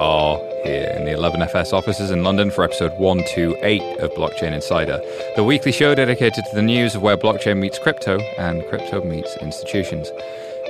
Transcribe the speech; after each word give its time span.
are 0.00 0.38
here 0.64 0.92
in 0.96 1.04
the 1.04 1.12
11FS 1.12 1.72
offices 1.72 2.10
in 2.10 2.22
London 2.22 2.50
for 2.50 2.64
episode 2.64 2.92
128 2.98 4.00
of 4.00 4.10
Blockchain 4.12 4.52
Insider, 4.52 5.00
the 5.36 5.44
weekly 5.44 5.72
show 5.72 5.94
dedicated 5.94 6.44
to 6.44 6.54
the 6.54 6.62
news 6.62 6.94
of 6.94 7.02
where 7.02 7.16
blockchain 7.16 7.58
meets 7.58 7.78
crypto 7.78 8.18
and 8.38 8.66
crypto 8.68 9.02
meets 9.04 9.36
institutions. 9.38 10.10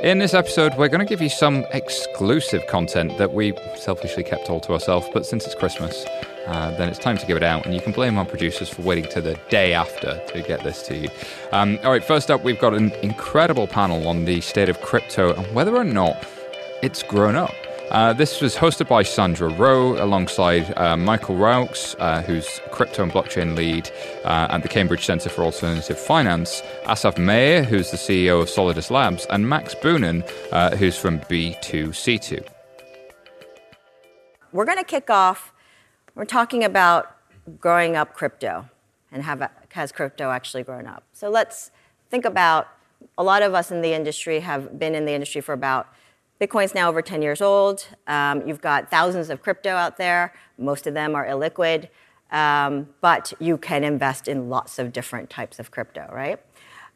In 0.03 0.19
this 0.19 0.35
episode, 0.35 0.75
we're 0.77 0.89
going 0.89 1.05
to 1.05 1.09
give 1.09 1.23
you 1.23 1.29
some 1.29 1.65
exclusive 1.73 2.67
content 2.67 3.17
that 3.19 3.33
we 3.33 3.55
selfishly 3.77 4.23
kept 4.23 4.51
all 4.51 4.61
to 4.61 4.73
ourselves, 4.73 5.09
but 5.13 5.25
since 5.25 5.47
it's 5.47 5.55
Christmas, 5.55 6.05
uh, 6.47 6.71
then 6.77 6.89
it's 6.89 6.99
time 6.99 7.17
to 7.19 7.27
give 7.27 7.37
it 7.37 7.43
out, 7.43 7.65
and 7.65 7.75
you 7.75 7.81
can 7.81 7.93
blame 7.93 8.19
our 8.19 8.25
producers 8.25 8.69
for 8.69 8.83
waiting 8.83 9.11
to 9.11 9.21
the 9.21 9.39
day 9.49 9.73
after 9.73 10.23
to 10.29 10.43
get 10.43 10.63
this 10.63 10.83
to 10.83 10.97
you. 10.97 11.09
Um, 11.53 11.79
all 11.83 11.91
right, 11.91 12.05
first 12.05 12.31
up, 12.31 12.45
we've 12.45 12.61
got 12.61 12.75
an 12.75 12.93
incredible 13.03 13.67
panel 13.67 14.07
on 14.07 14.27
the 14.27 14.41
state 14.41 14.69
of 14.69 14.81
crypto 14.83 15.35
and 15.35 15.55
whether 15.55 15.75
or 15.75 15.85
not 15.85 16.17
it's 16.83 17.03
grown 17.03 17.35
up. 17.35 17.55
Uh, 17.91 18.13
this 18.13 18.41
was 18.41 18.57
hosted 18.57 18.89
by 18.89 19.05
Sandra 19.05 19.49
Ro 19.49 20.03
alongside 20.03 20.77
uh, 20.77 20.97
Michael 20.97 21.37
Rauchs, 21.37 21.95
uh, 22.01 22.21
who's 22.23 22.61
crypto 22.73 23.05
and 23.05 23.13
blockchain 23.13 23.57
lead 23.57 23.91
uh, 24.25 24.49
at 24.51 24.63
the 24.63 24.69
Cambridge 24.69 25.05
Centre 25.05 25.29
for 25.29 25.45
Alternative 25.45 25.97
Finance, 25.97 26.63
Asaf 26.87 27.17
Meir, 27.17 27.63
who's 27.63 27.93
the 27.93 27.97
CEO 27.97 28.43
of 28.43 28.49
Solidus 28.49 28.91
Labs, 28.91 29.25
and 29.31 29.49
Max 29.49 29.77
Boonen, 29.77 30.29
uh, 30.51 30.77
who's 30.77 30.99
from 30.99 31.21
B2C2. 31.21 32.45
We're 34.51 34.65
going 34.65 34.79
to 34.79 34.85
kick 34.85 35.09
off. 35.09 35.53
We're 36.17 36.25
talking 36.25 36.65
about 36.65 37.17
growing 37.61 37.95
up 37.95 38.15
crypto 38.15 38.69
and 39.13 39.23
have, 39.23 39.49
has 39.71 39.93
crypto 39.93 40.31
actually 40.31 40.65
grown 40.65 40.87
up? 40.87 41.05
So 41.13 41.31
let's 41.31 41.71
think 42.11 42.25
about 42.25 42.67
a 43.17 43.23
lot 43.23 43.43
of 43.43 43.55
us 43.55 43.71
in 43.71 43.81
the 43.81 43.93
industry 43.93 44.41
have 44.41 44.79
been 44.79 44.95
in 44.95 45.05
the 45.05 45.13
industry 45.13 45.41
for 45.41 45.53
about 45.53 45.87
Bitcoin's 46.41 46.75
now 46.75 46.89
over 46.89 47.01
10 47.01 47.23
years 47.23 47.41
old. 47.41 47.87
Um, 48.07 48.47
you've 48.47 48.61
got 48.61 48.91
thousands 48.91 49.31
of 49.31 49.43
crypto 49.43 49.71
out 49.71 49.97
there. 49.97 50.35
Most 50.59 50.87
of 50.87 50.93
them 50.93 51.15
are 51.15 51.27
illiquid, 51.27 51.89
um, 52.31 52.89
but 53.01 53.33
you 53.39 53.57
can 53.57 53.85
invest 53.85 54.29
in 54.29 54.51
lots 54.51 54.79
of 54.79 54.93
different 54.93 55.31
types 55.31 55.59
of 55.59 55.71
crypto, 55.71 56.09
right? 56.13 56.39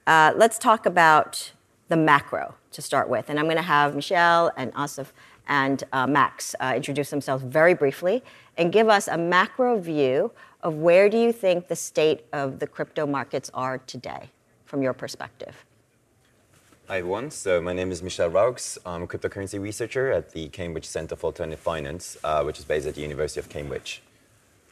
Uh, 0.06 0.32
let's 0.36 0.58
talk 0.58 0.84
about 0.84 1.52
the 1.88 1.96
macro 1.96 2.54
to 2.72 2.82
start 2.82 3.08
with. 3.08 3.30
And 3.30 3.38
I'm 3.38 3.46
going 3.46 3.56
to 3.56 3.62
have 3.62 3.94
Michel 3.94 4.52
and 4.56 4.72
Asaf 4.76 5.12
and 5.48 5.82
uh, 5.92 6.06
Max 6.06 6.54
uh, 6.60 6.74
introduce 6.76 7.10
themselves 7.10 7.42
very 7.42 7.74
briefly 7.74 8.22
and 8.58 8.72
give 8.72 8.88
us 8.88 9.08
a 9.08 9.16
macro 9.16 9.78
view 9.78 10.32
of 10.62 10.74
where 10.74 11.08
do 11.08 11.18
you 11.18 11.32
think 11.32 11.68
the 11.68 11.76
state 11.76 12.26
of 12.32 12.58
the 12.58 12.66
crypto 12.66 13.06
markets 13.06 13.50
are 13.54 13.78
today 13.78 14.30
from 14.66 14.82
your 14.82 14.92
perspective. 14.92 15.64
Hi 16.90 16.98
everyone, 16.98 17.30
so 17.30 17.60
my 17.60 17.72
name 17.72 17.92
is 17.92 18.02
Michel 18.02 18.28
Rauchs. 18.28 18.76
I'm 18.84 19.04
a 19.04 19.06
cryptocurrency 19.06 19.60
researcher 19.60 20.10
at 20.10 20.32
the 20.32 20.48
Cambridge 20.48 20.86
Center 20.86 21.14
for 21.14 21.26
Alternative 21.26 21.60
Finance, 21.60 22.16
uh, 22.24 22.42
which 22.42 22.58
is 22.58 22.64
based 22.64 22.84
at 22.84 22.96
the 22.96 23.00
University 23.00 23.38
of 23.38 23.48
Cambridge. 23.48 24.02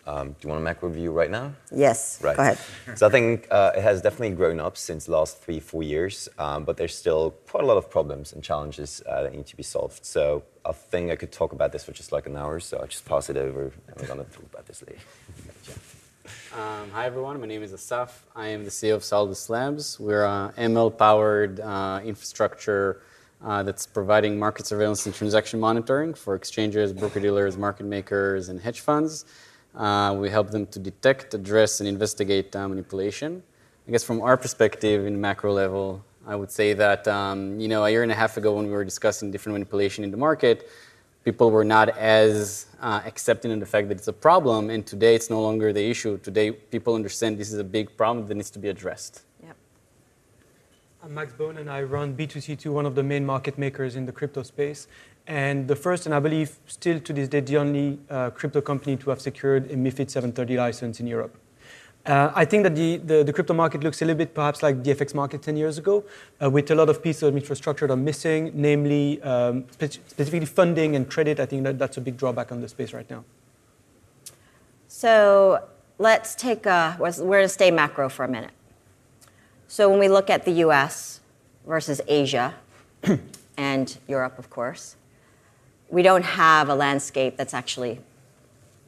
Um, 0.05 0.31
do 0.31 0.37
you 0.43 0.49
want 0.49 0.61
a 0.61 0.65
macro 0.65 0.89
view 0.89 1.13
right 1.13 1.31
now? 1.31 1.53
Yes, 1.71 2.21
right. 2.21 2.37
go 2.37 2.43
ahead. 2.43 2.59
so 2.97 3.07
I 3.07 3.11
think 3.11 3.47
uh, 3.53 3.71
it 3.77 3.83
has 3.83 4.03
definitely 4.03 4.35
grown 4.35 4.59
up 4.59 4.77
since 4.77 5.05
the 5.05 5.13
last 5.13 5.41
three, 5.41 5.61
four 5.61 5.85
years, 5.85 6.29
um, 6.41 6.65
but 6.65 6.77
there's 6.77 6.97
still 6.97 7.37
quite 7.47 7.63
a 7.63 7.67
lot 7.69 7.77
of 7.77 7.89
problems 7.89 8.33
and 8.33 8.43
challenges 8.43 9.01
uh, 9.07 9.23
that 9.23 9.33
need 9.33 9.47
to 9.47 9.57
be 9.57 9.63
solved. 9.63 10.05
So 10.05 10.43
I 10.67 10.73
think 10.73 11.13
I 11.13 11.15
could 11.15 11.31
talk 11.31 11.53
about 11.53 11.71
this 11.71 11.85
for 11.85 11.93
just 11.93 12.11
like 12.11 12.27
an 12.27 12.37
hour, 12.37 12.59
so 12.59 12.79
I'll 12.79 12.89
just 12.89 13.05
pass 13.05 13.31
it 13.31 13.37
over 13.37 13.73
and 13.87 13.97
we're 13.97 14.09
going 14.09 14.25
to 14.25 14.33
talk 14.33 14.43
about 14.53 14.67
this 14.67 14.83
later. 14.83 14.99
Um, 16.57 16.91
hi 16.91 17.07
everyone, 17.07 17.41
my 17.41 17.47
name 17.47 17.63
is 17.63 17.73
Asaf. 17.73 18.27
I 18.35 18.49
am 18.49 18.65
the 18.65 18.71
CEO 18.71 18.95
of 18.95 19.03
Solidus 19.03 19.49
Labs. 19.49 20.01
We're 20.01 20.25
an 20.25 20.53
ML-powered 20.53 21.61
uh, 21.61 22.01
infrastructure 22.05 23.03
uh, 23.43 23.63
that's 23.63 23.87
providing 23.87 24.39
market 24.39 24.67
surveillance 24.67 25.07
and 25.07 25.15
transaction 25.15 25.61
monitoring 25.61 26.15
for 26.15 26.35
exchanges, 26.35 26.93
broker-dealers, 26.93 27.57
market 27.57 27.87
makers, 27.87 28.49
and 28.49 28.61
hedge 28.61 28.81
funds. 28.81 29.25
Uh, 29.75 30.17
we 30.19 30.31
help 30.31 30.51
them 30.51 30.67
to 30.67 30.79
detect, 30.79 31.35
address, 31.35 31.81
and 31.81 31.89
investigate 31.89 32.55
uh, 32.57 32.69
manipulation. 32.69 33.43
I 33.87 33.91
guess 33.91 34.05
from 34.05 34.21
our 34.23 34.37
perspective, 34.37 35.07
in 35.07 35.21
macro 35.21 35.53
level, 35.53 36.05
I 36.27 36.37
would 36.37 36.51
say 36.51 36.75
that 36.75 37.09
um, 37.09 37.59
you 37.59 37.69
know 37.69 37.85
a 37.85 37.91
year 37.91 38.03
and 38.03 38.13
a 38.13 38.15
half 38.15 38.37
ago 38.37 38.55
when 38.55 38.67
we 38.67 38.73
were 38.73 38.85
discussing 38.85 39.31
different 39.31 39.55
manipulation 39.55 40.05
in 40.05 40.11
the 40.11 40.19
market, 40.19 40.69
people 41.29 41.51
were 41.51 41.71
not 41.79 41.91
as 41.99 42.67
uh, 42.81 43.03
accepting 43.05 43.53
of 43.53 43.61
the 43.61 43.67
fact 43.67 43.89
that 43.89 43.99
it's 43.99 44.09
a 44.09 44.19
problem, 44.29 44.71
and 44.71 44.87
today 44.87 45.15
it's 45.15 45.29
no 45.29 45.41
longer 45.43 45.75
the 45.75 45.85
issue. 45.95 46.17
Today, 46.29 46.51
people 46.51 46.95
understand 46.95 47.37
this 47.37 47.53
is 47.53 47.59
a 47.59 47.71
big 47.79 47.87
problem 47.99 48.27
that 48.27 48.35
needs 48.35 48.53
to 48.57 48.59
be 48.59 48.69
addressed. 48.69 49.15
Yep. 49.45 49.57
I'm 51.03 51.13
Max 51.13 51.35
Boonen, 51.35 51.59
and 51.59 51.71
I 51.71 51.83
run 51.83 52.17
B2C2, 52.17 52.73
one 52.73 52.87
of 52.87 52.95
the 52.95 53.03
main 53.03 53.27
market 53.27 53.59
makers 53.59 53.95
in 53.95 54.07
the 54.07 54.13
crypto 54.13 54.43
space. 54.43 54.89
And 55.27 55.69
the 55.69 55.77
first, 55.77 56.07
and 56.07 56.15
I 56.15 56.21
believe 56.21 56.51
still 56.67 56.99
to 56.99 57.13
this 57.13 57.29
day, 57.29 57.41
the 57.41 57.59
only 57.59 57.99
uh, 58.09 58.31
crypto 58.31 58.63
company 58.63 58.97
to 58.97 59.11
have 59.11 59.21
secured 59.21 59.71
a 59.71 59.75
MIFID 59.75 60.09
730 60.09 60.57
license 60.57 60.99
in 60.99 61.07
Europe. 61.07 61.37
Uh, 62.09 62.33
I 62.35 62.47
think 62.47 62.63
that 62.63 62.75
the, 62.75 62.97
the, 62.97 63.23
the, 63.23 63.33
crypto 63.35 63.53
market 63.53 63.85
looks 63.85 64.01
a 64.01 64.07
little 64.07 64.17
bit 64.17 64.33
perhaps 64.33 64.63
like 64.63 64.83
the 64.83 64.95
FX 64.95 65.15
market 65.15 65.43
10 65.43 65.59
years 65.59 65.77
ago, 65.77 66.03
uh, 66.43 66.49
with 66.49 66.71
a 66.71 66.75
lot 66.75 66.89
of 66.89 67.03
pieces 67.03 67.23
of 67.25 67.37
infrastructure 67.37 67.87
that 67.87 67.93
are 67.93 67.97
missing, 67.97 68.51
namely 68.55 69.21
um, 69.21 69.67
spe- 69.73 70.01
specifically 70.09 70.47
funding 70.47 70.97
and 70.97 71.11
credit. 71.11 71.39
I 71.39 71.45
think 71.45 71.65
that 71.65 71.79
that's 71.79 71.99
a 71.99 72.01
big 72.01 72.17
drawback 72.17 72.51
on 72.51 72.63
the 72.63 72.69
space 72.69 72.95
right 72.95 73.09
now. 73.11 73.25
So 74.87 75.69
let's 75.99 76.35
take 76.35 76.65
a, 76.65 76.97
we're 76.99 77.13
going 77.13 77.45
to 77.45 77.49
stay 77.49 77.71
macro 77.71 78.09
for 78.09 78.25
a 78.25 78.29
minute. 78.29 78.53
So 79.67 79.91
when 79.91 79.99
we 79.99 80.09
look 80.09 80.31
at 80.31 80.47
the 80.47 80.53
US 80.65 81.21
versus 81.67 82.01
Asia 82.09 82.55
and 83.59 83.99
Europe, 84.09 84.39
of 84.39 84.49
course, 84.49 84.97
we 85.91 86.01
don't 86.01 86.25
have 86.25 86.71
a 86.71 86.75
landscape 86.75 87.37
that's 87.37 87.53
actually 87.53 88.01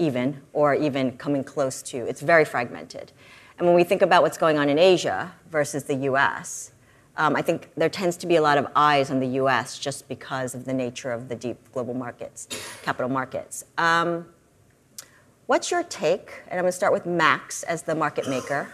even 0.01 0.41
or 0.53 0.75
even 0.75 1.17
coming 1.19 1.45
close 1.45 1.83
to. 1.83 1.99
It's 2.07 2.23
very 2.23 2.45
fragmented. 2.45 3.13
And 3.59 3.67
when 3.67 3.77
we 3.77 3.85
think 3.85 4.03
about 4.03 4.23
what's 4.23 4.39
going 4.39 4.59
on 4.59 4.69
in 4.69 4.79
Asia 4.79 5.33
versus 5.51 5.85
the 5.85 5.95
US, 5.95 6.73
um, 7.17 7.37
I 7.37 7.43
think 7.43 7.69
there 7.77 7.91
tends 7.91 8.17
to 8.19 8.27
be 8.27 8.37
a 8.37 8.43
lot 8.43 8.57
of 8.57 8.67
eyes 8.75 9.11
on 9.11 9.21
the 9.21 9.27
US 9.43 9.79
just 9.79 10.09
because 10.09 10.55
of 10.55 10.65
the 10.65 10.73
nature 10.73 11.13
of 11.13 11.29
the 11.29 11.37
deep 11.37 11.59
global 11.73 11.93
markets, 11.93 12.49
capital 12.83 13.11
markets. 13.11 13.65
Um, 13.77 14.27
what's 15.47 15.71
your 15.71 15.83
take, 15.83 16.33
and 16.49 16.59
I'm 16.59 16.63
going 16.63 16.73
to 16.73 16.77
start 16.77 16.95
with 16.95 17.05
Max 17.05 17.63
as 17.65 17.83
the 17.83 17.95
market 17.95 18.29
maker, 18.29 18.73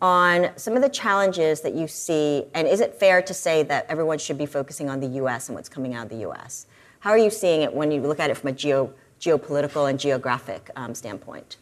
on 0.00 0.50
some 0.56 0.76
of 0.76 0.82
the 0.82 0.88
challenges 0.88 1.62
that 1.62 1.74
you 1.74 1.88
see, 1.88 2.44
and 2.54 2.68
is 2.68 2.80
it 2.80 2.94
fair 2.94 3.22
to 3.22 3.34
say 3.34 3.64
that 3.64 3.86
everyone 3.88 4.18
should 4.18 4.38
be 4.38 4.46
focusing 4.46 4.88
on 4.88 5.00
the 5.00 5.08
US 5.22 5.48
and 5.48 5.56
what's 5.56 5.68
coming 5.68 5.94
out 5.94 6.04
of 6.04 6.10
the 6.10 6.28
US? 6.28 6.66
How 7.00 7.10
are 7.10 7.18
you 7.18 7.30
seeing 7.30 7.62
it 7.62 7.74
when 7.74 7.90
you 7.90 8.00
look 8.00 8.20
at 8.20 8.30
it 8.30 8.36
from 8.36 8.50
a 8.50 8.52
geo 8.52 8.94
geopolitical 9.24 9.88
and 9.88 9.98
geographic 9.98 10.70
um, 10.76 10.94
standpoint. 10.94 11.56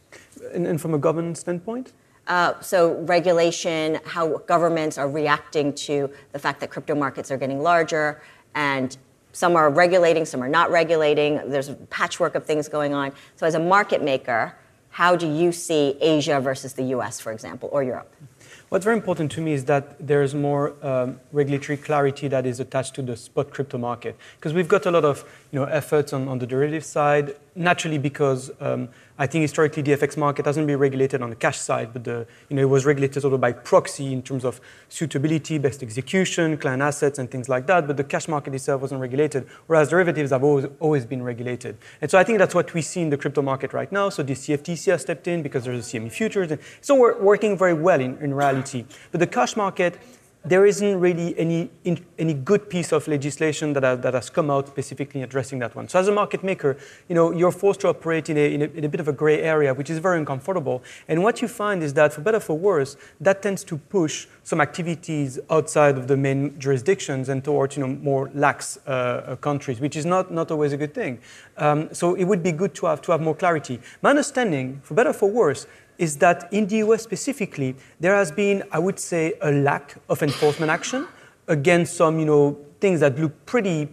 And, 0.52 0.66
and, 0.66 0.80
from 0.80 0.94
a 0.94 0.98
governance 0.98 1.40
standpoint? 1.40 1.92
Uh, 2.26 2.58
so, 2.60 2.94
regulation, 3.02 4.00
how 4.04 4.38
governments 4.38 4.98
are 4.98 5.08
reacting 5.08 5.72
to 5.74 6.10
the 6.32 6.38
fact 6.38 6.60
that 6.60 6.70
crypto 6.70 6.94
markets 6.94 7.30
are 7.30 7.36
getting 7.36 7.60
larger, 7.60 8.22
and 8.54 8.96
some 9.32 9.56
are 9.56 9.70
regulating, 9.70 10.24
some 10.24 10.42
are 10.42 10.48
not 10.48 10.70
regulating. 10.70 11.40
There's 11.48 11.68
a 11.68 11.74
patchwork 11.74 12.34
of 12.34 12.44
things 12.44 12.68
going 12.68 12.94
on. 12.94 13.12
So, 13.36 13.46
as 13.46 13.54
a 13.54 13.60
market 13.60 14.02
maker, 14.02 14.54
how 14.90 15.16
do 15.16 15.26
you 15.26 15.52
see 15.52 15.96
Asia 16.00 16.40
versus 16.40 16.74
the 16.74 16.84
US, 16.96 17.18
for 17.20 17.32
example, 17.32 17.68
or 17.72 17.82
Europe? 17.82 18.14
What's 18.72 18.86
very 18.86 18.96
important 18.96 19.30
to 19.32 19.42
me 19.42 19.52
is 19.52 19.66
that 19.66 19.98
there's 20.00 20.34
more 20.34 20.72
um, 20.82 21.20
regulatory 21.30 21.76
clarity 21.76 22.26
that 22.28 22.46
is 22.46 22.58
attached 22.58 22.94
to 22.94 23.02
the 23.02 23.18
spot 23.18 23.50
crypto 23.50 23.76
market. 23.76 24.16
Because 24.36 24.54
we've 24.54 24.66
got 24.66 24.86
a 24.86 24.90
lot 24.90 25.04
of 25.04 25.30
you 25.50 25.60
know, 25.60 25.66
efforts 25.66 26.14
on, 26.14 26.26
on 26.26 26.38
the 26.38 26.46
derivative 26.46 26.82
side, 26.82 27.36
naturally 27.54 27.98
because 27.98 28.50
um, 28.62 28.88
I 29.18 29.26
think 29.26 29.42
historically 29.42 29.82
the 29.82 29.92
FX 29.92 30.16
market 30.16 30.46
hasn't 30.46 30.66
been 30.66 30.78
regulated 30.78 31.20
on 31.20 31.30
the 31.30 31.36
cash 31.36 31.58
side, 31.58 31.92
but 31.92 32.04
the, 32.04 32.26
you 32.48 32.56
know, 32.56 32.62
it 32.62 32.68
was 32.68 32.86
regulated 32.86 33.20
sort 33.20 33.34
of 33.34 33.40
by 33.40 33.52
proxy 33.52 34.12
in 34.12 34.22
terms 34.22 34.44
of 34.44 34.60
suitability, 34.88 35.58
best 35.58 35.82
execution, 35.82 36.56
client 36.56 36.80
assets, 36.80 37.18
and 37.18 37.30
things 37.30 37.48
like 37.48 37.66
that. 37.66 37.86
But 37.86 37.98
the 37.98 38.04
cash 38.04 38.26
market 38.26 38.54
itself 38.54 38.80
wasn't 38.80 39.00
regulated, 39.00 39.46
whereas 39.66 39.90
derivatives 39.90 40.30
have 40.30 40.42
always, 40.42 40.66
always 40.80 41.04
been 41.04 41.22
regulated. 41.22 41.76
And 42.00 42.10
so 42.10 42.18
I 42.18 42.24
think 42.24 42.38
that's 42.38 42.54
what 42.54 42.72
we 42.72 42.80
see 42.80 43.02
in 43.02 43.10
the 43.10 43.18
crypto 43.18 43.42
market 43.42 43.72
right 43.72 43.92
now. 43.92 44.08
So 44.08 44.22
the 44.22 44.32
CFTC 44.32 44.90
has 44.90 45.02
stepped 45.02 45.28
in 45.28 45.42
because 45.42 45.64
there's 45.64 45.94
a 45.94 45.98
CME 45.98 46.10
futures. 46.10 46.50
And 46.50 46.60
so 46.80 46.94
we're 46.94 47.20
working 47.20 47.56
very 47.56 47.74
well 47.74 48.00
in, 48.00 48.16
in 48.18 48.32
reality. 48.32 48.86
But 49.10 49.20
the 49.20 49.26
cash 49.26 49.56
market, 49.56 49.98
there 50.44 50.66
isn't 50.66 50.98
really 50.98 51.38
any, 51.38 51.70
in, 51.84 52.04
any 52.18 52.34
good 52.34 52.68
piece 52.68 52.92
of 52.92 53.06
legislation 53.06 53.72
that, 53.74 54.02
that 54.02 54.14
has 54.14 54.28
come 54.28 54.50
out 54.50 54.66
specifically 54.66 55.22
addressing 55.22 55.60
that 55.60 55.74
one. 55.76 55.88
So 55.88 56.00
as 56.00 56.08
a 56.08 56.12
market 56.12 56.42
maker, 56.42 56.76
you 57.08 57.14
know, 57.14 57.30
you're 57.30 57.52
forced 57.52 57.80
to 57.80 57.88
operate 57.88 58.28
in 58.28 58.36
a, 58.36 58.54
in 58.54 58.62
a, 58.62 58.64
in 58.66 58.84
a 58.84 58.88
bit 58.88 58.98
of 58.98 59.06
a 59.06 59.12
gray 59.12 59.40
area, 59.40 59.72
which 59.72 59.88
is 59.88 59.98
very 59.98 60.18
uncomfortable. 60.18 60.82
And 61.06 61.22
what 61.22 61.40
you 61.42 61.48
find 61.48 61.82
is 61.82 61.94
that, 61.94 62.12
for 62.12 62.22
better 62.22 62.40
for 62.40 62.58
worse, 62.58 62.96
that 63.20 63.40
tends 63.40 63.62
to 63.64 63.76
push 63.76 64.26
some 64.42 64.60
activities 64.60 65.38
outside 65.48 65.96
of 65.96 66.08
the 66.08 66.16
main 66.16 66.58
jurisdictions 66.58 67.28
and 67.28 67.44
towards 67.44 67.76
you 67.76 67.86
know, 67.86 67.94
more 67.94 68.28
lax 68.34 68.78
uh, 68.86 68.90
uh 68.90 69.36
countries, 69.36 69.80
which 69.80 69.94
is 69.94 70.04
not, 70.04 70.32
not 70.32 70.50
always 70.50 70.72
a 70.72 70.76
good 70.76 70.92
thing. 70.92 71.20
Um, 71.56 71.92
so 71.94 72.14
it 72.14 72.24
would 72.24 72.42
be 72.42 72.50
good 72.50 72.74
to 72.76 72.86
have, 72.86 73.00
to 73.02 73.12
have 73.12 73.20
more 73.20 73.36
clarity. 73.36 73.78
My 74.02 74.10
understanding, 74.10 74.80
for 74.82 74.94
better 74.94 75.12
for 75.12 75.30
worse, 75.30 75.66
is 76.02 76.16
that 76.16 76.52
in 76.52 76.66
the 76.66 76.78
US 76.78 77.00
specifically, 77.02 77.76
there 78.00 78.16
has 78.16 78.32
been, 78.32 78.64
I 78.72 78.80
would 78.80 78.98
say, 78.98 79.34
a 79.40 79.52
lack 79.52 79.94
of 80.08 80.20
enforcement 80.20 80.68
action 80.68 81.06
against 81.46 81.94
some, 81.94 82.18
you 82.18 82.26
know, 82.26 82.58
things 82.80 82.98
that 83.00 83.16
look 83.18 83.34
pretty 83.46 83.88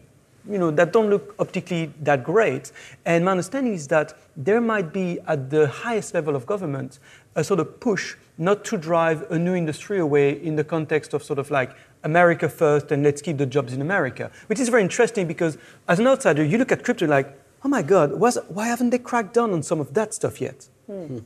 you 0.50 0.58
know, 0.58 0.72
that 0.72 0.92
don't 0.92 1.12
look 1.12 1.36
optically 1.38 1.94
that 2.02 2.24
great. 2.24 2.72
And 3.06 3.24
my 3.26 3.32
understanding 3.32 3.74
is 3.74 3.88
that 3.90 4.18
there 4.36 4.60
might 4.60 4.92
be 4.92 5.20
at 5.28 5.52
the 5.52 5.68
highest 5.68 6.16
level 6.16 6.36
of 6.36 6.48
government 6.48 6.98
a 7.36 7.44
sort 7.44 7.60
of 7.60 7.80
push 7.80 8.16
not 8.40 8.66
to 8.66 8.78
drive 8.78 9.30
a 9.30 9.38
new 9.38 9.54
industry 9.54 10.00
away 10.00 10.42
in 10.42 10.56
the 10.56 10.64
context 10.64 11.14
of 11.14 11.22
sort 11.22 11.38
of 11.38 11.52
like 11.52 11.76
America 12.04 12.50
first 12.50 12.92
and 12.92 13.04
let's 13.04 13.22
keep 13.22 13.38
the 13.38 13.46
jobs 13.46 13.74
in 13.74 13.82
America, 13.82 14.32
which 14.48 14.60
is 14.60 14.70
very 14.70 14.82
interesting 14.82 15.28
because 15.28 15.60
as 15.88 16.00
an 16.00 16.08
outsider, 16.08 16.44
you 16.44 16.58
look 16.58 16.72
at 16.72 16.84
crypto 16.84 17.06
like, 17.06 17.28
oh 17.64 17.68
my 17.68 17.84
God, 17.84 18.14
why 18.14 18.66
haven't 18.66 18.90
they 18.90 18.98
cracked 18.98 19.36
down 19.36 19.52
on 19.52 19.62
some 19.62 19.80
of 19.80 19.94
that 19.94 20.16
stuff 20.16 20.42
yet? 20.42 20.68
Hmm. 20.88 21.20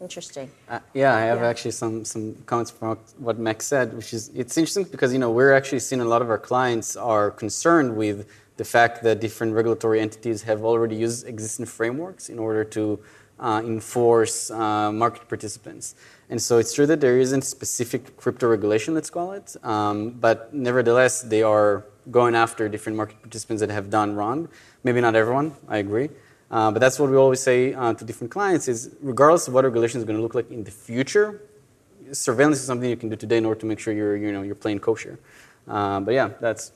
Interesting. 0.00 0.48
Uh, 0.68 0.78
yeah, 0.94 1.14
I 1.14 1.20
have 1.22 1.40
Yeah. 1.40 1.48
actually 1.48 1.72
some, 1.72 2.04
some 2.04 2.36
comments 2.46 2.70
from 2.70 2.98
what 3.18 3.38
Max 3.38 3.66
said, 3.66 3.94
which 3.94 4.14
is 4.14 4.30
it's 4.34 4.56
interesting 4.56 4.84
because 4.84 5.12
you 5.12 5.18
know 5.18 5.30
we're 5.30 5.52
actually 5.52 5.80
seeing 5.80 6.00
a 6.00 6.04
lot 6.04 6.22
of 6.22 6.30
our 6.30 6.38
clients 6.38 6.96
are 6.96 7.30
concerned 7.32 7.96
with 7.96 8.26
the 8.58 8.64
fact 8.64 9.02
that 9.02 9.20
different 9.20 9.54
regulatory 9.54 10.00
entities 10.00 10.42
have 10.42 10.64
already 10.64 10.94
used 10.94 11.26
existing 11.26 11.66
frameworks 11.66 12.28
in 12.28 12.38
order 12.38 12.64
to 12.64 12.98
uh, 13.40 13.60
enforce 13.64 14.50
uh, 14.50 14.90
market 14.92 15.28
participants. 15.28 15.94
And 16.30 16.40
so 16.40 16.58
it's 16.58 16.72
true 16.74 16.86
that 16.86 17.00
there 17.00 17.18
isn't 17.18 17.42
specific 17.42 18.16
crypto 18.16 18.48
regulation, 18.48 18.94
let's 18.94 19.10
call 19.10 19.32
it, 19.32 19.56
um, 19.64 20.10
but 20.10 20.52
nevertheless 20.52 21.22
they 21.22 21.42
are 21.42 21.84
going 22.10 22.34
after 22.34 22.68
different 22.68 22.96
market 22.96 23.20
participants 23.20 23.60
that 23.60 23.70
have 23.70 23.90
done 23.90 24.14
wrong. 24.14 24.48
Maybe 24.84 25.00
not 25.00 25.14
everyone, 25.14 25.54
I 25.68 25.78
agree. 25.78 26.10
Uh, 26.50 26.70
but 26.70 26.78
that's 26.78 26.98
what 26.98 27.10
we 27.10 27.16
always 27.16 27.40
say 27.40 27.74
uh, 27.74 27.92
to 27.92 28.04
different 28.04 28.30
clients 28.30 28.68
is 28.68 28.90
regardless 29.00 29.48
of 29.48 29.54
what 29.54 29.64
regulation 29.64 29.98
is 29.98 30.04
going 30.04 30.16
to 30.16 30.22
look 30.22 30.34
like 30.34 30.50
in 30.50 30.64
the 30.64 30.70
future, 30.70 31.42
surveillance 32.12 32.58
is 32.58 32.64
something 32.64 32.88
you 32.88 32.96
can 32.96 33.08
do 33.08 33.16
today 33.16 33.36
in 33.36 33.44
order 33.44 33.60
to 33.60 33.66
make 33.66 33.78
sure 33.78 33.92
you're, 33.92 34.16
you 34.16 34.32
know, 34.32 34.42
you're 34.42 34.54
playing 34.54 34.78
kosher. 34.78 35.18
Uh, 35.66 36.00
but 36.00 36.14
yeah, 36.14 36.30
that's. 36.40 36.72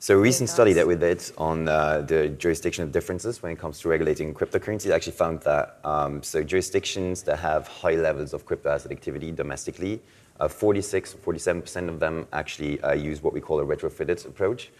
So 0.00 0.14
a 0.14 0.20
recent 0.20 0.48
study 0.48 0.72
that 0.74 0.86
we 0.86 0.94
did 0.94 1.28
on 1.36 1.68
uh, 1.68 2.02
the 2.02 2.28
jurisdictional 2.28 2.88
differences 2.88 3.42
when 3.42 3.50
it 3.50 3.58
comes 3.58 3.80
to 3.80 3.88
regulating 3.88 4.32
cryptocurrencies 4.32 4.92
actually 4.92 5.14
found 5.14 5.40
that 5.40 5.80
um, 5.82 6.22
so 6.22 6.44
jurisdictions 6.44 7.22
that 7.24 7.40
have 7.40 7.66
high 7.66 7.96
levels 7.96 8.32
of 8.32 8.46
crypto 8.46 8.70
asset 8.70 8.92
activity 8.92 9.32
domestically, 9.32 10.00
uh, 10.38 10.46
46 10.46 11.14
or 11.14 11.18
47 11.18 11.62
percent 11.62 11.90
of 11.90 11.98
them 11.98 12.28
actually 12.32 12.80
uh, 12.82 12.92
use 12.92 13.24
what 13.24 13.32
we 13.32 13.40
call 13.40 13.58
a 13.58 13.64
retrofitted 13.66 14.24
approach, 14.24 14.70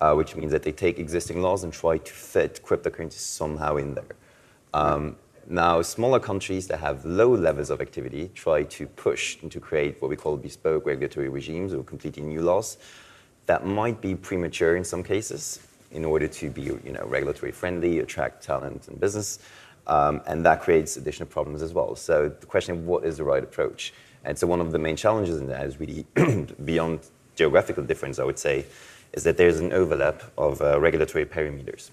uh, 0.00 0.14
which 0.14 0.36
means 0.36 0.52
that 0.52 0.62
they 0.62 0.72
take 0.72 0.98
existing 0.98 1.42
laws 1.42 1.64
and 1.64 1.72
try 1.72 1.98
to 1.98 2.12
fit 2.12 2.60
cryptocurrencies 2.64 3.12
somehow 3.14 3.76
in 3.76 3.94
there. 3.94 4.16
Um, 4.74 5.16
now, 5.48 5.80
smaller 5.82 6.18
countries 6.18 6.66
that 6.68 6.80
have 6.80 7.04
low 7.04 7.32
levels 7.32 7.70
of 7.70 7.80
activity 7.80 8.30
try 8.34 8.64
to 8.64 8.86
push 8.86 9.40
and 9.42 9.52
to 9.52 9.60
create 9.60 10.02
what 10.02 10.08
we 10.08 10.16
call 10.16 10.36
bespoke 10.36 10.84
regulatory 10.84 11.28
regimes 11.28 11.72
or 11.72 11.84
completely 11.84 12.24
new 12.24 12.42
laws 12.42 12.78
that 13.46 13.64
might 13.64 14.00
be 14.00 14.14
premature 14.14 14.76
in 14.76 14.84
some 14.84 15.02
cases 15.02 15.60
in 15.92 16.04
order 16.04 16.26
to 16.26 16.50
be 16.50 16.62
you 16.62 16.80
know, 16.92 17.04
regulatory 17.06 17.52
friendly, 17.52 18.00
attract 18.00 18.42
talent 18.42 18.88
and 18.88 19.00
business. 19.00 19.38
Um, 19.86 20.20
and 20.26 20.44
that 20.44 20.62
creates 20.62 20.96
additional 20.96 21.28
problems 21.28 21.62
as 21.62 21.72
well. 21.72 21.94
So 21.94 22.28
the 22.28 22.46
question 22.46 22.74
of 22.76 22.84
what 22.86 23.04
is 23.04 23.18
the 23.18 23.24
right 23.24 23.42
approach? 23.42 23.94
And 24.24 24.36
so 24.36 24.48
one 24.48 24.60
of 24.60 24.72
the 24.72 24.80
main 24.80 24.96
challenges 24.96 25.40
in 25.40 25.46
that 25.46 25.64
is 25.64 25.78
really 25.78 26.04
beyond 26.64 27.00
geographical 27.36 27.84
difference, 27.84 28.18
I 28.18 28.24
would 28.24 28.38
say, 28.38 28.66
is 29.16 29.24
that 29.24 29.36
there's 29.36 29.58
an 29.58 29.72
overlap 29.72 30.22
of 30.38 30.62
uh, 30.62 30.78
regulatory 30.78 31.24
perimeters, 31.24 31.90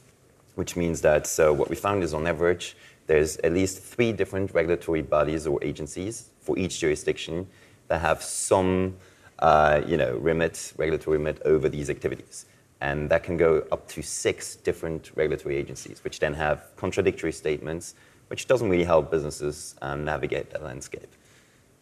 which 0.56 0.76
means 0.76 1.02
that 1.02 1.26
so 1.26 1.52
what 1.52 1.70
we 1.70 1.76
found 1.76 2.04
is 2.04 2.14
on 2.14 2.28
average, 2.28 2.76
there's 3.08 3.38
at 3.38 3.54
least 3.54 3.80
three 3.80 4.12
different 4.12 4.54
regulatory 4.54 5.02
bodies 5.02 5.48
or 5.48 5.64
agencies 5.64 6.30
for 6.42 6.58
each 6.60 6.80
jurisdiction 6.80 7.48
that 7.88 8.02
have 8.02 8.22
some 8.22 8.96
uh, 9.40 9.82
you 9.88 9.98
know, 9.98 10.16
remit, 10.18 10.74
regulatory 10.78 11.18
remit 11.18 11.42
over 11.46 11.70
these 11.70 11.90
activities. 11.90 12.46
And 12.82 13.10
that 13.10 13.24
can 13.24 13.38
go 13.38 13.66
up 13.72 13.88
to 13.90 14.02
six 14.02 14.58
different 14.58 15.12
regulatory 15.16 15.56
agencies, 15.56 16.04
which 16.04 16.20
then 16.20 16.34
have 16.34 16.72
contradictory 16.76 17.32
statements, 17.32 17.96
which 18.28 18.48
doesn't 18.48 18.70
really 18.70 18.84
help 18.84 19.10
businesses 19.10 19.76
um, 19.82 20.04
navigate 20.04 20.50
that 20.52 20.64
landscape. 20.64 21.14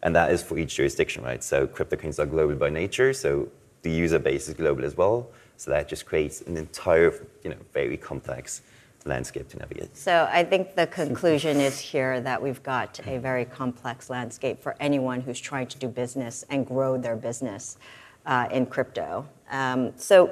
And 0.04 0.16
that 0.16 0.32
is 0.32 0.44
for 0.44 0.58
each 0.58 0.76
jurisdiction, 0.76 1.24
right? 1.24 1.44
So 1.44 1.68
cryptocurrencies 1.68 2.20
are 2.20 2.26
global 2.26 2.56
by 2.56 2.70
nature, 2.70 3.14
so 3.14 3.50
the 3.82 3.92
user 3.92 4.20
base 4.20 4.48
is 4.48 4.54
global 4.54 4.86
as 4.86 4.96
well. 4.96 5.30
So 5.58 5.72
that 5.72 5.88
just 5.88 6.06
creates 6.06 6.42
an 6.42 6.58
entire, 6.58 7.14
you 7.44 7.52
know, 7.52 7.58
very 7.74 7.98
complex 7.98 8.62
landscape 9.06 9.50
to 9.50 9.58
navigate. 9.58 9.96
So 9.96 10.28
I 10.32 10.44
think 10.44 10.76
the 10.76 10.88
conclusion 10.88 11.58
is 11.58 11.80
here 11.80 12.22
that 12.22 12.42
we've 12.42 12.62
got 12.64 13.00
a 13.06 13.18
very 13.18 13.46
complex 13.46 14.10
landscape 14.10 14.62
for 14.62 14.76
anyone 14.80 15.22
who's 15.22 15.40
trying 15.40 15.68
to 15.68 15.78
do 15.78 15.88
business 15.88 16.46
and 16.50 16.66
grow 16.66 16.98
their 16.98 17.16
business 17.16 17.78
uh, 18.26 18.48
in 18.52 18.66
crypto. 18.66 19.28
Um, 19.50 19.94
so 19.98 20.32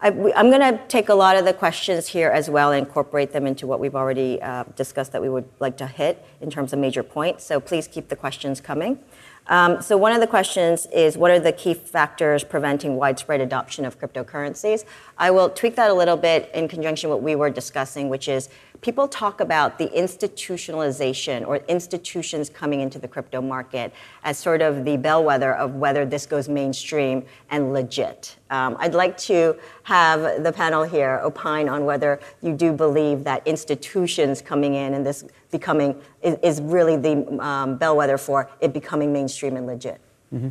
I, 0.00 0.08
am 0.08 0.50
going 0.50 0.60
to 0.60 0.80
take 0.88 1.08
a 1.08 1.14
lot 1.14 1.36
of 1.36 1.44
the 1.44 1.52
questions 1.52 2.06
here 2.06 2.30
as 2.30 2.48
well 2.48 2.72
and 2.72 2.86
incorporate 2.86 3.32
them 3.32 3.46
into 3.46 3.66
what 3.66 3.80
we've 3.80 3.96
already 3.96 4.40
uh, 4.40 4.64
discussed 4.76 5.12
that 5.12 5.20
we 5.20 5.28
would 5.28 5.48
like 5.58 5.76
to 5.78 5.86
hit 5.86 6.24
in 6.40 6.50
terms 6.50 6.72
of 6.72 6.78
major 6.78 7.02
points. 7.02 7.44
So 7.44 7.58
please 7.58 7.88
keep 7.88 8.08
the 8.08 8.16
questions 8.16 8.60
coming. 8.60 9.00
Um, 9.48 9.80
so 9.80 9.96
one 9.96 10.12
of 10.12 10.20
the 10.20 10.26
questions 10.26 10.86
is, 10.92 11.16
what 11.16 11.30
are 11.30 11.40
the 11.40 11.52
key 11.52 11.74
factors 11.74 12.44
preventing 12.44 12.96
widespread 12.96 13.40
adoption 13.40 13.84
of 13.84 13.98
cryptocurrencies? 13.98 14.84
I 15.18 15.32
will 15.32 15.50
tweak 15.50 15.74
that 15.76 15.90
a 15.90 15.94
little 15.94 16.16
bit 16.16 16.50
in 16.54 16.68
conjunction 16.68 17.10
with 17.10 17.16
what 17.16 17.24
we 17.24 17.34
were 17.34 17.50
discussing, 17.50 18.08
which 18.08 18.28
is 18.28 18.48
people 18.80 19.08
talk 19.08 19.40
about 19.40 19.76
the 19.76 19.88
institutionalization 19.88 21.44
or 21.44 21.56
institutions 21.68 22.48
coming 22.48 22.80
into 22.80 23.00
the 23.00 23.08
crypto 23.08 23.40
market 23.40 23.92
as 24.22 24.38
sort 24.38 24.62
of 24.62 24.84
the 24.84 24.96
bellwether 24.96 25.54
of 25.54 25.74
whether 25.74 26.04
this 26.04 26.24
goes 26.24 26.48
mainstream 26.48 27.24
and 27.50 27.72
legit. 27.72 28.36
Um, 28.50 28.76
I'd 28.78 28.94
like 28.94 29.16
to 29.18 29.56
have 29.82 30.44
the 30.44 30.52
panel 30.52 30.84
here 30.84 31.20
opine 31.24 31.68
on 31.68 31.84
whether 31.84 32.20
you 32.40 32.54
do 32.54 32.72
believe 32.72 33.24
that 33.24 33.44
institutions 33.44 34.40
coming 34.40 34.74
in 34.74 34.94
and 34.94 35.04
this 35.04 35.24
becoming 35.50 36.00
is, 36.22 36.36
is 36.44 36.60
really 36.60 36.96
the 36.96 37.26
um, 37.42 37.76
bellwether 37.76 38.18
for 38.18 38.48
it 38.60 38.72
becoming 38.72 39.12
mainstream 39.12 39.56
and 39.56 39.66
legit. 39.66 40.00
Mm-hmm. 40.32 40.50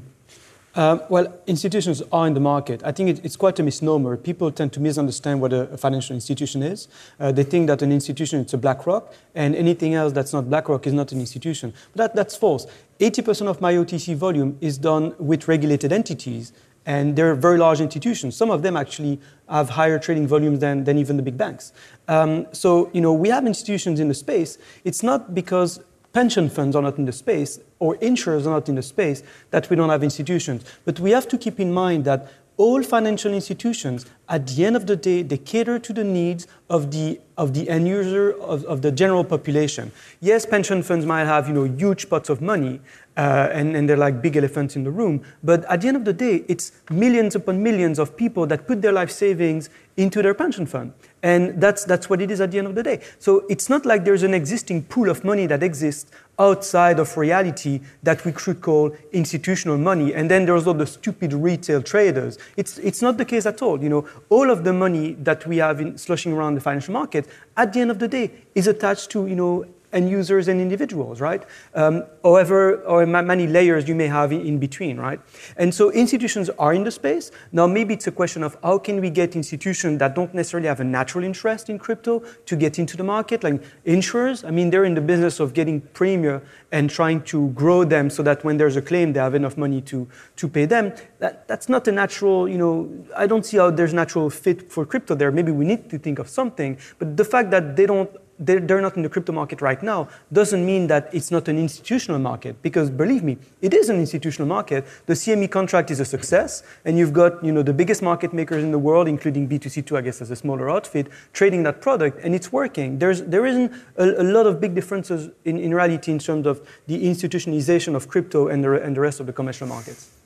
Um, 0.78 1.02
well, 1.10 1.34
institutions 1.48 2.04
are 2.12 2.28
in 2.28 2.36
the 2.36 2.40
market. 2.40 2.84
I 2.86 2.92
think 2.92 3.10
it, 3.10 3.26
it's 3.26 3.36
quite 3.36 3.58
a 3.58 3.64
misnomer. 3.64 4.16
People 4.16 4.52
tend 4.52 4.74
to 4.74 4.80
misunderstand 4.80 5.42
what 5.42 5.52
a, 5.52 5.76
financial 5.76 6.14
institution 6.14 6.62
is. 6.62 6.88
Uh, 7.20 7.32
they 7.32 7.44
think 7.44 7.66
that 7.66 7.82
an 7.82 7.92
institution 7.92 8.46
is 8.46 8.54
a 8.54 8.60
BlackRock, 8.60 9.12
and 9.34 9.56
anything 9.56 9.96
else 9.96 10.14
that's 10.14 10.34
not 10.34 10.48
BlackRock 10.48 10.86
is 10.86 10.94
not 10.94 11.12
an 11.12 11.20
institution. 11.20 11.74
But 11.96 11.98
that, 11.98 12.16
that's 12.16 12.36
false. 12.38 12.68
80% 13.00 13.48
of 13.48 13.60
my 13.60 13.74
OTC 13.74 14.16
volume 14.16 14.56
is 14.62 14.78
done 14.78 15.16
with 15.18 15.48
regulated 15.48 15.92
entities, 15.92 16.54
and 16.86 17.16
they're 17.16 17.34
very 17.34 17.58
large 17.58 17.82
institutions. 17.82 18.36
Some 18.36 18.52
of 18.52 18.62
them 18.62 18.78
actually 18.78 19.20
have 19.50 19.72
higher 19.72 19.98
trading 19.98 20.28
volumes 20.28 20.60
than, 20.60 20.84
than 20.84 21.00
even 21.00 21.18
the 21.18 21.24
big 21.24 21.40
banks. 21.40 21.74
Um, 22.08 22.46
so, 22.52 22.92
you 22.94 23.02
know, 23.02 23.14
we 23.14 23.30
have 23.30 23.48
institutions 23.48 24.00
in 24.00 24.10
the 24.10 24.14
space. 24.14 24.60
It's 24.84 25.02
not 25.02 25.34
because 25.34 25.80
pension 26.18 26.50
funds 26.50 26.76
are 26.76 26.82
not 26.82 26.98
in 26.98 27.06
the 27.06 27.12
space 27.12 27.60
or 27.78 27.96
insurers 27.98 28.48
are 28.48 28.56
not 28.58 28.68
in 28.68 28.74
the 28.74 28.82
space 28.82 29.22
that 29.52 29.70
we 29.70 29.76
don't 29.76 29.90
have 29.90 30.02
institutions. 30.02 30.66
But 30.84 31.00
we 31.00 31.12
have 31.12 31.28
to 31.28 31.38
keep 31.38 31.60
in 31.60 31.72
mind 31.72 32.06
that 32.06 32.28
all 32.58 32.82
financial 32.82 33.32
institutions, 33.32 34.08
at 34.28 34.48
the 34.48 34.66
end 34.66 34.76
of 34.76 34.88
the 34.88 34.96
day, 34.96 35.22
they 35.22 35.38
cater 35.38 35.78
to 35.78 35.94
the 35.94 36.04
needs 36.04 36.48
of 36.72 36.90
the, 36.90 37.22
of 37.38 37.54
the 37.54 37.70
end 37.70 37.88
user, 37.88 38.32
of, 38.42 38.66
of 38.66 38.82
the 38.82 38.92
general 38.92 39.24
population. 39.24 39.92
Yes, 40.20 40.44
pension 40.44 40.82
funds 40.82 41.06
might 41.06 41.26
have 41.26 41.48
you 41.48 41.54
know, 41.54 41.66
huge 41.66 42.10
pots 42.10 42.30
of 42.30 42.42
money, 42.42 42.82
uh, 43.18 43.50
and, 43.52 43.76
and, 43.76 43.90
they're 43.90 43.98
like 43.98 44.22
big 44.22 44.38
elephants 44.38 44.76
in 44.76 44.84
the 44.84 44.92
room. 44.92 45.24
But 45.44 45.66
at 45.66 45.82
the 45.82 45.88
end 45.88 45.98
of 45.98 46.06
the 46.06 46.14
day, 46.14 46.46
it's 46.48 46.72
millions 46.92 47.36
upon 47.36 47.64
millions 47.64 47.98
of 47.98 48.16
people 48.16 48.46
that 48.46 48.68
put 48.68 48.84
their 48.84 48.92
life 48.92 49.10
savings 49.10 49.72
into 49.98 50.22
their 50.22 50.36
pension 50.36 50.68
fund. 50.68 50.94
And 51.24 51.60
that's, 51.60 51.84
that's 51.84 52.12
what 52.12 52.22
it 52.22 52.30
is 52.30 52.40
at 52.40 52.52
the 52.52 52.60
end 52.60 52.68
of 52.68 52.76
the 52.76 52.84
day. 52.84 53.02
So 53.18 53.44
it's 53.50 53.70
not 53.70 53.88
like 53.88 54.06
there's 54.06 54.22
an 54.22 54.36
existing 54.36 54.84
pool 54.84 55.10
of 55.10 55.24
money 55.24 55.48
that 55.48 55.64
exists 55.64 56.12
outside 56.38 57.00
of 57.00 57.18
reality 57.18 57.82
that 58.04 58.24
we 58.24 58.32
could 58.32 58.62
call 58.62 58.96
institutional 59.12 59.80
money. 59.80 60.14
And 60.14 60.30
then 60.30 60.46
there's 60.46 60.68
all 60.68 60.76
the 60.76 60.86
stupid 60.86 61.34
retail 61.34 61.82
traders. 61.82 62.38
It's, 62.56 62.78
it's 62.78 63.02
not 63.02 63.18
the 63.18 63.26
case 63.26 63.48
at 63.48 63.64
all. 63.64 63.82
You 63.82 63.90
know, 63.90 64.08
all 64.30 64.52
of 64.52 64.64
the 64.64 64.74
money 64.74 65.14
that 65.14 65.48
we 65.48 65.58
have 65.58 65.82
in, 65.82 65.98
slushing 65.98 66.34
around 66.34 66.54
the 66.54 66.62
financial 66.62 66.94
market, 66.94 67.28
at 67.58 67.74
the 67.74 67.80
end 67.80 67.90
of 67.90 67.98
the 67.98 68.08
day, 68.08 68.30
is 68.54 68.68
attached 68.68 69.10
to, 69.12 69.26
you 69.26 69.36
know, 69.36 69.66
end 69.94 70.10
users 70.10 70.48
and 70.48 70.60
individuals, 70.60 71.22
right? 71.22 71.44
Um, 71.74 72.04
however, 72.24 72.82
or 72.82 73.06
many 73.06 73.48
layers 73.48 73.88
you 73.88 73.96
may 73.96 74.08
have 74.08 74.32
in, 74.32 74.60
between, 74.60 74.98
right? 74.98 75.20
And 75.56 75.74
so 75.74 75.92
institutions 75.92 76.50
are 76.60 76.74
in 76.74 76.84
the 76.84 76.92
space. 76.92 77.32
Now, 77.52 77.68
maybe 77.68 77.94
it's 77.94 78.08
a 78.08 78.12
question 78.12 78.44
of 78.44 78.58
how 78.64 78.80
can 78.80 79.00
we 79.00 79.10
get 79.10 79.36
institutions 79.36 80.00
that 80.00 80.16
don't 80.16 80.34
necessarily 80.34 80.68
have 80.68 80.80
a 80.80 80.84
natural 80.84 81.24
interest 81.24 81.70
in 81.70 81.80
crypto 81.80 82.24
to 82.46 82.56
get 82.56 82.80
into 82.80 82.98
the 82.98 83.04
market, 83.04 83.44
like 83.44 83.62
insurers. 83.86 84.44
I 84.44 84.52
mean, 84.52 84.70
they're 84.70 84.86
in 84.86 84.96
the 84.96 85.02
business 85.02 85.40
of 85.40 85.54
getting 85.54 85.82
premium 85.82 86.42
and 86.72 86.90
trying 86.90 87.22
to 87.24 87.50
grow 87.50 87.84
them 87.84 88.10
so 88.10 88.24
that 88.24 88.44
when 88.44 88.58
there's 88.58 88.76
a 88.76 88.82
claim, 88.82 89.14
they 89.14 89.20
have 89.20 89.36
enough 89.36 89.58
money 89.58 89.82
to, 89.82 90.08
to 90.36 90.48
pay 90.50 90.66
them. 90.66 90.94
That, 91.20 91.48
that's 91.48 91.70
not 91.70 91.88
a 91.88 91.92
natural, 91.92 92.50
you 92.50 92.58
know, 92.58 92.90
I 93.16 93.26
don't 93.28 93.46
see 93.46 93.58
how 93.58 93.72
there's 93.72 93.94
natural 93.94 94.30
fit 94.30 94.72
for 94.72 94.86
crypto 94.86 95.16
there. 95.16 95.32
Maybe 95.32 95.52
we 95.52 95.66
need 95.66 95.90
to 95.90 95.98
think 95.98 96.20
of 96.20 96.28
something. 96.28 96.78
But 97.00 97.16
the 97.16 97.26
fact 97.26 97.52
that 97.52 97.76
they 97.76 97.86
don't 97.86 98.10
they're, 98.40 98.60
they're 98.60 98.82
not 98.82 98.96
in 98.96 99.04
the 99.04 99.10
crypto 99.10 99.32
market 99.32 99.62
right 99.62 99.82
now 99.82 100.08
doesn't 100.32 100.66
mean 100.66 100.88
that 100.88 101.10
it's 101.14 101.32
not 101.32 101.48
an 101.48 101.58
institutional 101.58 102.20
market. 102.20 102.62
Because 102.62 102.90
believe 102.90 103.24
me, 103.24 103.38
it 103.62 103.74
is 103.74 103.90
an 103.90 103.98
institutional 103.98 104.48
market. 104.48 104.86
The 105.06 105.14
CME 105.14 105.50
contract 105.52 105.92
is 105.92 106.00
a 106.00 106.06
success, 106.06 106.64
and 106.86 106.98
you've 106.98 107.14
got 107.14 107.44
you 107.44 107.52
know 107.52 107.64
the 107.64 107.74
biggest 107.74 108.02
market 108.02 108.34
makers 108.34 108.64
in 108.64 108.72
the 108.72 108.80
world, 108.80 109.08
including 109.08 109.48
B2C2, 109.48 109.98
I 109.98 110.02
guess, 110.02 110.22
as 110.22 110.32
a 110.32 110.36
smaller 110.36 110.70
outfit, 110.70 111.08
trading 111.34 111.64
that 111.64 111.82
product, 111.82 112.20
and 112.24 112.36
it's 112.36 112.52
working. 112.52 113.00
There's 113.00 113.22
there 113.24 113.46
isn't 113.46 113.74
a, 113.98 114.22
a 114.22 114.24
lot 114.24 114.46
of 114.46 114.60
big 114.60 114.76
differences 114.76 115.30
in, 115.46 115.58
in 115.58 115.74
reality 115.74 116.12
in 116.12 116.20
terms 116.20 116.46
of 116.48 116.68
the 116.88 117.04
institutionalization 117.04 117.96
of 117.96 118.08
crypto 118.08 118.48
and 118.48 118.64
the, 118.64 118.82
and 118.82 118.96
the 118.96 119.02
rest 119.02 119.20
of 119.20 119.26
the 119.26 119.34
commercial 119.34 119.68
markets. 119.68 120.17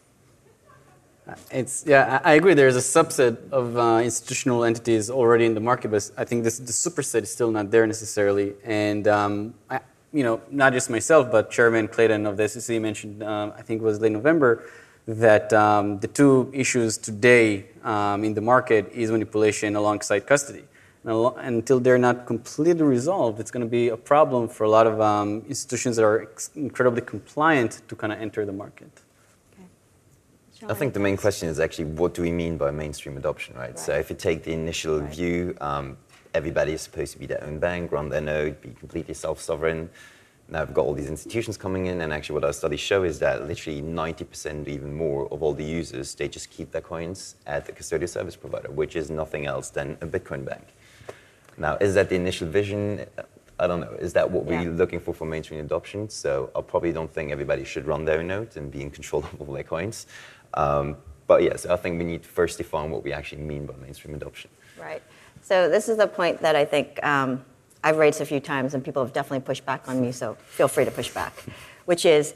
It's 1.51 1.83
yeah, 1.85 2.19
I 2.23 2.33
agree. 2.33 2.53
There's 2.53 2.75
a 2.75 2.79
subset 2.79 3.37
of 3.51 3.77
uh, 3.77 4.01
institutional 4.03 4.63
entities 4.63 5.09
already 5.09 5.45
in 5.45 5.53
the 5.53 5.59
market, 5.59 5.91
but 5.91 6.09
I 6.17 6.25
think 6.25 6.43
this, 6.43 6.57
the 6.57 6.71
superset 6.71 7.21
is 7.23 7.31
still 7.31 7.51
not 7.51 7.71
there 7.71 7.85
necessarily. 7.85 8.53
And 8.63 9.07
um, 9.07 9.53
I, 9.69 9.79
you 10.11 10.23
know, 10.23 10.41
not 10.49 10.73
just 10.73 10.89
myself, 10.89 11.31
but 11.31 11.51
Chairman 11.51 11.87
Clayton 11.87 12.25
of 12.25 12.37
the 12.37 12.47
SEC 12.47 12.81
mentioned, 12.81 13.23
um, 13.23 13.53
I 13.57 13.61
think 13.61 13.81
it 13.81 13.85
was 13.85 14.01
late 14.01 14.11
November, 14.11 14.65
that 15.07 15.51
um, 15.53 15.99
the 15.99 16.07
two 16.07 16.49
issues 16.53 16.97
today 16.97 17.65
um, 17.83 18.23
in 18.23 18.33
the 18.33 18.41
market 18.41 18.91
is 18.93 19.11
manipulation 19.11 19.75
alongside 19.75 20.25
custody. 20.27 20.63
And 21.03 21.37
until 21.37 21.79
they're 21.79 21.97
not 21.97 22.27
completely 22.27 22.83
resolved, 22.83 23.39
it's 23.39 23.49
going 23.49 23.65
to 23.65 23.69
be 23.69 23.89
a 23.89 23.97
problem 23.97 24.47
for 24.47 24.65
a 24.65 24.69
lot 24.69 24.85
of 24.85 25.01
um, 25.01 25.43
institutions 25.47 25.95
that 25.95 26.05
are 26.05 26.29
incredibly 26.55 27.01
compliant 27.01 27.81
to 27.87 27.95
kind 27.95 28.13
of 28.13 28.19
enter 28.19 28.45
the 28.45 28.51
market. 28.51 29.00
I 30.69 30.73
think 30.73 30.93
the 30.93 30.99
main 30.99 31.17
question 31.17 31.49
is 31.49 31.59
actually 31.59 31.85
what 31.85 32.13
do 32.13 32.21
we 32.21 32.31
mean 32.31 32.57
by 32.57 32.71
mainstream 32.71 33.17
adoption, 33.17 33.55
right? 33.55 33.69
right. 33.69 33.79
So 33.79 33.93
if 33.93 34.09
you 34.09 34.15
take 34.15 34.43
the 34.43 34.53
initial 34.53 35.01
right. 35.01 35.13
view, 35.13 35.55
um, 35.61 35.97
everybody 36.33 36.73
is 36.73 36.81
supposed 36.81 37.13
to 37.13 37.19
be 37.19 37.25
their 37.25 37.43
own 37.43 37.59
bank, 37.59 37.91
run 37.91 38.09
their 38.09 38.21
node, 38.21 38.61
be 38.61 38.69
completely 38.69 39.13
self-sovereign. 39.13 39.89
Now 40.49 40.65
we've 40.65 40.73
got 40.73 40.85
all 40.85 40.93
these 40.93 41.09
institutions 41.09 41.57
coming 41.57 41.85
in, 41.85 42.01
and 42.01 42.11
actually 42.11 42.33
what 42.35 42.43
our 42.43 42.53
studies 42.53 42.81
show 42.81 43.03
is 43.03 43.19
that 43.19 43.47
literally 43.47 43.81
90% 43.81 44.67
even 44.67 44.93
more 44.93 45.31
of 45.31 45.41
all 45.41 45.53
the 45.53 45.63
users, 45.63 46.13
they 46.13 46.27
just 46.27 46.49
keep 46.49 46.71
their 46.71 46.81
coins 46.81 47.35
at 47.47 47.65
the 47.65 47.71
custodial 47.71 48.09
service 48.09 48.35
provider, 48.35 48.69
which 48.69 48.95
is 48.95 49.09
nothing 49.09 49.45
else 49.45 49.69
than 49.69 49.97
a 50.01 50.07
Bitcoin 50.07 50.43
bank. 50.43 50.67
Now, 51.57 51.77
is 51.77 51.93
that 51.95 52.09
the 52.09 52.15
initial 52.15 52.47
vision? 52.47 53.05
I 53.59 53.67
don't 53.67 53.79
know. 53.79 53.95
Is 53.99 54.13
that 54.13 54.29
what 54.29 54.45
yeah. 54.45 54.63
we're 54.63 54.71
looking 54.71 54.99
for 54.99 55.13
for 55.13 55.25
mainstream 55.25 55.59
adoption? 55.59 56.09
So 56.09 56.49
I 56.55 56.61
probably 56.61 56.91
don't 56.91 57.13
think 57.13 57.31
everybody 57.31 57.63
should 57.63 57.85
run 57.85 58.05
their 58.05 58.19
own 58.19 58.27
node 58.27 58.57
and 58.57 58.71
be 58.71 58.81
in 58.81 58.89
control 58.89 59.23
of 59.39 59.41
all 59.41 59.53
their 59.53 59.63
coins. 59.63 60.07
Um, 60.53 60.97
but 61.27 61.43
yes, 61.43 61.65
I 61.65 61.75
think 61.77 61.97
we 61.97 62.05
need 62.05 62.23
to 62.23 62.29
first 62.29 62.57
define 62.57 62.91
what 62.91 63.03
we 63.03 63.13
actually 63.13 63.41
mean 63.41 63.65
by 63.65 63.73
mainstream 63.75 64.15
adoption. 64.15 64.49
Right. 64.79 65.01
So 65.41 65.69
this 65.69 65.89
is 65.89 65.97
the 65.97 66.07
point 66.07 66.41
that 66.41 66.55
I 66.55 66.65
think 66.65 67.03
um, 67.03 67.43
I've 67.83 67.97
raised 67.97 68.21
a 68.21 68.25
few 68.25 68.39
times, 68.39 68.73
and 68.73 68.83
people 68.83 69.03
have 69.03 69.13
definitely 69.13 69.41
pushed 69.41 69.65
back 69.65 69.87
on 69.87 70.01
me. 70.01 70.11
So 70.11 70.35
feel 70.45 70.67
free 70.67 70.85
to 70.85 70.91
push 70.91 71.09
back, 71.09 71.33
which 71.85 72.05
is 72.05 72.33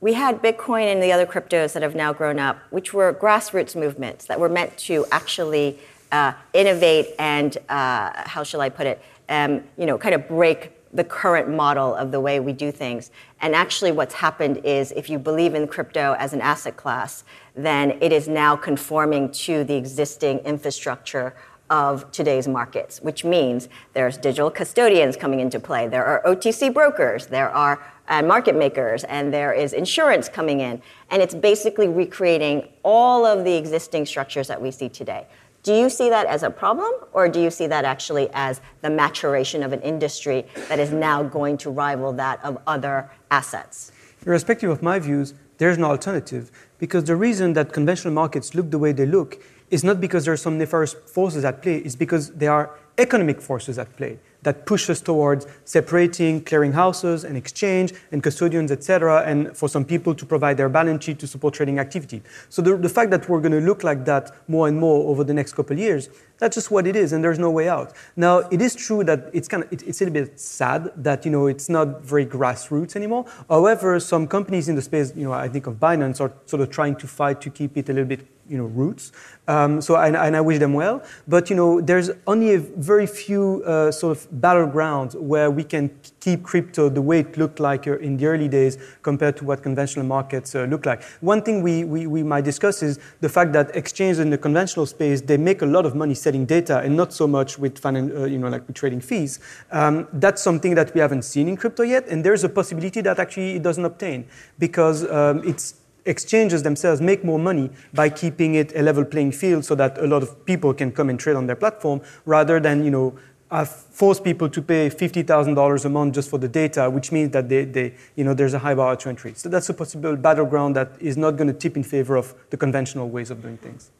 we 0.00 0.12
had 0.14 0.42
Bitcoin 0.42 0.92
and 0.92 1.02
the 1.02 1.12
other 1.12 1.26
cryptos 1.26 1.72
that 1.72 1.82
have 1.82 1.94
now 1.94 2.12
grown 2.12 2.38
up, 2.38 2.58
which 2.70 2.94
were 2.94 3.12
grassroots 3.12 3.74
movements 3.74 4.26
that 4.26 4.38
were 4.38 4.48
meant 4.48 4.76
to 4.78 5.06
actually 5.10 5.78
uh, 6.12 6.32
innovate 6.52 7.08
and 7.18 7.58
uh, 7.68 8.10
how 8.28 8.42
shall 8.42 8.60
I 8.60 8.68
put 8.68 8.86
it, 8.86 9.02
um, 9.28 9.64
you 9.76 9.86
know, 9.86 9.98
kind 9.98 10.14
of 10.14 10.28
break 10.28 10.72
the 10.92 11.04
current 11.04 11.48
model 11.48 11.94
of 11.94 12.10
the 12.12 12.20
way 12.20 12.40
we 12.40 12.52
do 12.52 12.72
things. 12.72 13.10
And 13.40 13.54
actually, 13.54 13.92
what's 13.92 14.14
happened 14.14 14.60
is 14.64 14.92
if 14.92 15.10
you 15.10 15.18
believe 15.18 15.54
in 15.54 15.66
crypto 15.66 16.14
as 16.18 16.32
an 16.32 16.40
asset 16.40 16.76
class, 16.76 17.24
then 17.54 17.98
it 18.00 18.12
is 18.12 18.28
now 18.28 18.56
conforming 18.56 19.30
to 19.32 19.64
the 19.64 19.74
existing 19.74 20.38
infrastructure 20.40 21.34
of 21.70 22.10
today's 22.12 22.48
markets, 22.48 23.00
which 23.02 23.24
means 23.24 23.68
there's 23.92 24.16
digital 24.16 24.50
custodians 24.50 25.16
coming 25.16 25.40
into 25.40 25.60
play, 25.60 25.86
there 25.86 26.04
are 26.04 26.22
OTC 26.24 26.72
brokers, 26.72 27.26
there 27.26 27.50
are 27.50 27.82
uh, 28.08 28.22
market 28.22 28.56
makers, 28.56 29.04
and 29.04 29.32
there 29.32 29.52
is 29.52 29.74
insurance 29.74 30.28
coming 30.28 30.60
in. 30.60 30.80
And 31.10 31.20
it's 31.20 31.34
basically 31.34 31.88
recreating 31.88 32.68
all 32.82 33.26
of 33.26 33.44
the 33.44 33.54
existing 33.54 34.06
structures 34.06 34.48
that 34.48 34.60
we 34.60 34.70
see 34.70 34.88
today. 34.88 35.26
Do 35.62 35.74
you 35.74 35.90
see 35.90 36.08
that 36.08 36.26
as 36.26 36.42
a 36.42 36.50
problem, 36.50 36.92
or 37.12 37.28
do 37.28 37.40
you 37.40 37.50
see 37.50 37.66
that 37.66 37.84
actually 37.84 38.30
as 38.32 38.60
the 38.80 38.90
maturation 38.90 39.62
of 39.62 39.72
an 39.72 39.80
industry 39.82 40.46
that 40.68 40.78
is 40.78 40.92
now 40.92 41.22
going 41.22 41.58
to 41.58 41.70
rival 41.70 42.12
that 42.14 42.42
of 42.44 42.58
other 42.66 43.10
assets? 43.30 43.92
Irrespective 44.24 44.70
of 44.70 44.82
my 44.82 44.98
views, 44.98 45.34
there's 45.58 45.76
no 45.76 45.86
alternative 45.86 46.50
because 46.78 47.04
the 47.04 47.16
reason 47.16 47.52
that 47.54 47.72
conventional 47.72 48.14
markets 48.14 48.54
look 48.54 48.70
the 48.70 48.78
way 48.78 48.92
they 48.92 49.06
look 49.06 49.42
is 49.70 49.82
not 49.82 50.00
because 50.00 50.24
there 50.24 50.32
are 50.32 50.38
some 50.38 50.58
nefarious 50.58 50.94
forces 50.94 51.44
at 51.44 51.60
play, 51.60 51.78
it's 51.78 51.96
because 51.96 52.30
there 52.30 52.52
are 52.52 52.70
economic 52.96 53.40
forces 53.40 53.78
at 53.78 53.94
play 53.96 54.18
that 54.42 54.66
push 54.66 54.88
us 54.88 55.00
towards 55.00 55.46
separating 55.64 56.42
clearinghouses 56.42 57.24
and 57.24 57.36
exchange 57.36 57.92
and 58.12 58.22
custodians, 58.22 58.70
etc., 58.70 59.22
and 59.26 59.56
for 59.56 59.68
some 59.68 59.84
people 59.84 60.14
to 60.14 60.24
provide 60.24 60.56
their 60.56 60.68
balance 60.68 61.04
sheet 61.04 61.18
to 61.18 61.26
support 61.26 61.54
trading 61.54 61.78
activity. 61.78 62.22
So 62.48 62.62
the, 62.62 62.76
the 62.76 62.88
fact 62.88 63.10
that 63.10 63.28
we're 63.28 63.40
going 63.40 63.52
to 63.52 63.60
look 63.60 63.84
like 63.84 64.04
that 64.04 64.30
more 64.48 64.68
and 64.68 64.78
more 64.78 65.08
over 65.10 65.24
the 65.24 65.34
next 65.34 65.54
couple 65.54 65.74
of 65.74 65.78
years, 65.78 66.08
that's 66.38 66.54
just 66.54 66.70
what 66.70 66.86
it 66.86 66.94
is, 66.94 67.12
and 67.12 67.22
there's 67.22 67.38
no 67.38 67.50
way 67.50 67.68
out. 67.68 67.92
Now, 68.16 68.38
it 68.38 68.62
is 68.62 68.74
true 68.74 69.02
that 69.04 69.28
it's 69.32 69.48
kind 69.48 69.64
of 69.64 69.72
it, 69.72 69.82
it's 69.82 70.00
a 70.00 70.04
little 70.04 70.24
bit 70.24 70.38
sad 70.38 70.92
that 70.96 71.24
you 71.24 71.30
know 71.30 71.46
it's 71.46 71.68
not 71.68 72.02
very 72.02 72.24
grassroots 72.24 72.94
anymore. 72.94 73.24
However, 73.48 73.98
some 73.98 74.28
companies 74.28 74.68
in 74.68 74.76
the 74.76 74.82
space, 74.82 75.12
you 75.16 75.24
know, 75.24 75.32
I 75.32 75.48
think 75.48 75.66
of 75.66 75.74
Binance, 75.74 76.20
are 76.20 76.32
sort 76.46 76.62
of 76.62 76.70
trying 76.70 76.96
to 76.96 77.06
fight 77.06 77.40
to 77.40 77.50
keep 77.50 77.76
it 77.76 77.88
a 77.88 77.92
little 77.92 78.08
bit 78.08 78.37
you 78.48 78.58
know, 78.58 78.64
roots. 78.64 79.12
Um, 79.46 79.80
so, 79.80 79.96
and, 79.96 80.14
and, 80.14 80.36
I 80.36 80.40
wish 80.42 80.58
them 80.58 80.74
well. 80.74 81.02
But, 81.26 81.48
you 81.48 81.56
know, 81.56 81.80
there's 81.80 82.10
only 82.26 82.54
a 82.54 82.58
very 82.58 83.06
few 83.06 83.62
uh, 83.64 83.90
sort 83.90 84.16
of 84.16 84.30
battlegrounds 84.30 85.14
where 85.14 85.50
we 85.50 85.64
can 85.64 85.90
keep 86.20 86.42
crypto 86.42 86.90
the 86.90 87.00
way 87.00 87.20
it 87.20 87.38
looked 87.38 87.58
like 87.58 87.86
uh, 87.86 87.98
in 87.98 88.18
the 88.18 88.26
early 88.26 88.48
days 88.48 88.76
compared 89.02 89.38
to 89.38 89.44
what 89.44 89.62
conventional 89.62 90.04
markets 90.04 90.54
uh, 90.54 90.64
look 90.64 90.84
like. 90.84 91.02
One 91.20 91.40
thing 91.42 91.62
we, 91.62 91.84
we, 91.84 92.06
we, 92.06 92.22
might 92.22 92.44
discuss 92.44 92.82
is 92.82 92.98
the 93.20 93.28
fact 93.28 93.54
that 93.54 93.74
exchanges 93.74 94.18
in 94.18 94.28
the 94.28 94.36
conventional 94.36 94.84
space, 94.84 95.22
they 95.22 95.38
make 95.38 95.62
a 95.62 95.66
lot 95.66 95.86
of 95.86 95.94
money 95.94 96.14
selling 96.14 96.44
data 96.44 96.80
and 96.80 96.94
not 96.94 97.14
so 97.14 97.26
much 97.26 97.58
with, 97.58 97.84
uh, 97.84 97.90
you 98.24 98.38
know, 98.38 98.48
like 98.48 98.66
with 98.66 98.76
trading 98.76 99.00
fees. 99.00 99.40
Um, 99.70 100.08
that's 100.12 100.42
something 100.42 100.74
that 100.74 100.94
we 100.94 101.00
haven't 101.00 101.22
seen 101.22 101.48
in 101.48 101.56
crypto 101.56 101.84
yet. 101.84 102.06
And 102.08 102.22
there's 102.22 102.44
a 102.44 102.50
possibility 102.50 103.00
that 103.00 103.18
actually 103.18 103.56
it 103.56 103.62
doesn't 103.62 103.84
obtain 103.84 104.26
because 104.58 105.10
um, 105.10 105.42
it's 105.44 105.74
exchanges 106.04 106.62
themselves 106.62 107.00
make 107.00 107.24
more 107.24 107.38
money 107.38 107.70
by 107.92 108.08
keeping 108.08 108.54
it 108.54 108.74
a 108.74 108.82
level 108.82 109.04
playing 109.04 109.32
field 109.32 109.64
so 109.64 109.74
that 109.74 109.98
a 109.98 110.06
lot 110.06 110.22
of 110.22 110.44
people 110.46 110.72
can 110.72 110.90
come 110.90 111.10
and 111.10 111.18
trade 111.20 111.36
on 111.36 111.46
their 111.46 111.56
platform 111.56 112.00
rather 112.24 112.60
than, 112.60 112.84
you 112.84 112.90
know, 112.90 113.18
uh, 113.50 113.64
force 113.64 114.20
people 114.20 114.48
to 114.48 114.60
pay 114.60 114.90
$50,000 114.90 115.84
a 115.84 115.88
month 115.88 116.14
just 116.14 116.28
for 116.28 116.38
the 116.38 116.48
data, 116.48 116.90
which 116.90 117.10
means 117.10 117.32
that 117.32 117.48
they, 117.48 117.64
they, 117.64 117.94
you 118.14 118.24
know, 118.24 118.34
there's 118.34 118.54
a 118.54 118.58
high 118.58 118.74
bar 118.74 118.94
to 118.96 119.08
entry. 119.08 119.32
So 119.34 119.48
that's 119.48 119.68
a 119.68 119.74
possible 119.74 120.16
battleground 120.16 120.76
that 120.76 120.92
is 121.00 121.16
not 121.16 121.36
going 121.36 121.48
to 121.48 121.54
tip 121.54 121.76
in 121.76 121.82
favor 121.82 122.16
of 122.16 122.34
the 122.50 122.56
conventional 122.56 123.08
ways 123.08 123.30
of 123.30 123.40
doing 123.40 123.56
things. 123.56 123.90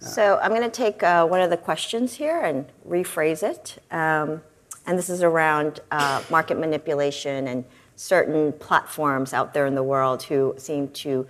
So 0.00 0.38
I'm 0.42 0.50
going 0.50 0.62
to 0.62 0.70
take 0.70 1.02
uh, 1.02 1.26
one 1.26 1.40
of 1.40 1.50
the 1.50 1.56
questions 1.56 2.14
here 2.14 2.40
and 2.40 2.66
rephrase 2.88 3.42
it. 3.42 3.82
Um, 3.90 4.42
and 4.86 4.96
this 4.96 5.10
is 5.10 5.22
around 5.22 5.80
uh, 5.90 6.22
market 6.30 6.58
manipulation 6.58 7.48
and 7.48 7.64
certain 7.98 8.52
platforms 8.52 9.32
out 9.32 9.52
there 9.52 9.66
in 9.66 9.74
the 9.74 9.82
world 9.82 10.22
who 10.22 10.54
seem 10.56 10.88
to 10.88 11.26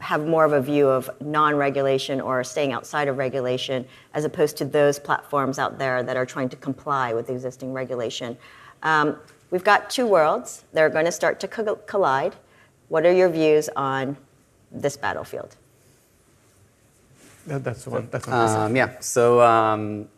have 0.00 0.26
more 0.26 0.44
of 0.44 0.52
a 0.52 0.60
view 0.60 0.88
of 0.88 1.08
non 1.20 1.54
regulation 1.54 2.20
or 2.20 2.42
staying 2.42 2.72
outside 2.72 3.06
of 3.06 3.16
regulation, 3.16 3.86
as 4.12 4.24
opposed 4.24 4.56
to 4.56 4.64
those 4.64 4.98
platforms 4.98 5.58
out 5.58 5.78
there 5.78 6.02
that 6.02 6.16
are 6.16 6.26
trying 6.26 6.48
to 6.48 6.56
comply 6.56 7.14
with 7.14 7.30
existing 7.30 7.72
regulation. 7.72 8.36
Um, 8.82 9.16
we've 9.52 9.62
got 9.62 9.88
two 9.88 10.06
worlds. 10.06 10.64
They're 10.72 10.90
going 10.90 11.04
to 11.04 11.12
start 11.12 11.38
to 11.40 11.48
co- 11.48 11.76
collide. 11.86 12.34
What 12.88 13.06
are 13.06 13.12
your 13.12 13.28
views 13.28 13.68
on 13.76 14.16
this 14.72 14.96
battlefield? 14.96 15.54
that's 17.46 17.84
the 17.84 17.90
one. 17.90 18.08
That's 18.10 18.26
one. 18.26 18.36
Um, 18.36 18.76
yeah. 18.76 18.98
So 18.98 19.40
um, 19.40 20.08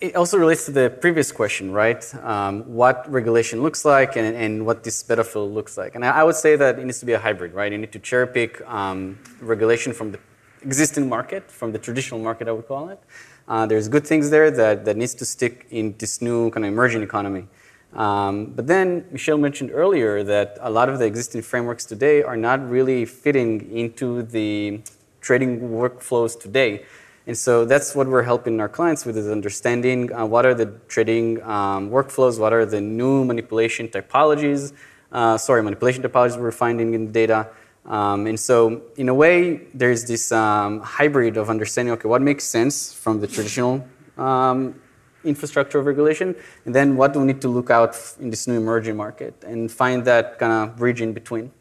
it 0.00 0.16
also 0.16 0.38
relates 0.38 0.66
to 0.66 0.72
the 0.72 0.90
previous 0.90 1.32
question, 1.32 1.72
right? 1.72 2.02
Um, 2.16 2.62
what 2.62 3.10
regulation 3.10 3.62
looks 3.62 3.84
like 3.84 4.16
and, 4.16 4.36
and 4.36 4.66
what 4.66 4.84
this 4.84 5.02
battlefield 5.02 5.52
looks 5.52 5.78
like. 5.78 5.94
And 5.94 6.04
I, 6.04 6.20
I, 6.20 6.22
would 6.24 6.36
say 6.36 6.56
that 6.56 6.78
it 6.78 6.84
needs 6.84 7.00
to 7.00 7.06
be 7.06 7.12
a 7.12 7.18
hybrid, 7.18 7.54
right? 7.54 7.70
You 7.72 7.78
need 7.78 7.92
to 7.92 7.98
cherry 7.98 8.26
pick 8.26 8.60
um, 8.68 9.18
regulation 9.40 9.92
from 9.92 10.12
the 10.12 10.18
existing 10.62 11.08
market, 11.08 11.50
from 11.50 11.72
the 11.72 11.78
traditional 11.78 12.20
market, 12.20 12.48
I 12.48 12.52
would 12.52 12.68
call 12.68 12.88
it. 12.88 13.00
Uh, 13.48 13.64
there's 13.66 13.88
good 13.88 14.06
things 14.06 14.30
there 14.30 14.50
that, 14.50 14.84
that 14.84 14.96
needs 14.96 15.14
to 15.14 15.24
stick 15.24 15.66
in 15.70 15.94
this 15.98 16.20
new 16.20 16.50
kind 16.50 16.64
of 16.64 16.72
emerging 16.72 17.02
economy. 17.02 17.46
Um, 17.94 18.46
but 18.46 18.66
then 18.66 19.06
Michel 19.10 19.38
mentioned 19.38 19.70
earlier 19.72 20.22
that 20.24 20.58
a 20.60 20.70
lot 20.70 20.88
of 20.88 20.98
the 20.98 21.06
existing 21.06 21.42
frameworks 21.42 21.84
today 21.84 22.22
are 22.22 22.36
not 22.36 22.68
really 22.68 23.04
fitting 23.06 23.70
into 23.70 24.22
the 24.22 24.80
trading 25.20 25.60
workflows 25.70 26.38
today. 26.38 26.84
And 27.26 27.36
so 27.36 27.64
that's 27.64 27.94
what 27.94 28.06
we're 28.06 28.22
helping 28.22 28.60
our 28.60 28.68
clients 28.68 29.04
with 29.04 29.16
is 29.16 29.28
understanding 29.28 30.12
uh, 30.12 30.24
what 30.24 30.46
are 30.46 30.54
the 30.54 30.66
trading 30.86 31.42
um, 31.42 31.90
workflows, 31.90 32.38
what 32.38 32.52
are 32.52 32.64
the 32.64 32.80
new 32.80 33.24
manipulation 33.24 33.88
typologies, 33.88 34.72
uh, 35.10 35.36
sorry, 35.36 35.62
manipulation 35.62 36.02
typologies 36.04 36.38
we're 36.38 36.52
finding 36.52 36.94
in 36.94 37.06
the 37.06 37.12
data. 37.12 37.48
Um, 37.84 38.26
and 38.26 38.38
so, 38.38 38.82
in 38.96 39.08
a 39.08 39.14
way, 39.14 39.62
there's 39.74 40.04
this 40.04 40.32
um, 40.32 40.80
hybrid 40.80 41.36
of 41.36 41.50
understanding, 41.50 41.92
okay, 41.94 42.08
what 42.08 42.22
makes 42.22 42.44
sense 42.44 42.92
from 42.92 43.20
the 43.20 43.26
traditional 43.26 43.86
um, 44.16 44.80
infrastructure 45.24 45.78
of 45.78 45.86
regulation, 45.86 46.34
and 46.64 46.74
then 46.74 46.96
what 46.96 47.12
do 47.12 47.20
we 47.20 47.26
need 47.26 47.40
to 47.40 47.48
look 47.48 47.70
out 47.70 47.96
in 48.20 48.30
this 48.30 48.46
new 48.46 48.56
emerging 48.56 48.96
market 48.96 49.34
and 49.44 49.70
find 49.70 50.04
that 50.04 50.38
kind 50.38 50.52
of 50.52 50.76
bridge 50.76 51.00
in 51.00 51.12
between. 51.12 51.52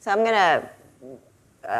So 0.00 0.10
I'm 0.10 0.18
going 0.18 0.32
to 0.32 0.68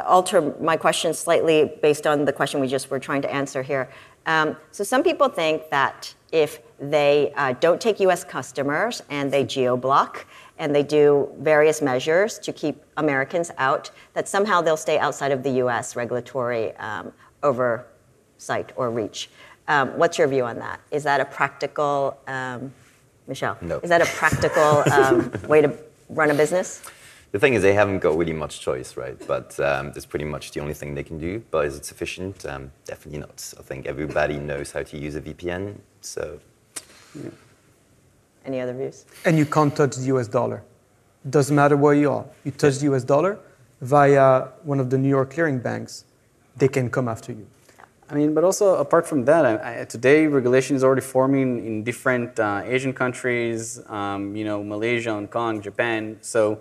alter 0.07 0.55
my 0.61 0.77
question 0.77 1.15
slightly 1.15 1.73
based 1.83 2.07
on 2.07 2.25
the 2.25 2.33
question 2.33 2.61
we 2.61 2.69
just 2.69 2.91
were 2.91 2.99
trying 2.99 3.23
to 3.23 3.33
answer 3.33 3.63
here. 3.63 3.89
Um, 4.27 4.57
so 4.71 4.85
some 4.85 5.03
people 5.03 5.29
think 5.29 5.71
that 5.71 6.15
if 6.33 6.61
they 6.81 7.33
uh, 7.37 7.53
don't 7.61 7.81
take 7.81 8.01
U.S. 8.01 8.25
customers 8.25 9.03
and 9.11 9.33
they 9.33 9.45
geo-block 9.45 10.27
and 10.59 10.75
they 10.75 10.83
do 10.83 11.29
various 11.39 11.83
measures 11.83 12.39
to 12.41 12.53
keep 12.53 12.83
Americans 12.97 13.51
out, 13.59 13.91
that 14.15 14.29
somehow 14.29 14.61
they'll 14.61 14.77
stay 14.77 14.99
outside 14.99 15.33
of 15.33 15.43
the 15.43 15.51
U.S. 15.51 15.97
regulatory 15.97 16.75
um, 16.77 17.13
oversight 17.43 18.73
or 18.77 18.91
reach. 18.91 19.31
Um, 19.69 19.97
what's 19.99 20.19
your 20.19 20.29
view 20.29 20.45
on 20.45 20.59
that? 20.59 20.81
Is 20.91 21.05
that 21.05 21.21
a 21.21 21.25
practical, 21.25 22.19
um, 22.27 22.73
Michel? 23.27 23.57
No. 23.61 23.79
Is 23.79 23.91
that 23.91 24.03
a 24.03 24.07
practical 24.07 24.83
um, 24.93 25.33
way 25.49 25.63
to 25.63 25.77
run 26.09 26.31
a 26.31 26.35
business? 26.35 26.83
The 27.35 27.41
thing 27.41 27.55
is, 27.55 27.63
they 27.63 27.75
haven't 27.75 27.99
got 27.99 28.17
really 28.17 28.33
much 28.33 28.61
choice, 28.61 28.97
right? 28.97 29.19
But 29.27 29.59
um, 29.59 29.91
that's 29.93 30.07
pretty 30.07 30.25
much 30.25 30.53
the 30.53 30.61
only 30.61 30.73
thing 30.73 30.95
they 30.95 31.03
can 31.03 31.19
do. 31.19 31.43
But 31.51 31.67
is 31.67 31.77
it 31.77 31.85
sufficient? 31.85 32.47
Um, 32.47 32.71
definitely 32.85 33.19
not. 33.19 33.53
I 33.59 33.63
think 33.63 33.87
everybody 33.87 34.37
knows 34.37 34.71
how 34.71 34.85
to 34.85 34.97
use 34.97 35.17
a 35.17 35.21
VPN, 35.21 35.79
so. 36.01 36.39
Yeah. 37.13 37.31
Any 38.45 38.61
other 38.61 38.73
views? 38.73 39.05
And 39.25 39.37
you 39.37 39.47
can't 39.47 39.75
touch 39.75 39.97
the 39.97 40.07
US 40.15 40.29
dollar. 40.29 40.63
Doesn't 41.29 41.57
matter 41.57 41.77
where 41.77 41.95
you 41.95 42.13
are. 42.13 42.25
You 42.45 42.53
touch 42.53 42.79
the 42.79 42.95
US 42.95 43.03
dollar 43.03 43.41
via 43.81 44.47
one 44.63 44.79
of 44.79 44.89
the 44.89 44.97
New 44.97 45.09
York 45.09 45.33
clearing 45.33 45.59
banks, 45.59 46.05
they 46.57 46.69
can 46.69 46.89
come 46.89 47.09
after 47.09 47.33
you. 47.33 47.49
I 48.09 48.15
mean, 48.15 48.33
but 48.33 48.45
also 48.45 48.77
apart 48.77 49.09
from 49.09 49.25
that, 49.25 49.45
I, 49.45 49.81
I, 49.81 49.85
today 49.87 50.29
regulation 50.29 50.77
is 50.77 50.85
already 50.85 51.01
forming 51.01 51.67
in 51.67 51.83
different 51.83 52.39
uh, 52.39 52.63
Asian 52.65 52.93
countries, 52.93 53.81
um, 53.89 54.37
you 54.37 54.45
know, 54.45 54.63
Malaysia, 54.63 55.11
Hong 55.11 55.27
Kong, 55.27 55.61
Japan. 55.61 56.19
So 56.21 56.61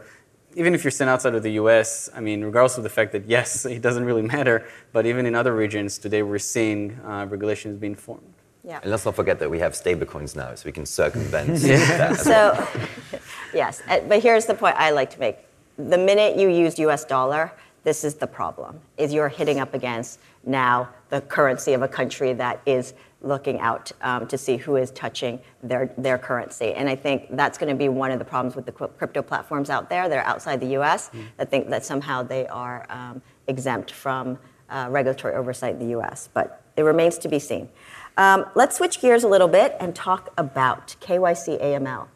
even 0.55 0.73
if 0.73 0.83
you're 0.83 0.91
sent 0.91 1.09
outside 1.09 1.35
of 1.35 1.43
the 1.43 1.53
US, 1.53 2.09
I 2.15 2.19
mean, 2.19 2.43
regardless 2.43 2.77
of 2.77 2.83
the 2.83 2.89
fact 2.89 3.11
that 3.13 3.25
yes, 3.25 3.65
it 3.77 3.81
doesn't 3.81 4.05
really 4.05 4.21
matter, 4.21 4.65
but 4.91 5.05
even 5.05 5.25
in 5.25 5.35
other 5.35 5.55
regions 5.55 5.97
today, 5.97 6.23
we're 6.23 6.39
seeing 6.39 6.99
uh, 7.05 7.25
regulations 7.29 7.79
being 7.79 7.95
formed. 7.95 8.33
Yeah. 8.63 8.79
And 8.81 8.91
let's 8.91 9.03
not 9.03 9.15
forget 9.15 9.39
that 9.39 9.49
we 9.49 9.59
have 9.59 9.73
stablecoins 9.73 10.35
now, 10.35 10.55
so 10.55 10.65
we 10.65 10.71
can 10.71 10.85
circumvent 10.85 11.59
yeah. 11.61 11.97
that. 11.97 12.19
So, 12.19 12.67
yes, 13.53 13.81
uh, 13.89 13.99
but 14.07 14.23
here's 14.23 14.45
the 14.45 14.53
point 14.53 14.75
I 14.77 14.91
like 14.91 15.09
to 15.11 15.19
make. 15.19 15.37
The 15.77 15.97
minute 15.97 16.37
you 16.37 16.47
use 16.49 16.79
US 16.79 17.03
dollar, 17.03 17.51
this 17.83 18.05
is 18.05 18.15
the 18.15 18.27
problem, 18.27 18.79
is 18.97 19.13
you're 19.13 19.27
hitting 19.27 19.59
up 19.59 19.73
against 19.73 20.19
now 20.45 20.89
the 21.09 21.21
currency 21.21 21.73
of 21.73 21.81
a 21.81 21.87
country 21.87 22.33
that 22.33 22.61
is 22.65 22.93
looking 23.23 23.59
out 23.59 23.91
um, 24.01 24.27
to 24.27 24.37
see 24.37 24.57
who 24.57 24.75
is 24.75 24.91
touching 24.91 25.39
their, 25.63 25.93
their 25.97 26.17
currency. 26.17 26.73
And 26.73 26.89
I 26.89 26.95
think 26.95 27.35
that's 27.35 27.57
going 27.57 27.69
to 27.69 27.75
be 27.75 27.89
one 27.89 28.11
of 28.11 28.19
the 28.19 28.25
problems 28.25 28.55
with 28.55 28.65
the 28.65 28.71
crypto 28.71 29.21
platforms 29.21 29.69
out 29.69 29.89
there 29.89 30.07
that 30.07 30.17
are 30.17 30.25
outside 30.25 30.59
the 30.59 30.77
US 30.79 31.09
mm. 31.09 31.25
that 31.37 31.49
think 31.49 31.69
that 31.69 31.85
somehow 31.85 32.21
they 32.21 32.45
are 32.47 32.85
um, 32.89 33.21
exempt 33.47 33.91
from 33.91 34.37
uh, 34.69 34.87
regulatory 34.89 35.35
oversight 35.35 35.75
in 35.75 35.79
the 35.79 35.97
US. 35.99 36.29
But 36.33 36.61
it 36.75 36.83
remains 36.83 37.17
to 37.19 37.29
be 37.29 37.39
seen. 37.39 37.69
Um, 38.17 38.45
let's 38.55 38.77
switch 38.77 39.01
gears 39.01 39.23
a 39.23 39.27
little 39.27 39.47
bit 39.47 39.75
and 39.79 39.95
talk 39.95 40.31
about 40.37 40.95
KYC 41.01 41.61
AML 41.61 42.07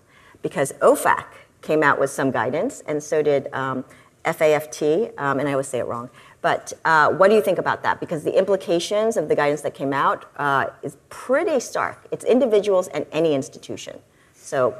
because 0.42 0.74
OFAC 0.74 1.26
came 1.62 1.82
out 1.82 2.00
with 2.00 2.10
some 2.10 2.32
guidance 2.32 2.82
and 2.86 3.02
so 3.02 3.24
did 3.24 3.52
um, 3.54 3.84
FAFT, 4.24 5.14
um, 5.18 5.40
and 5.40 5.48
I 5.48 5.54
always 5.54 5.68
say 5.68 5.80
it 5.80 5.86
wrong. 5.86 6.10
But 6.48 6.72
uh, 6.86 7.10
what 7.10 7.28
do 7.30 7.36
you 7.36 7.42
think 7.42 7.60
about 7.60 7.84
that? 7.84 8.00
Because 8.00 8.24
the 8.24 8.38
implications 8.38 9.18
of 9.18 9.28
the 9.28 9.36
guidance 9.36 9.62
that 9.64 9.74
came 9.74 9.92
out 9.92 10.20
uh, 10.38 10.68
is 10.82 10.96
pretty 11.10 11.60
stark. 11.60 11.98
It's 12.10 12.24
individuals 12.24 12.88
and 12.88 13.06
any 13.12 13.34
institution. 13.34 14.00
So, 14.34 14.74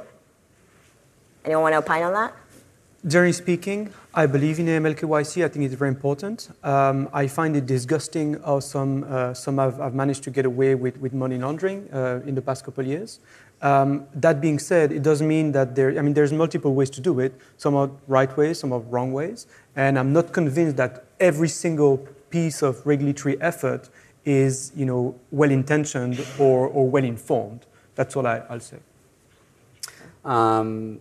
anyone 1.44 1.64
want 1.64 1.74
to 1.74 1.80
opine 1.80 2.04
on 2.04 2.14
that? 2.14 2.32
Generally 3.06 3.34
speaking, 3.34 3.92
I 4.14 4.24
believe 4.24 4.58
in 4.58 4.64
AML 4.64 4.94
KYC. 5.00 5.44
I 5.44 5.48
think 5.48 5.66
it's 5.66 5.74
very 5.74 5.90
important. 5.90 6.48
Um, 6.64 7.10
I 7.12 7.26
find 7.26 7.54
it 7.54 7.66
disgusting 7.66 8.40
how 8.42 8.60
some, 8.60 9.04
uh, 9.04 9.34
some 9.34 9.58
have, 9.58 9.76
have, 9.76 9.94
managed 9.94 10.22
to 10.24 10.30
get 10.30 10.46
away 10.46 10.74
with, 10.74 10.96
with 10.98 11.12
money 11.12 11.36
laundering 11.36 11.86
uh, 11.92 12.22
in 12.24 12.34
the 12.34 12.40
past 12.40 12.64
couple 12.64 12.80
of 12.80 12.88
years. 12.88 13.20
Um, 13.60 14.06
that 14.14 14.40
being 14.40 14.58
said, 14.58 14.92
it 14.92 15.02
doesn't 15.02 15.26
mean 15.26 15.52
that 15.52 15.74
there, 15.74 15.98
I 15.98 16.02
mean, 16.02 16.14
there's 16.14 16.32
multiple 16.32 16.74
ways 16.74 16.90
to 16.90 17.00
do 17.00 17.18
it. 17.18 17.34
Some 17.56 17.74
are 17.74 17.90
right 18.06 18.34
ways, 18.36 18.60
some 18.60 18.72
are 18.72 18.78
wrong 18.78 19.12
ways. 19.12 19.46
And 19.74 19.98
I'm 19.98 20.12
not 20.12 20.32
convinced 20.32 20.76
that 20.76 21.04
every 21.18 21.48
single 21.48 21.98
piece 22.30 22.62
of 22.62 22.86
regulatory 22.86 23.40
effort 23.40 23.88
is, 24.24 24.72
you 24.76 24.84
know, 24.84 25.18
well-intentioned 25.30 26.24
or, 26.38 26.68
or 26.68 26.88
well-informed. 26.88 27.66
That's 27.94 28.14
all 28.14 28.26
I, 28.26 28.42
will 28.48 28.60
say. 28.60 28.78
Um, 30.24 31.00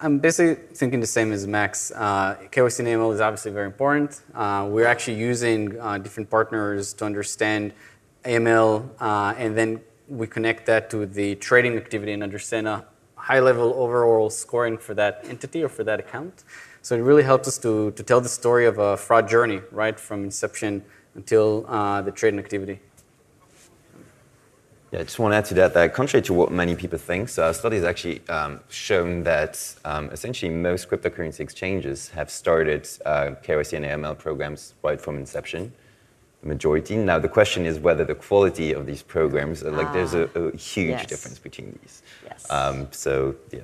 I'm 0.00 0.18
basically 0.18 0.62
thinking 0.74 1.00
the 1.00 1.06
same 1.06 1.32
as 1.32 1.46
Max. 1.46 1.92
Uh, 1.94 2.36
KYC 2.50 2.84
AML 2.84 3.14
is 3.14 3.20
obviously 3.20 3.52
very 3.52 3.66
important. 3.66 4.20
Uh, 4.34 4.66
we're 4.68 4.86
actually 4.86 5.18
using 5.18 5.78
uh, 5.80 5.98
different 5.98 6.28
partners 6.28 6.92
to 6.94 7.04
understand 7.04 7.72
AML, 8.24 8.88
uh, 9.00 9.34
and 9.38 9.56
then 9.56 9.80
we 10.08 10.26
connect 10.26 10.66
that 10.66 10.90
to 10.90 11.06
the 11.06 11.34
trading 11.36 11.76
activity 11.76 12.12
and 12.12 12.22
understand 12.22 12.68
a 12.68 12.84
high 13.16 13.40
level 13.40 13.74
overall 13.76 14.30
scoring 14.30 14.78
for 14.78 14.94
that 14.94 15.24
entity 15.28 15.62
or 15.62 15.68
for 15.68 15.84
that 15.84 15.98
account. 15.98 16.44
So 16.82 16.94
it 16.94 17.00
really 17.00 17.24
helps 17.24 17.48
us 17.48 17.58
to, 17.58 17.90
to 17.92 18.02
tell 18.02 18.20
the 18.20 18.28
story 18.28 18.66
of 18.66 18.78
a 18.78 18.96
fraud 18.96 19.28
journey, 19.28 19.60
right, 19.72 19.98
from 19.98 20.22
inception 20.22 20.84
until 21.16 21.64
uh, 21.66 22.02
the 22.02 22.12
trading 22.12 22.38
activity. 22.38 22.78
Yeah, 24.92 25.00
I 25.00 25.02
just 25.02 25.18
want 25.18 25.32
to 25.32 25.36
add 25.36 25.46
to 25.46 25.54
that 25.54 25.74
that 25.74 25.94
contrary 25.94 26.22
to 26.26 26.32
what 26.32 26.52
many 26.52 26.76
people 26.76 26.98
think, 26.98 27.28
so 27.28 27.44
our 27.44 27.52
study 27.52 27.76
has 27.76 27.84
actually 27.84 28.26
um, 28.28 28.60
shown 28.68 29.24
that 29.24 29.74
um, 29.84 30.10
essentially 30.10 30.48
most 30.48 30.88
cryptocurrency 30.88 31.40
exchanges 31.40 32.10
have 32.10 32.30
started 32.30 32.88
uh, 33.04 33.32
KYC 33.42 33.78
and 33.78 33.84
AML 33.84 34.16
programs 34.16 34.74
right 34.84 35.00
from 35.00 35.18
inception 35.18 35.72
majority. 36.46 36.96
Now, 36.96 37.18
the 37.18 37.28
question 37.28 37.66
is 37.66 37.78
whether 37.78 38.04
the 38.04 38.14
quality 38.14 38.72
of 38.72 38.86
these 38.86 39.02
programs, 39.02 39.62
uh, 39.62 39.70
like, 39.72 39.88
ah, 39.88 39.92
there's 39.92 40.14
a, 40.14 40.24
a 40.34 40.56
huge 40.56 40.90
yes. 40.90 41.06
difference 41.06 41.38
between 41.38 41.78
these. 41.82 42.02
Yes. 42.24 42.50
Um, 42.50 42.88
so, 42.90 43.34
yeah. 43.52 43.60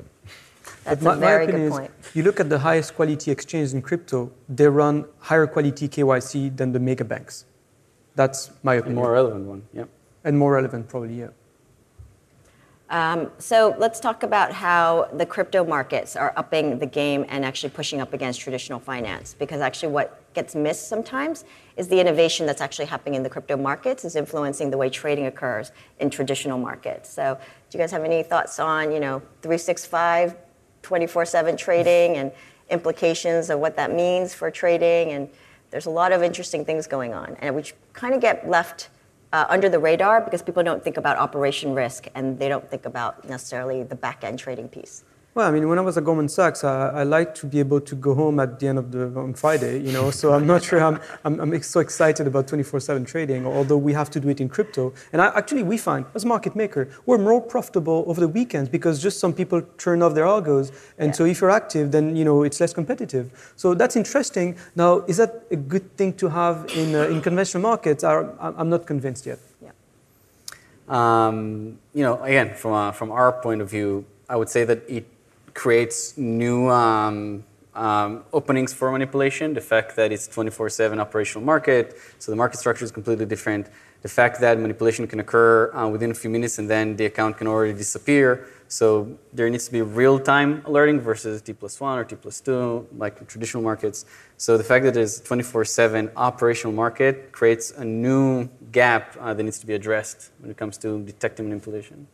That's 0.84 1.02
my, 1.02 1.14
a 1.14 1.16
very 1.16 1.46
good 1.46 1.70
point. 1.70 1.90
You 2.14 2.22
look 2.24 2.40
at 2.40 2.48
the 2.48 2.58
highest 2.58 2.94
quality 2.94 3.30
exchanges 3.30 3.74
in 3.74 3.82
crypto, 3.82 4.30
they 4.48 4.66
run 4.66 5.06
higher 5.18 5.46
quality 5.46 5.88
KYC 5.88 6.56
than 6.56 6.72
the 6.72 6.80
mega 6.80 7.04
banks. 7.04 7.46
That's 8.14 8.50
my 8.62 8.74
opinion. 8.74 8.96
more 8.96 9.12
relevant 9.12 9.46
one, 9.46 9.62
yeah. 9.72 9.84
And 10.24 10.38
more 10.38 10.52
relevant, 10.52 10.88
probably, 10.88 11.20
yeah. 11.20 11.28
Um, 12.92 13.30
so 13.38 13.74
let's 13.78 13.98
talk 13.98 14.22
about 14.22 14.52
how 14.52 15.08
the 15.14 15.24
crypto 15.24 15.64
markets 15.64 16.14
are 16.14 16.34
upping 16.36 16.78
the 16.78 16.84
game 16.84 17.24
and 17.30 17.42
actually 17.42 17.70
pushing 17.70 18.02
up 18.02 18.12
against 18.12 18.38
traditional 18.38 18.78
finance. 18.78 19.34
Because 19.38 19.62
actually, 19.62 19.92
what 19.94 20.22
gets 20.34 20.54
missed 20.54 20.88
sometimes 20.88 21.46
is 21.78 21.88
the 21.88 21.98
innovation 21.98 22.44
that's 22.44 22.60
actually 22.60 22.84
happening 22.84 23.14
in 23.14 23.22
the 23.22 23.30
crypto 23.30 23.56
markets 23.56 24.04
is 24.04 24.14
influencing 24.14 24.70
the 24.70 24.76
way 24.76 24.90
trading 24.90 25.24
occurs 25.24 25.72
in 26.00 26.10
traditional 26.10 26.58
markets. 26.58 27.08
So, 27.08 27.38
do 27.70 27.78
you 27.78 27.82
guys 27.82 27.90
have 27.92 28.04
any 28.04 28.22
thoughts 28.22 28.60
on, 28.60 28.92
you 28.92 29.00
know, 29.00 29.22
365, 29.40 30.36
24/7 30.82 31.56
trading 31.56 32.18
and 32.18 32.30
implications 32.68 33.48
of 33.48 33.58
what 33.58 33.74
that 33.76 33.90
means 33.90 34.34
for 34.34 34.50
trading? 34.50 35.12
And 35.12 35.30
there's 35.70 35.86
a 35.86 35.90
lot 35.90 36.12
of 36.12 36.22
interesting 36.22 36.66
things 36.66 36.86
going 36.86 37.14
on, 37.14 37.38
and 37.40 37.54
which 37.54 37.74
kind 37.94 38.14
of 38.14 38.20
get 38.20 38.46
left 38.46 38.90
uh, 39.32 39.46
under 39.48 39.68
the 39.68 39.78
radar 39.78 40.20
because 40.20 40.42
people 40.42 40.62
don't 40.62 40.82
think 40.82 40.96
about 40.96 41.16
operation 41.16 41.74
risk 41.74 42.06
and 42.14 42.38
they 42.38 42.48
don't 42.48 42.68
think 42.68 42.84
about 42.84 43.28
necessarily 43.28 43.82
the 43.82 43.94
back 43.94 44.24
end 44.24 44.38
trading 44.38 44.68
piece. 44.68 45.04
Well, 45.34 45.48
I 45.48 45.50
mean, 45.50 45.66
when 45.66 45.78
I 45.78 45.80
was 45.80 45.96
at 45.96 46.04
Goldman 46.04 46.28
Sachs, 46.28 46.62
I, 46.62 46.88
I 46.90 47.02
like 47.04 47.34
to 47.36 47.46
be 47.46 47.58
able 47.58 47.80
to 47.80 47.94
go 47.94 48.14
home 48.14 48.38
at 48.38 48.60
the 48.60 48.68
end 48.68 48.78
of 48.78 48.92
the 48.92 49.18
on 49.18 49.32
Friday, 49.32 49.80
you 49.80 49.90
know. 49.90 50.10
So 50.10 50.34
I'm 50.34 50.46
not 50.46 50.62
sure 50.68 50.78
I'm, 50.78 51.00
I'm, 51.24 51.40
I'm 51.40 51.62
so 51.62 51.80
excited 51.80 52.26
about 52.26 52.46
24/7 52.48 53.06
trading, 53.06 53.46
although 53.46 53.78
we 53.78 53.94
have 53.94 54.10
to 54.10 54.20
do 54.20 54.28
it 54.28 54.42
in 54.42 54.50
crypto. 54.50 54.92
And 55.10 55.22
I, 55.22 55.28
actually, 55.34 55.62
we 55.62 55.78
find 55.78 56.04
as 56.14 56.26
market 56.26 56.54
maker, 56.54 56.90
we're 57.06 57.16
more 57.16 57.40
profitable 57.40 58.04
over 58.06 58.20
the 58.20 58.28
weekends 58.28 58.68
because 58.68 59.02
just 59.02 59.20
some 59.20 59.32
people 59.32 59.62
turn 59.78 60.02
off 60.02 60.12
their 60.12 60.26
algos, 60.26 60.70
and 60.98 61.08
yeah. 61.08 61.12
so 61.12 61.24
if 61.24 61.40
you're 61.40 61.50
active, 61.50 61.92
then 61.92 62.14
you 62.14 62.26
know 62.26 62.42
it's 62.42 62.60
less 62.60 62.74
competitive. 62.74 63.54
So 63.56 63.72
that's 63.72 63.96
interesting. 63.96 64.58
Now, 64.76 64.98
is 65.08 65.16
that 65.16 65.44
a 65.50 65.56
good 65.56 65.96
thing 65.96 66.12
to 66.14 66.28
have 66.28 66.70
in 66.76 66.94
uh, 66.94 67.04
in 67.04 67.22
conventional 67.22 67.62
markets? 67.62 68.04
I, 68.04 68.22
I'm 68.38 68.68
not 68.68 68.86
convinced 68.86 69.24
yet. 69.24 69.38
Yeah. 69.62 69.70
Um, 70.88 71.78
you 71.94 72.02
know, 72.02 72.22
again, 72.22 72.54
from 72.54 72.72
uh, 72.74 72.92
from 72.92 73.10
our 73.10 73.32
point 73.32 73.62
of 73.62 73.70
view, 73.70 74.04
I 74.28 74.36
would 74.36 74.50
say 74.50 74.64
that 74.64 74.82
it 74.90 75.06
creates 75.54 76.16
new 76.16 76.68
um, 76.68 77.44
um, 77.74 78.24
openings 78.32 78.72
for 78.72 78.90
manipulation. 78.92 79.54
The 79.54 79.60
fact 79.60 79.96
that 79.96 80.12
it's 80.12 80.28
24/7 80.28 80.98
operational 80.98 81.44
market, 81.44 81.96
so 82.18 82.30
the 82.32 82.36
market 82.36 82.58
structure 82.58 82.84
is 82.84 82.92
completely 82.92 83.26
different. 83.26 83.66
the 84.02 84.08
fact 84.08 84.40
that 84.40 84.58
manipulation 84.58 85.06
can 85.06 85.20
occur 85.20 85.72
uh, 85.72 85.88
within 85.88 86.10
a 86.10 86.14
few 86.14 86.28
minutes 86.28 86.58
and 86.58 86.68
then 86.68 86.96
the 86.96 87.06
account 87.06 87.38
can 87.38 87.46
already 87.46 87.72
disappear. 87.72 88.48
So 88.66 89.16
there 89.32 89.48
needs 89.48 89.66
to 89.66 89.72
be 89.72 89.82
real-time 89.82 90.62
alerting 90.64 91.00
versus 91.00 91.40
T 91.40 91.52
plus 91.52 91.80
one 91.80 91.98
or 91.98 92.04
T 92.04 92.16
plus 92.16 92.40
two, 92.40 92.86
like 92.96 93.14
traditional 93.28 93.62
markets. 93.62 94.04
So 94.38 94.58
the 94.58 94.64
fact 94.64 94.84
that 94.86 94.96
it's 94.96 95.20
24/7 95.20 96.10
operational 96.16 96.74
market 96.74 97.30
creates 97.30 97.70
a 97.70 97.84
new 97.84 98.48
gap 98.72 99.16
uh, 99.20 99.34
that 99.34 99.42
needs 99.42 99.60
to 99.60 99.66
be 99.66 99.74
addressed 99.74 100.30
when 100.40 100.50
it 100.50 100.56
comes 100.56 100.78
to 100.78 100.88
detecting 101.04 101.48
manipulation. 101.48 102.08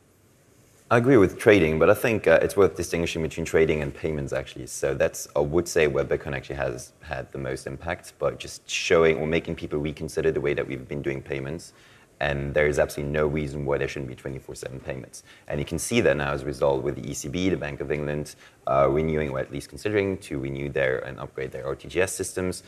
I 0.91 0.97
agree 0.97 1.19
with 1.19 1.39
trading, 1.39 1.79
but 1.79 1.91
I 1.91 1.95
think 1.95 2.27
uh, 2.27 2.39
it's 2.41 2.57
worth 2.57 2.75
distinguishing 2.75 3.21
between 3.21 3.45
trading 3.45 3.83
and 3.83 3.95
payments 3.95 4.33
actually. 4.33 4.67
So 4.69 4.95
that's, 4.95 5.29
I 5.37 5.41
would 5.41 5.69
say, 5.69 5.87
where 5.87 6.03
Bitcoin 6.03 6.35
actually 6.35 6.57
has 6.57 6.93
had 7.03 7.31
the 7.31 7.37
most 7.37 7.67
impact, 7.67 8.15
but 8.19 8.39
just 8.39 8.67
showing 8.71 9.19
or 9.19 9.27
making 9.27 9.57
people 9.57 9.79
reconsider 9.79 10.31
the 10.31 10.41
way 10.41 10.55
that 10.55 10.67
we've 10.67 10.89
been 10.89 11.03
doing 11.03 11.21
payments. 11.21 11.75
And 12.21 12.55
there 12.55 12.67
is 12.67 12.79
absolutely 12.79 13.13
no 13.13 13.27
reason 13.27 13.67
why 13.67 13.77
there 13.77 13.87
shouldn't 13.87 14.09
be 14.09 14.15
24 14.15 14.55
7 14.55 14.81
payments. 14.81 15.25
And 15.47 15.61
you 15.61 15.67
can 15.67 15.79
see 15.79 16.01
that 16.01 16.17
now 16.17 16.33
as 16.33 16.41
a 16.41 16.47
result 16.47 16.83
with 16.83 16.95
the 16.95 17.03
ECB, 17.03 17.51
the 17.51 17.59
Bank 17.59 17.83
of 17.83 17.93
England, 17.93 18.35
uh, 18.67 18.89
renewing, 18.89 19.29
or 19.29 19.41
at 19.41 19.53
least 19.53 19.69
considering 19.69 20.17
to 20.19 20.39
renew 20.39 20.71
their 20.71 21.01
and 21.01 21.21
upgrade 21.21 21.53
their 21.53 21.65
RTGS 21.65 22.09
systems, 22.09 22.63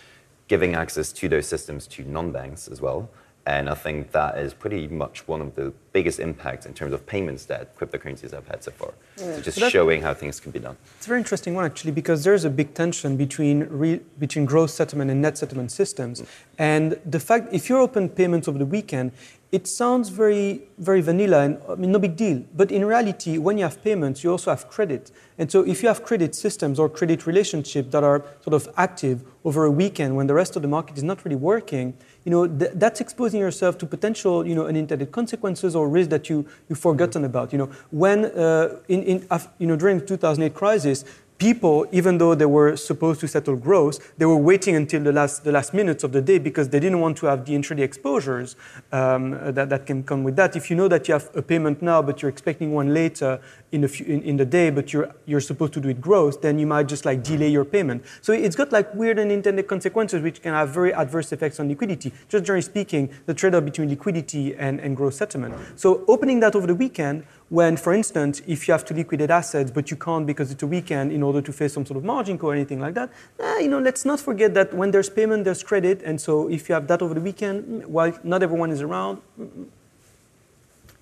giving 0.46 0.74
access 0.74 1.10
to 1.12 1.28
those 1.30 1.46
systems 1.46 1.86
to 1.86 2.04
non 2.04 2.32
banks 2.32 2.68
as 2.68 2.82
well. 2.82 3.08
And 3.46 3.70
I 3.70 3.74
think 3.74 4.12
that 4.12 4.38
is 4.38 4.52
pretty 4.52 4.86
much 4.86 5.26
one 5.26 5.40
of 5.40 5.54
the 5.54 5.72
biggest 5.92 6.20
impacts 6.20 6.66
in 6.66 6.74
terms 6.74 6.92
of 6.92 7.06
payments 7.06 7.46
that 7.46 7.76
cryptocurrencies 7.76 8.32
have 8.32 8.46
had 8.46 8.62
so 8.62 8.70
far. 8.70 8.92
Yeah. 9.16 9.36
So 9.36 9.40
just 9.40 9.58
so 9.58 9.68
showing 9.68 10.02
how 10.02 10.14
things 10.14 10.38
can 10.38 10.52
be 10.52 10.58
done. 10.58 10.76
It's 10.98 11.06
a 11.06 11.08
very 11.08 11.20
interesting 11.20 11.54
one 11.54 11.64
actually 11.64 11.92
because 11.92 12.22
there's 12.22 12.44
a 12.44 12.50
big 12.50 12.74
tension 12.74 13.16
between 13.16 13.64
re, 13.64 14.00
between 14.18 14.44
gross 14.44 14.74
settlement 14.74 15.10
and 15.10 15.22
net 15.22 15.38
settlement 15.38 15.72
systems. 15.72 16.20
Mm. 16.20 16.26
And 16.58 17.00
the 17.06 17.18
fact 17.18 17.48
if 17.52 17.68
you're 17.68 17.80
open 17.80 18.08
payments 18.10 18.46
over 18.46 18.58
the 18.58 18.66
weekend, 18.66 19.12
it 19.52 19.66
sounds 19.66 20.10
very, 20.10 20.62
very 20.78 21.00
vanilla 21.00 21.40
and 21.40 21.60
I 21.68 21.74
mean, 21.74 21.90
no 21.90 21.98
big 21.98 22.16
deal. 22.16 22.44
But 22.54 22.70
in 22.70 22.84
reality, 22.84 23.36
when 23.38 23.58
you 23.58 23.64
have 23.64 23.82
payments, 23.82 24.22
you 24.22 24.30
also 24.30 24.50
have 24.50 24.68
credit. 24.68 25.10
And 25.38 25.50
so 25.50 25.62
if 25.62 25.82
you 25.82 25.88
have 25.88 26.04
credit 26.04 26.34
systems 26.34 26.78
or 26.78 26.88
credit 26.88 27.26
relationships 27.26 27.90
that 27.90 28.04
are 28.04 28.24
sort 28.42 28.54
of 28.54 28.68
active 28.76 29.24
over 29.44 29.64
a 29.64 29.70
weekend 29.70 30.14
when 30.14 30.28
the 30.28 30.34
rest 30.34 30.54
of 30.54 30.62
the 30.62 30.68
market 30.68 30.96
is 30.98 31.02
not 31.02 31.24
really 31.24 31.36
working, 31.36 31.94
you 32.24 32.30
know, 32.30 32.46
th- 32.46 32.72
that's 32.74 33.00
exposing 33.00 33.40
yourself 33.40 33.78
to 33.78 33.86
potential, 33.86 34.46
you 34.46 34.54
know, 34.54 34.66
unintended 34.66 35.10
consequences 35.10 35.74
or 35.74 35.88
risks 35.88 36.10
that 36.10 36.28
you, 36.28 36.46
you've 36.68 36.78
forgotten 36.78 37.24
about. 37.24 37.52
You 37.52 37.58
know, 37.58 37.70
when, 37.90 38.26
uh, 38.26 38.76
in, 38.88 39.02
in, 39.02 39.28
you 39.58 39.66
know, 39.66 39.76
during 39.76 39.98
the 39.98 40.06
2008 40.06 40.54
crisis, 40.54 41.04
people, 41.40 41.86
even 41.90 42.18
though 42.18 42.34
they 42.34 42.46
were 42.46 42.76
supposed 42.76 43.18
to 43.18 43.26
settle 43.26 43.56
gross, 43.56 43.98
they 44.18 44.26
were 44.26 44.36
waiting 44.36 44.76
until 44.76 45.02
the 45.02 45.10
last, 45.10 45.42
the 45.42 45.50
last 45.50 45.72
minutes 45.72 46.04
of 46.04 46.12
the 46.12 46.20
day 46.20 46.38
because 46.38 46.68
they 46.68 46.78
didn't 46.78 47.00
want 47.00 47.16
to 47.16 47.26
have 47.26 47.46
the 47.46 47.54
intraday 47.54 47.80
exposures 47.80 48.56
um, 48.92 49.30
that, 49.54 49.70
that 49.70 49.86
can 49.86 50.04
come 50.04 50.22
with 50.22 50.36
that. 50.36 50.54
If 50.54 50.68
you 50.68 50.76
know 50.76 50.86
that 50.88 51.08
you 51.08 51.14
have 51.14 51.30
a 51.34 51.40
payment 51.40 51.80
now, 51.80 52.02
but 52.02 52.20
you're 52.20 52.28
expecting 52.28 52.74
one 52.74 52.92
later 52.92 53.40
in, 53.72 53.88
few, 53.88 54.04
in, 54.04 54.22
in, 54.22 54.36
the 54.36 54.44
day, 54.44 54.68
but 54.68 54.92
you're, 54.92 55.12
you're 55.24 55.40
supposed 55.40 55.72
to 55.72 55.80
do 55.80 55.88
it 55.88 56.00
gross, 56.00 56.36
then 56.36 56.58
you 56.58 56.66
might 56.66 56.88
just 56.88 57.06
like 57.06 57.24
delay 57.24 57.48
your 57.48 57.64
payment. 57.64 58.04
So 58.20 58.34
it's 58.34 58.54
got 58.54 58.70
like 58.70 58.94
weird 58.94 59.18
unintended 59.18 59.66
consequences 59.66 60.22
which 60.22 60.42
can 60.42 60.52
have 60.52 60.68
very 60.68 60.92
adverse 60.92 61.32
effects 61.32 61.58
on 61.58 61.68
liquidity. 61.68 62.12
Just 62.28 62.44
generally 62.44 62.62
speaking, 62.62 63.08
the 63.24 63.32
trade-off 63.32 63.64
between 63.64 63.88
liquidity 63.88 64.54
and, 64.56 64.78
and 64.78 64.94
gross 64.94 65.16
settlement. 65.16 65.54
So 65.76 66.04
opening 66.06 66.40
that 66.40 66.54
over 66.54 66.66
the 66.66 66.74
weekend 66.74 67.24
when, 67.50 67.76
for 67.76 67.92
instance, 67.92 68.40
if 68.46 68.68
you 68.68 68.72
have 68.72 68.84
to 68.86 68.94
liquidate 68.94 69.28
assets, 69.28 69.72
but 69.72 69.90
you 69.90 69.96
can't 69.96 70.24
because 70.24 70.52
it's 70.52 70.62
a 70.62 70.66
weekend 70.66 71.10
in 71.10 71.20
order 71.20 71.42
to 71.42 71.52
face 71.52 71.74
some 71.74 71.84
sort 71.84 71.98
of 71.98 72.04
margin 72.04 72.38
call 72.38 72.50
or 72.50 72.54
anything 72.54 72.78
like 72.78 72.94
that, 72.94 73.10
eh, 73.40 73.58
you 73.58 73.68
know, 73.68 73.80
let's 73.80 74.04
not 74.04 74.20
forget 74.20 74.54
that 74.54 74.72
when 74.72 74.92
there's 74.92 75.10
payment, 75.10 75.44
there's 75.44 75.64
credit. 75.64 76.00
And 76.04 76.20
so 76.20 76.48
if 76.48 76.68
you 76.68 76.74
have 76.76 76.86
that 76.86 77.02
over 77.02 77.12
the 77.12 77.20
weekend, 77.20 77.64
mm, 77.64 77.86
while 77.86 78.16
not 78.22 78.44
everyone 78.44 78.70
is 78.70 78.80
around, 78.80 79.20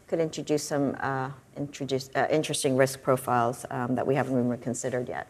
could 0.09 0.21
introduce 0.21 0.65
some 0.65 0.97
uh, 1.01 1.31
introduce, 1.55 2.09
uh, 2.15 2.27
interesting 2.31 2.79
risk 2.79 3.03
profiles 3.03 3.67
um, 3.71 3.95
that 3.95 4.07
we 4.07 4.15
haven't 4.15 4.33
even 4.33 4.57
considered 4.59 5.07
yet. 5.07 5.27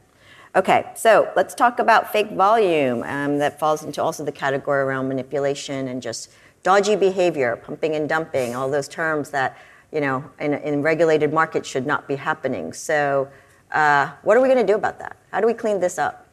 Okay, 0.54 0.87
so 0.94 1.33
let's 1.35 1.52
talk 1.52 1.81
about 1.81 2.12
fake 2.12 2.31
volume 2.31 3.02
um, 3.02 3.38
that 3.38 3.59
falls 3.59 3.83
into 3.83 4.00
also 4.00 4.24
the 4.24 4.33
category 4.33 4.83
around 4.83 5.09
manipulation 5.09 5.88
and 5.88 6.00
just 6.00 6.31
dodgy 6.62 6.94
behavior, 6.94 7.57
pumping 7.57 7.96
and 7.96 8.09
dumping, 8.09 8.54
all 8.54 8.70
those 8.70 8.87
terms 8.87 9.31
that 9.31 9.59
you 9.92 10.01
know, 10.01 10.24
in, 10.38 10.55
in 10.55 10.83
regulated 10.83 11.33
markets 11.33 11.68
should 11.68 11.87
not 11.87 12.07
be 12.07 12.16
happening. 12.16 12.72
So, 12.72 13.29
uh, 13.72 14.11
what 14.22 14.37
are 14.37 14.40
we 14.40 14.48
going 14.48 14.66
to 14.66 14.72
do 14.72 14.77
about 14.77 14.98
that? 14.98 15.16
How 15.31 15.40
do 15.40 15.46
we 15.46 15.55
clean 15.55 15.81
this 15.81 15.98
up? 15.98 16.27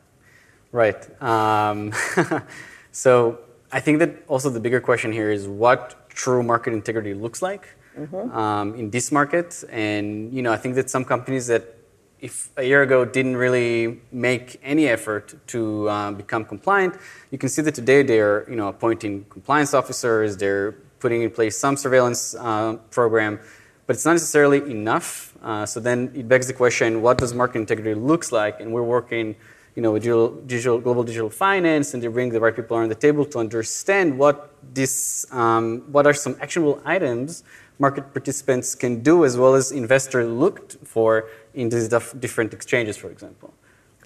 Right. 0.72 1.22
Um, 1.22 1.94
so, 2.92 3.40
I 3.72 3.80
think 3.80 4.00
that 4.00 4.24
also 4.28 4.50
the 4.50 4.60
bigger 4.60 4.80
question 4.80 5.12
here 5.12 5.32
is 5.32 5.48
what 5.48 6.10
true 6.10 6.44
market 6.44 6.74
integrity 6.74 7.14
looks 7.14 7.42
like 7.42 7.68
mm-hmm. 7.98 8.32
um, 8.36 8.76
in 8.76 8.90
this 8.90 9.12
market. 9.12 9.64
And 9.70 10.34
you 10.34 10.42
know, 10.42 10.52
I 10.52 10.58
think 10.58 10.76
that 10.76 10.90
some 10.90 11.06
companies 11.06 11.48
that 11.48 11.76
if 12.22 12.50
a 12.58 12.64
year 12.64 12.82
ago 12.82 13.06
didn't 13.06 13.36
really 13.36 14.02
make 14.12 14.60
any 14.64 14.88
effort 14.88 15.36
to 15.48 15.90
uh, 15.90 16.12
become 16.12 16.46
compliant, 16.46 16.96
you 17.32 17.38
can 17.38 17.50
see 17.50 17.62
that 17.62 17.76
today 17.76 18.04
they're 18.04 18.50
you 18.50 18.56
know 18.56 18.70
appointing 18.70 19.26
compliance 19.30 19.74
officers, 19.74 20.38
they're 20.38 20.76
putting 21.00 21.22
in 21.22 21.32
place 21.32 21.58
some 21.58 21.78
surveillance 21.78 22.36
uh, 22.36 22.76
program, 22.92 23.40
but 23.86 23.96
it's 23.96 24.06
not 24.06 24.14
necessarily 24.14 24.60
enough. 24.72 25.38
Uh, 25.44 25.66
so 25.66 25.80
then 25.80 26.12
it 26.16 26.28
begs 26.28 26.48
the 26.48 26.54
question, 26.54 27.02
what 27.02 27.18
does 27.18 27.34
market 27.34 27.60
integrity 27.60 27.94
looks 27.94 28.32
like? 28.32 28.60
And 28.60 28.72
we're 28.72 28.84
working, 28.84 29.36
you 29.76 29.82
know, 29.82 29.92
with 29.92 30.04
digital, 30.04 30.30
digital, 30.48 30.80
global 30.80 31.04
digital 31.04 31.30
finance, 31.30 31.94
and 31.94 32.02
they 32.02 32.08
bring 32.08 32.30
the 32.30 32.40
right 32.40 32.56
people 32.56 32.78
around 32.78 32.90
the 32.90 32.96
table 32.96 33.26
to 33.26 33.40
understand 33.40 34.18
what 34.18 34.54
this, 34.74 35.28
um, 35.32 35.84
what 35.92 36.08
are 36.08 36.14
some 36.14 36.36
actionable 36.42 36.82
items 36.86 37.44
market 37.78 38.14
participants 38.14 38.74
can 38.74 39.02
do, 39.02 39.26
as 39.26 39.38
well 39.38 39.54
as 39.54 39.72
investors 39.72 40.28
looked 40.28 40.78
for 40.84 41.28
in 41.54 41.70
these 41.70 41.90
different 41.90 42.54
exchanges, 42.54 42.96
for 42.98 43.10
example, 43.10 43.54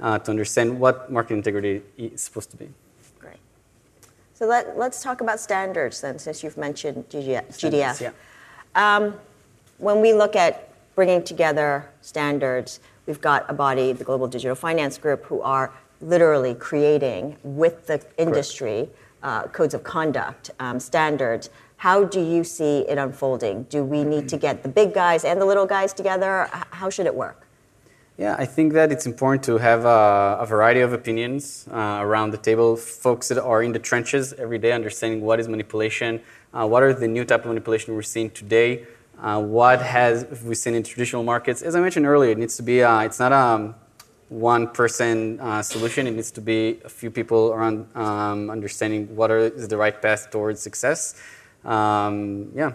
uh, 0.02 0.17
to 0.19 0.32
understand 0.32 0.80
what 0.80 1.12
market 1.12 1.36
integrity 1.36 1.84
is 1.97 2.21
supposed 2.21 2.49
to 2.52 2.58
be. 2.58 2.69
So 4.39 4.45
let, 4.45 4.78
let's 4.78 5.04
talk 5.04 5.19
about 5.19 5.41
standards 5.41 5.99
then, 5.99 6.17
since 6.17 6.43
you've 6.43 6.56
mentioned 6.56 7.10
GDF. 7.10 7.52
Standards, 7.52 7.99
yeah. 7.99 8.12
Um, 8.73 9.19
when 9.80 9.99
we 9.99 10.13
look 10.13 10.34
at 10.38 10.69
bringing 10.95 11.21
together 11.25 11.89
standards, 11.99 12.80
we've 13.06 13.19
got 13.19 13.45
a 13.49 13.54
body, 13.54 13.91
the 13.91 14.06
Global 14.06 14.30
Digital 14.30 14.56
Finance 14.56 14.97
Group, 14.97 15.25
who 15.25 15.41
are 15.41 15.73
literally 15.99 16.56
creating 16.56 17.36
with 17.43 17.86
the 17.88 18.02
industry 18.17 18.88
uh, 19.23 19.43
codes 19.47 19.73
of 19.73 19.84
conduct, 19.84 20.52
um, 20.62 20.80
standards. 20.80 21.49
How 21.75 22.06
do 22.06 22.21
you 22.21 22.45
see 22.45 22.88
it 22.88 22.97
unfolding? 22.97 23.63
Do 23.63 23.84
we 23.84 24.06
need 24.06 24.30
to 24.30 24.38
get 24.38 24.63
the 24.63 24.69
big 24.69 24.93
guys 24.93 25.25
and 25.25 25.41
the 25.41 25.45
little 25.45 25.65
guys 25.65 25.91
together? 25.91 26.47
How 26.71 26.89
should 26.89 27.08
it 27.08 27.15
work? 27.15 27.45
Yeah, 28.19 28.36
I 28.38 28.45
think 28.45 28.73
that 28.73 28.91
it's 28.91 29.05
important 29.05 29.45
to 29.45 29.58
have 29.60 29.86
a, 29.86 30.39
a 30.41 30.45
variety 30.45 30.82
of 30.82 30.91
opinions 30.91 31.69
uh, 31.71 31.99
around 32.01 32.32
the 32.32 32.38
table. 32.38 32.75
Folks 32.75 33.29
that 33.29 33.41
are 33.41 33.63
in 33.63 33.71
the 33.71 33.79
trenches 33.79 34.34
every 34.34 34.58
day, 34.58 34.73
understanding 34.73 35.21
what 35.21 35.39
is 35.39 35.47
manipulation, 35.47 36.19
uh, 36.53 36.67
what 36.67 36.84
are 36.84 36.93
the 36.93 37.08
new 37.08 37.23
type 37.23 37.43
of 37.43 37.47
manipulation 37.47 37.95
we're 37.95 38.01
seeing 38.01 38.29
today, 38.32 38.86
uh, 39.21 39.41
what 39.41 39.82
has 39.82 40.25
we 40.43 40.53
seen 40.53 40.75
in 40.75 40.84
traditional 40.84 41.23
markets. 41.23 41.62
As 41.62 41.77
I 41.77 41.79
mentioned 41.79 42.05
earlier, 42.05 42.32
it 42.32 42.38
needs 42.38 42.58
to 42.58 42.63
be. 42.63 42.84
Uh, 42.84 43.03
it's 43.03 43.19
not 43.19 43.32
a 43.32 43.73
one 44.27 44.67
person 44.67 45.39
uh, 45.39 45.62
solution. 45.62 46.05
It 46.05 46.12
needs 46.12 46.32
to 46.32 46.41
be 46.41 46.82
a 46.84 46.89
few 46.89 47.10
people 47.10 47.53
around 47.53 47.88
um, 47.95 48.49
understanding 48.49 49.15
what 49.15 49.32
are, 49.32 49.39
is 49.39 49.69
the 49.69 49.77
right 49.77 49.95
path 50.01 50.29
towards 50.29 50.62
success. 50.62 51.15
Um, 51.63 52.51
yeah. 52.53 52.73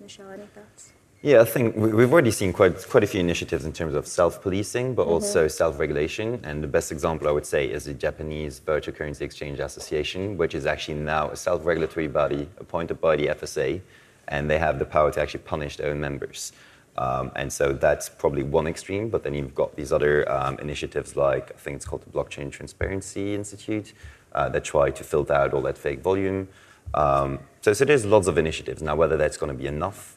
Michel, 0.00 0.30
any 0.30 0.46
thoughts? 0.46 0.93
Yeah, 1.24 1.40
I 1.40 1.46
think 1.46 1.74
we've 1.74 2.12
already 2.12 2.30
seen 2.30 2.52
quite, 2.52 2.86
quite 2.86 3.02
a 3.02 3.06
few 3.06 3.18
initiatives 3.18 3.64
in 3.64 3.72
terms 3.72 3.94
of 3.94 4.06
self 4.06 4.42
policing, 4.42 4.94
but 4.94 5.04
mm-hmm. 5.04 5.12
also 5.12 5.48
self 5.48 5.78
regulation. 5.78 6.38
And 6.44 6.62
the 6.62 6.66
best 6.66 6.92
example 6.92 7.28
I 7.28 7.30
would 7.30 7.46
say 7.46 7.64
is 7.64 7.86
the 7.86 7.94
Japanese 7.94 8.58
Virtual 8.58 8.94
Currency 8.94 9.24
Exchange 9.24 9.58
Association, 9.58 10.36
which 10.36 10.54
is 10.54 10.66
actually 10.66 10.98
now 10.98 11.30
a 11.30 11.36
self 11.36 11.64
regulatory 11.64 12.08
body 12.08 12.46
appointed 12.58 13.00
by 13.00 13.16
the 13.16 13.28
FSA, 13.28 13.80
and 14.28 14.50
they 14.50 14.58
have 14.58 14.78
the 14.78 14.84
power 14.84 15.10
to 15.12 15.18
actually 15.22 15.44
punish 15.44 15.78
their 15.78 15.92
own 15.92 15.98
members. 15.98 16.52
Um, 16.98 17.32
and 17.36 17.50
so 17.50 17.72
that's 17.72 18.10
probably 18.10 18.42
one 18.42 18.66
extreme, 18.66 19.08
but 19.08 19.24
then 19.24 19.32
you've 19.32 19.54
got 19.54 19.76
these 19.76 19.94
other 19.94 20.30
um, 20.30 20.58
initiatives 20.58 21.16
like 21.16 21.52
I 21.52 21.58
think 21.58 21.76
it's 21.76 21.86
called 21.86 22.02
the 22.02 22.10
Blockchain 22.10 22.52
Transparency 22.52 23.34
Institute 23.34 23.94
uh, 24.34 24.50
that 24.50 24.62
try 24.62 24.90
to 24.90 25.02
filter 25.02 25.32
out 25.32 25.54
all 25.54 25.62
that 25.62 25.78
fake 25.78 26.02
volume. 26.02 26.48
Um, 26.92 27.38
so, 27.62 27.72
so 27.72 27.86
there's 27.86 28.04
lots 28.04 28.26
of 28.26 28.36
initiatives. 28.36 28.82
Now, 28.82 28.94
whether 28.94 29.16
that's 29.16 29.38
going 29.38 29.50
to 29.50 29.56
be 29.56 29.66
enough 29.66 30.13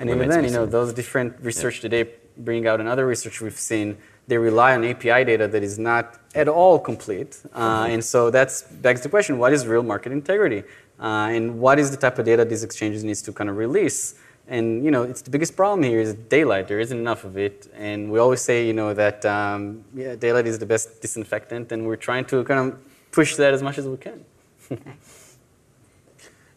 and 0.00 0.10
even 0.10 0.28
then, 0.28 0.44
you 0.44 0.50
know, 0.50 0.66
those 0.66 0.92
different 0.92 1.34
research 1.42 1.76
yeah. 1.76 1.82
today 1.82 2.10
bring 2.36 2.66
out 2.66 2.80
another 2.80 3.06
research 3.06 3.40
we've 3.40 3.58
seen. 3.58 3.96
They 4.28 4.38
rely 4.38 4.74
on 4.74 4.84
API 4.84 5.24
data 5.24 5.48
that 5.48 5.62
is 5.62 5.78
not 5.78 6.18
at 6.34 6.48
all 6.48 6.78
complete. 6.78 7.40
Uh, 7.54 7.88
and 7.90 8.04
so 8.04 8.30
that 8.30 8.50
begs 8.80 9.00
the 9.00 9.08
question, 9.08 9.38
what 9.38 9.52
is 9.52 9.66
real 9.66 9.82
market 9.82 10.12
integrity? 10.12 10.62
Uh, 11.00 11.28
and 11.30 11.58
what 11.58 11.78
is 11.78 11.90
the 11.90 11.96
type 11.96 12.18
of 12.18 12.26
data 12.26 12.44
these 12.44 12.62
exchanges 12.62 13.02
needs 13.02 13.22
to 13.22 13.32
kind 13.32 13.50
of 13.50 13.56
release? 13.56 14.14
And, 14.46 14.84
you 14.84 14.90
know, 14.90 15.02
it's 15.02 15.22
the 15.22 15.30
biggest 15.30 15.56
problem 15.56 15.82
here 15.82 16.00
is 16.00 16.14
daylight. 16.14 16.68
There 16.68 16.80
isn't 16.80 16.96
enough 16.96 17.24
of 17.24 17.36
it. 17.36 17.70
And 17.74 18.10
we 18.10 18.18
always 18.18 18.40
say, 18.40 18.66
you 18.66 18.72
know, 18.72 18.94
that 18.94 19.24
um, 19.26 19.84
yeah, 19.94 20.14
daylight 20.14 20.46
is 20.46 20.58
the 20.58 20.66
best 20.66 21.02
disinfectant. 21.02 21.72
And 21.72 21.86
we're 21.86 21.96
trying 21.96 22.24
to 22.26 22.44
kind 22.44 22.72
of 22.72 22.78
push 23.10 23.36
that 23.36 23.52
as 23.52 23.62
much 23.62 23.78
as 23.78 23.86
we 23.86 23.96
can. 23.96 24.24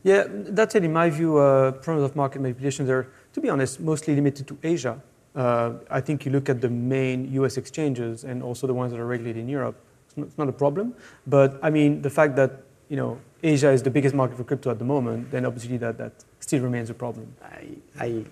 Yeah, 0.04 0.24
that's 0.28 0.74
it. 0.76 0.84
In 0.84 0.94
my 0.94 1.10
view, 1.10 1.38
uh, 1.38 1.72
problems 1.72 2.10
of 2.10 2.16
market 2.16 2.42
manipulation 2.42 2.90
are, 2.90 3.08
to 3.34 3.42
be 3.42 3.50
honest, 3.50 3.80
mostly 3.80 4.16
limited 4.16 4.48
to 4.48 4.58
Asia. 4.64 5.02
Uh, 5.36 5.74
I 5.90 6.02
think 6.02 6.26
you 6.26 6.32
look 6.32 6.50
at 6.50 6.60
the 6.60 6.70
main 6.70 7.32
US 7.34 7.58
exchanges 7.58 8.24
and 8.24 8.44
also 8.44 8.68
the 8.68 8.74
ones 8.74 8.92
that 8.92 9.00
are 9.00 9.06
regulated 9.06 9.42
in 9.42 9.50
Europe, 9.50 9.76
it's 10.06 10.18
not, 10.18 10.28
it's 10.28 10.38
not, 10.38 10.50
a 10.50 10.52
problem. 10.52 10.94
But 11.26 11.60
I 11.64 11.70
mean, 11.70 12.02
the 12.02 12.10
fact 12.10 12.36
that 12.36 12.64
you 12.90 12.98
know, 12.98 13.18
Asia 13.42 13.72
is 13.72 13.82
the 13.82 13.90
biggest 13.90 14.14
market 14.14 14.36
for 14.36 14.44
crypto 14.44 14.70
at 14.70 14.78
the 14.78 14.86
moment, 14.86 15.32
then 15.32 15.46
obviously 15.46 15.78
that, 15.78 15.98
that 15.98 16.12
still 16.42 16.62
remains 16.62 16.90
a 16.90 16.94
problem. 16.94 17.34
I, 17.42 17.68
I, 17.98 18.26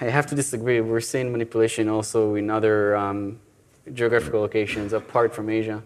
I 0.00 0.04
have 0.06 0.26
to 0.28 0.34
disagree. 0.34 0.80
We're 0.80 1.00
seeing 1.00 1.30
manipulation 1.30 1.90
also 1.90 2.34
in 2.34 2.48
other 2.48 2.96
um, 2.96 3.38
geographical 3.92 4.40
locations 4.40 4.94
apart 4.94 5.34
from 5.34 5.50
Asia. 5.50 5.82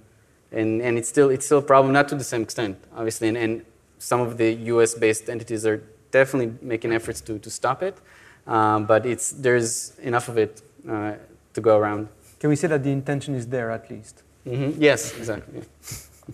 And, 0.53 0.81
and 0.81 0.97
it's, 0.97 1.09
still, 1.09 1.29
it's 1.29 1.45
still 1.45 1.59
a 1.59 1.63
problem, 1.63 1.93
not 1.93 2.09
to 2.09 2.15
the 2.15 2.25
same 2.25 2.43
extent, 2.43 2.79
obviously. 2.95 3.29
And, 3.29 3.37
and 3.37 3.65
some 3.99 4.21
of 4.21 4.39
the 4.39 4.53
US 4.73 4.95
based 4.95 5.29
entities 5.29 5.67
are 5.67 5.83
definitely 6.13 6.55
making 6.63 6.93
efforts 6.93 7.21
to, 7.23 7.39
to 7.41 7.51
stop 7.51 7.83
it. 7.83 7.99
Um, 8.49 8.87
but 8.87 9.05
it's, 9.05 9.31
there's 9.31 9.97
enough 9.99 10.29
of 10.29 10.39
it 10.39 10.63
uh, 10.89 11.15
to 11.53 11.61
go 11.61 11.77
around. 11.79 12.09
Can 12.41 12.49
we 12.49 12.57
say 12.57 12.67
that 12.69 12.83
the 12.83 12.91
intention 12.91 13.35
is 13.35 13.47
there 13.47 13.71
at 13.71 13.91
least? 13.91 14.23
Mm-hmm. 14.47 14.83
Yes, 14.83 15.17
exactly. 15.17 15.63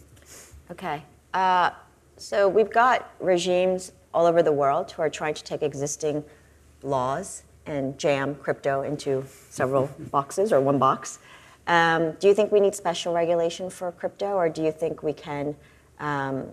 okay. 0.71 1.03
Uh, 1.35 1.71
so 2.17 2.49
we've 2.49 2.71
got 2.71 3.11
regimes 3.19 3.93
all 4.13 4.27
over 4.27 4.43
the 4.43 4.53
world 4.53 4.93
who 4.93 5.03
are 5.03 5.11
trying 5.11 5.35
to 5.35 5.43
take 5.43 5.63
existing 5.63 6.25
laws 6.83 7.43
and 7.67 7.99
jam 7.99 8.37
crypto 8.37 8.83
into 8.83 9.25
several 9.51 9.91
boxes 10.13 10.53
or 10.53 10.61
one 10.61 10.79
box. 10.79 11.19
Um, 11.67 12.13
do 12.21 12.29
you 12.29 12.35
think 12.35 12.53
we 12.53 12.61
need 12.61 12.75
special 12.75 13.15
regulation 13.15 13.71
for 13.71 13.91
crypto, 13.91 14.35
or 14.35 14.49
do 14.49 14.63
you 14.63 14.71
think 14.71 15.03
we 15.03 15.15
can? 15.15 15.57
Um, 15.99 16.47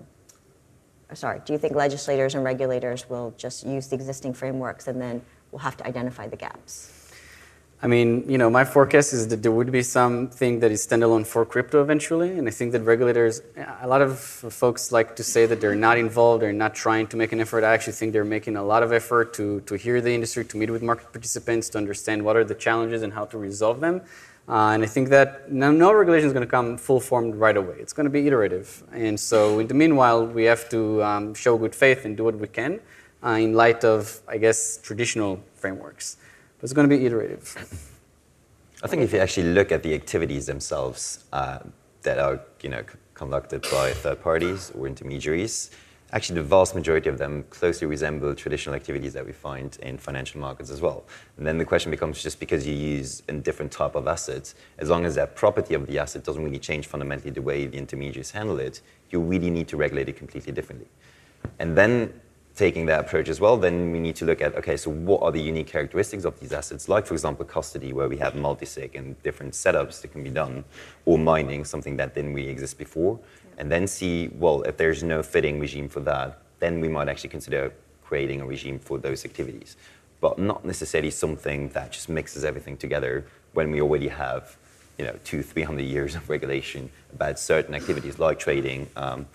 sorry, 1.13 1.41
do 1.45 1.51
you 1.51 1.59
think 1.59 1.75
legislators 1.75 2.33
and 2.33 2.43
regulators 2.43 3.09
will 3.09 3.33
just 3.37 3.65
use 3.65 3.87
the 3.87 3.95
existing 3.95 4.33
frameworks 4.33 4.87
and 4.87 5.01
then 5.01 5.21
we'll 5.51 5.59
have 5.59 5.77
to 5.77 5.85
identify 5.85 6.27
the 6.27 6.37
gaps? 6.37 6.91
I 7.83 7.87
mean, 7.87 8.29
you 8.29 8.37
know, 8.37 8.47
my 8.47 8.63
forecast 8.63 9.11
is 9.11 9.27
that 9.29 9.41
there 9.41 9.51
would 9.51 9.71
be 9.71 9.81
something 9.81 10.59
that 10.59 10.69
is 10.69 10.85
standalone 10.85 11.25
for 11.25 11.43
crypto 11.45 11.81
eventually, 11.81 12.37
and 12.37 12.47
I 12.47 12.51
think 12.51 12.73
that 12.73 12.81
regulators, 12.81 13.41
a 13.81 13.87
lot 13.87 14.03
of 14.03 14.19
folks 14.19 14.91
like 14.91 15.15
to 15.15 15.23
say 15.23 15.47
that 15.47 15.59
they're 15.59 15.73
not 15.73 15.97
involved, 15.97 16.43
they're 16.43 16.53
not 16.53 16.75
trying 16.75 17.07
to 17.07 17.17
make 17.17 17.31
an 17.31 17.39
effort. 17.39 17.63
I 17.63 17.73
actually 17.73 17.93
think 17.93 18.13
they're 18.13 18.23
making 18.23 18.55
a 18.55 18.63
lot 18.63 18.83
of 18.83 18.93
effort 18.93 19.33
to, 19.33 19.61
to 19.61 19.73
hear 19.73 19.99
the 19.99 20.13
industry, 20.13 20.45
to 20.45 20.57
meet 20.57 20.69
with 20.69 20.83
market 20.83 21.11
participants, 21.11 21.69
to 21.69 21.79
understand 21.79 22.23
what 22.23 22.35
are 22.35 22.43
the 22.43 22.53
challenges 22.53 23.01
and 23.01 23.11
how 23.11 23.25
to 23.25 23.39
resolve 23.39 23.79
them. 23.79 24.01
Uh, 24.47 24.73
and 24.73 24.83
I 24.83 24.85
think 24.85 25.09
that 25.09 25.51
no, 25.51 25.71
no 25.71 25.91
regulation 25.91 26.27
is 26.27 26.33
going 26.33 26.45
to 26.45 26.51
come 26.51 26.77
full 26.77 26.99
formed 26.99 27.33
right 27.35 27.57
away. 27.57 27.77
It's 27.79 27.93
going 27.93 28.05
to 28.05 28.11
be 28.11 28.27
iterative. 28.27 28.83
And 28.91 29.19
so, 29.19 29.57
in 29.57 29.65
the 29.65 29.73
meanwhile, 29.73 30.27
we 30.27 30.43
have 30.43 30.69
to 30.69 31.03
um, 31.03 31.33
show 31.33 31.57
good 31.57 31.73
faith 31.73 32.05
and 32.05 32.15
do 32.15 32.25
what 32.25 32.35
we 32.35 32.47
can 32.47 32.79
uh, 33.23 33.29
in 33.31 33.53
light 33.53 33.83
of, 33.83 34.21
I 34.27 34.37
guess, 34.37 34.77
traditional 34.77 35.39
frameworks 35.55 36.17
but 36.61 36.65
it's 36.65 36.73
going 36.73 36.87
to 36.87 36.95
be 36.95 37.03
iterative. 37.07 37.55
I 38.83 38.87
think 38.87 39.01
if 39.01 39.13
you 39.13 39.19
actually 39.19 39.51
look 39.51 39.71
at 39.71 39.81
the 39.81 39.95
activities 39.95 40.45
themselves 40.45 41.25
uh, 41.33 41.57
that 42.03 42.19
are 42.19 42.39
you 42.61 42.69
know, 42.69 42.83
conducted 43.15 43.63
by 43.71 43.93
third 43.93 44.21
parties 44.21 44.71
or 44.77 44.85
intermediaries, 44.85 45.71
actually 46.11 46.35
the 46.35 46.43
vast 46.43 46.75
majority 46.75 47.09
of 47.09 47.17
them 47.17 47.43
closely 47.49 47.87
resemble 47.87 48.35
traditional 48.35 48.75
activities 48.75 49.11
that 49.13 49.25
we 49.25 49.31
find 49.31 49.77
in 49.81 49.97
financial 49.97 50.39
markets 50.39 50.69
as 50.69 50.81
well. 50.81 51.03
And 51.37 51.47
then 51.47 51.57
the 51.57 51.65
question 51.65 51.89
becomes 51.89 52.21
just 52.21 52.39
because 52.39 52.67
you 52.67 52.75
use 52.75 53.23
a 53.27 53.33
different 53.33 53.71
type 53.71 53.95
of 53.95 54.07
asset, 54.07 54.53
as 54.77 54.87
long 54.87 55.05
as 55.05 55.15
that 55.15 55.35
property 55.35 55.73
of 55.73 55.87
the 55.87 55.97
asset 55.97 56.23
doesn't 56.23 56.43
really 56.43 56.59
change 56.59 56.85
fundamentally 56.85 57.31
the 57.31 57.41
way 57.41 57.65
the 57.65 57.77
intermediaries 57.77 58.29
handle 58.29 58.59
it, 58.59 58.81
you 59.09 59.19
really 59.19 59.49
need 59.49 59.67
to 59.69 59.77
regulate 59.77 60.09
it 60.09 60.15
completely 60.15 60.53
differently. 60.53 60.87
And 61.57 61.75
then 61.75 62.13
taking 62.55 62.85
that 62.85 62.99
approach 62.99 63.29
as 63.29 63.39
well, 63.39 63.57
then 63.57 63.91
we 63.91 63.99
need 63.99 64.15
to 64.17 64.25
look 64.25 64.41
at 64.41 64.55
okay, 64.55 64.77
so 64.77 64.91
what 64.91 65.21
are 65.23 65.31
the 65.31 65.41
unique 65.41 65.67
characteristics 65.67 66.25
of 66.25 66.39
these 66.39 66.51
assets? 66.51 66.89
Like, 66.89 67.05
for 67.05 67.13
example, 67.13 67.45
custody, 67.45 67.93
where 67.93 68.09
we 68.09 68.17
have 68.17 68.35
multi-sig 68.35 68.95
and 68.95 69.21
different 69.23 69.53
setups 69.53 70.01
that 70.01 70.09
can 70.09 70.23
be 70.23 70.29
done, 70.29 70.63
or 71.05 71.17
mining, 71.17 71.63
something 71.65 71.97
that 71.97 72.13
didn't 72.13 72.33
really 72.33 72.49
exist 72.49 72.77
before, 72.77 73.19
and 73.57 73.71
then 73.71 73.87
see 73.87 74.29
well, 74.33 74.63
if 74.63 74.77
there's 74.77 75.03
no 75.03 75.23
fitting 75.23 75.59
regime 75.59 75.87
for 75.87 76.01
that, 76.01 76.39
then 76.59 76.81
we 76.81 76.89
might 76.89 77.07
actually 77.07 77.29
consider 77.29 77.71
creating 78.03 78.41
a 78.41 78.45
regime 78.45 78.77
for 78.79 78.97
those 78.97 79.23
activities, 79.23 79.77
but 80.19 80.37
not 80.37 80.65
necessarily 80.65 81.11
something 81.11 81.69
that 81.69 81.91
just 81.91 82.09
mixes 82.09 82.43
everything 82.43 82.75
together 82.75 83.25
when 83.53 83.71
we 83.71 83.81
already 83.81 84.07
have 84.07 84.57
you 84.97 85.05
know 85.05 85.15
two, 85.23 85.41
three 85.41 85.63
hundred 85.63 85.85
years 85.85 86.15
of 86.15 86.29
regulation 86.29 86.89
about 87.13 87.39
certain 87.39 87.73
activities 87.73 88.19
like 88.19 88.37
trading 88.37 88.89
um, 88.95 89.25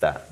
that 0.00 0.28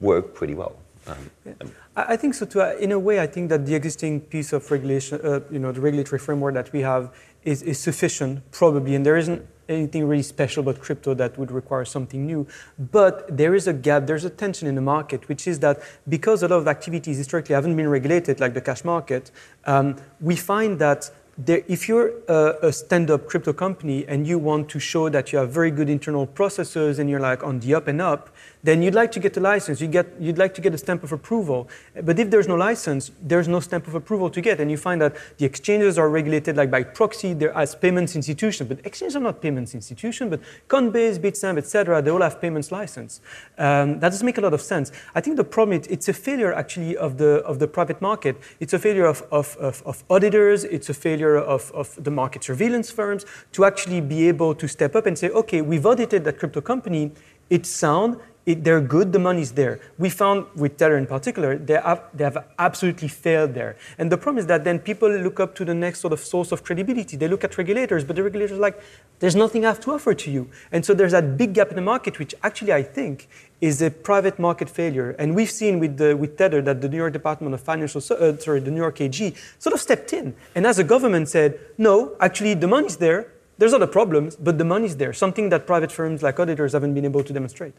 work 0.00 0.34
pretty 0.34 0.54
well. 0.54 0.76
Um, 1.06 1.30
yeah. 1.44 1.52
I 1.96 2.16
think 2.16 2.34
so 2.34 2.46
too. 2.46 2.60
In 2.60 2.92
a 2.92 2.98
way, 2.98 3.20
I 3.20 3.26
think 3.26 3.50
that 3.50 3.66
the 3.66 3.74
existing 3.74 4.22
piece 4.22 4.52
of 4.52 4.68
regulation, 4.70 5.20
uh, 5.22 5.40
you 5.50 5.58
know, 5.58 5.70
the 5.70 5.80
regulatory 5.80 6.18
framework 6.18 6.54
that 6.54 6.72
we 6.72 6.80
have 6.80 7.14
is, 7.44 7.62
is 7.62 7.78
sufficient, 7.78 8.50
probably, 8.50 8.94
and 8.94 9.04
there 9.04 9.16
isn't 9.16 9.46
anything 9.68 10.06
really 10.06 10.22
special 10.22 10.62
about 10.62 10.80
crypto 10.80 11.14
that 11.14 11.38
would 11.38 11.50
require 11.50 11.84
something 11.84 12.26
new. 12.26 12.46
But 12.78 13.34
there 13.34 13.54
is 13.54 13.66
a 13.66 13.72
gap, 13.72 14.06
there's 14.06 14.24
a 14.24 14.30
tension 14.30 14.68
in 14.68 14.74
the 14.74 14.80
market, 14.80 15.28
which 15.28 15.46
is 15.46 15.60
that 15.60 15.80
because 16.08 16.42
a 16.42 16.48
lot 16.48 16.56
of 16.56 16.68
activities 16.68 17.16
historically 17.16 17.54
haven't 17.54 17.76
been 17.76 17.88
regulated, 17.88 18.40
like 18.40 18.54
the 18.54 18.60
cash 18.60 18.84
market, 18.84 19.30
um, 19.64 19.96
we 20.20 20.36
find 20.36 20.78
that 20.80 21.10
there, 21.36 21.62
if 21.66 21.88
you're 21.88 22.12
a, 22.28 22.68
a 22.68 22.72
stand-up 22.72 23.26
crypto 23.26 23.52
company 23.52 24.06
and 24.06 24.26
you 24.26 24.38
want 24.38 24.68
to 24.68 24.78
show 24.78 25.08
that 25.08 25.32
you 25.32 25.38
have 25.38 25.50
very 25.50 25.70
good 25.70 25.88
internal 25.88 26.26
processes 26.26 26.98
and 26.98 27.10
you're 27.10 27.20
like 27.20 27.42
on 27.42 27.58
the 27.60 27.74
up 27.74 27.88
and 27.88 28.00
up, 28.00 28.30
then 28.64 28.82
you'd 28.82 28.94
like 28.94 29.12
to 29.12 29.20
get 29.20 29.36
a 29.36 29.40
license. 29.40 29.80
You 29.82 29.88
get, 29.88 30.06
you'd 30.18 30.38
like 30.38 30.54
to 30.54 30.62
get 30.62 30.72
a 30.74 30.78
stamp 30.78 31.04
of 31.04 31.12
approval. 31.12 31.68
But 32.02 32.18
if 32.18 32.30
there's 32.30 32.48
no 32.48 32.56
license, 32.56 33.12
there's 33.20 33.46
no 33.46 33.60
stamp 33.60 33.86
of 33.86 33.94
approval 33.94 34.30
to 34.30 34.40
get. 34.40 34.58
And 34.58 34.70
you 34.70 34.78
find 34.78 35.02
that 35.02 35.16
the 35.36 35.44
exchanges 35.44 35.98
are 35.98 36.08
regulated 36.08 36.56
like 36.56 36.70
by 36.70 36.82
proxy, 36.82 37.34
they're 37.34 37.54
as 37.56 37.74
payments 37.74 38.16
institutions. 38.16 38.66
But 38.66 38.78
exchanges 38.86 39.16
are 39.16 39.20
not 39.20 39.42
payments 39.42 39.74
institutions, 39.74 40.30
but 40.30 40.40
Coinbase, 40.68 41.18
Bitstamp, 41.18 41.58
etc., 41.58 42.00
they 42.00 42.10
all 42.10 42.22
have 42.22 42.40
payments 42.40 42.72
license. 42.72 43.20
Um, 43.58 44.00
that 44.00 44.08
doesn't 44.08 44.24
make 44.24 44.38
a 44.38 44.40
lot 44.40 44.54
of 44.54 44.62
sense. 44.62 44.92
I 45.14 45.20
think 45.20 45.36
the 45.36 45.44
problem, 45.44 45.78
is 45.78 45.86
it's 45.88 46.08
a 46.08 46.14
failure 46.14 46.54
actually 46.54 46.96
of 46.96 47.18
the, 47.18 47.44
of 47.44 47.58
the 47.58 47.68
private 47.68 48.00
market. 48.00 48.40
It's 48.60 48.72
a 48.72 48.78
failure 48.78 49.04
of, 49.04 49.22
of, 49.30 49.58
of, 49.58 49.82
of 49.84 50.02
auditors, 50.08 50.64
it's 50.64 50.88
a 50.88 50.94
failure 50.94 51.36
of, 51.36 51.70
of 51.72 52.02
the 52.02 52.10
market 52.10 52.42
surveillance 52.42 52.90
firms 52.90 53.26
to 53.52 53.66
actually 53.66 54.00
be 54.00 54.26
able 54.26 54.54
to 54.54 54.66
step 54.66 54.96
up 54.96 55.04
and 55.04 55.18
say, 55.18 55.28
okay, 55.28 55.60
we've 55.60 55.84
audited 55.84 56.24
that 56.24 56.38
crypto 56.38 56.62
company, 56.62 57.12
it's 57.50 57.68
sound, 57.68 58.18
it, 58.46 58.62
they're 58.62 58.80
good, 58.80 59.12
the 59.12 59.18
money's 59.18 59.52
there. 59.52 59.80
We 59.98 60.10
found 60.10 60.46
with 60.54 60.76
Tether 60.76 60.98
in 60.98 61.06
particular, 61.06 61.56
they 61.56 61.74
have, 61.74 62.02
they 62.12 62.24
have 62.24 62.44
absolutely 62.58 63.08
failed 63.08 63.54
there. 63.54 63.76
And 63.96 64.12
the 64.12 64.18
problem 64.18 64.38
is 64.38 64.46
that 64.46 64.64
then 64.64 64.78
people 64.78 65.10
look 65.10 65.40
up 65.40 65.54
to 65.56 65.64
the 65.64 65.74
next 65.74 66.00
sort 66.00 66.12
of 66.12 66.20
source 66.20 66.52
of 66.52 66.62
credibility. 66.62 67.16
They 67.16 67.28
look 67.28 67.42
at 67.42 67.56
regulators, 67.56 68.04
but 68.04 68.16
the 68.16 68.22
regulators 68.22 68.58
are 68.58 68.60
like, 68.60 68.80
there's 69.20 69.34
nothing 69.34 69.64
I 69.64 69.68
have 69.68 69.80
to 69.80 69.92
offer 69.92 70.12
to 70.12 70.30
you. 70.30 70.50
And 70.72 70.84
so 70.84 70.92
there's 70.92 71.12
that 71.12 71.38
big 71.38 71.54
gap 71.54 71.70
in 71.70 71.76
the 71.76 71.82
market, 71.82 72.18
which 72.18 72.34
actually 72.42 72.72
I 72.72 72.82
think 72.82 73.28
is 73.62 73.80
a 73.80 73.90
private 73.90 74.38
market 74.38 74.68
failure. 74.68 75.12
And 75.18 75.34
we've 75.34 75.50
seen 75.50 75.78
with, 75.78 75.96
the, 75.96 76.14
with 76.14 76.36
Tether 76.36 76.60
that 76.62 76.82
the 76.82 76.88
New 76.88 76.98
York 76.98 77.14
Department 77.14 77.54
of 77.54 77.62
Financial, 77.62 78.02
uh, 78.10 78.36
sorry, 78.36 78.60
the 78.60 78.70
New 78.70 78.80
York 78.80 79.00
AG 79.00 79.34
sort 79.58 79.72
of 79.72 79.80
stepped 79.80 80.12
in. 80.12 80.34
And 80.54 80.66
as 80.66 80.78
a 80.78 80.84
government 80.84 81.30
said, 81.30 81.58
no, 81.78 82.14
actually 82.20 82.54
the 82.54 82.68
money's 82.68 82.98
there, 82.98 83.32
there's 83.56 83.72
other 83.72 83.86
problems, 83.86 84.36
but 84.36 84.58
the 84.58 84.64
money's 84.64 84.96
there, 84.96 85.14
something 85.14 85.48
that 85.48 85.66
private 85.66 85.92
firms 85.92 86.22
like 86.22 86.38
auditors 86.38 86.72
haven't 86.72 86.92
been 86.92 87.04
able 87.04 87.22
to 87.22 87.32
demonstrate. 87.32 87.72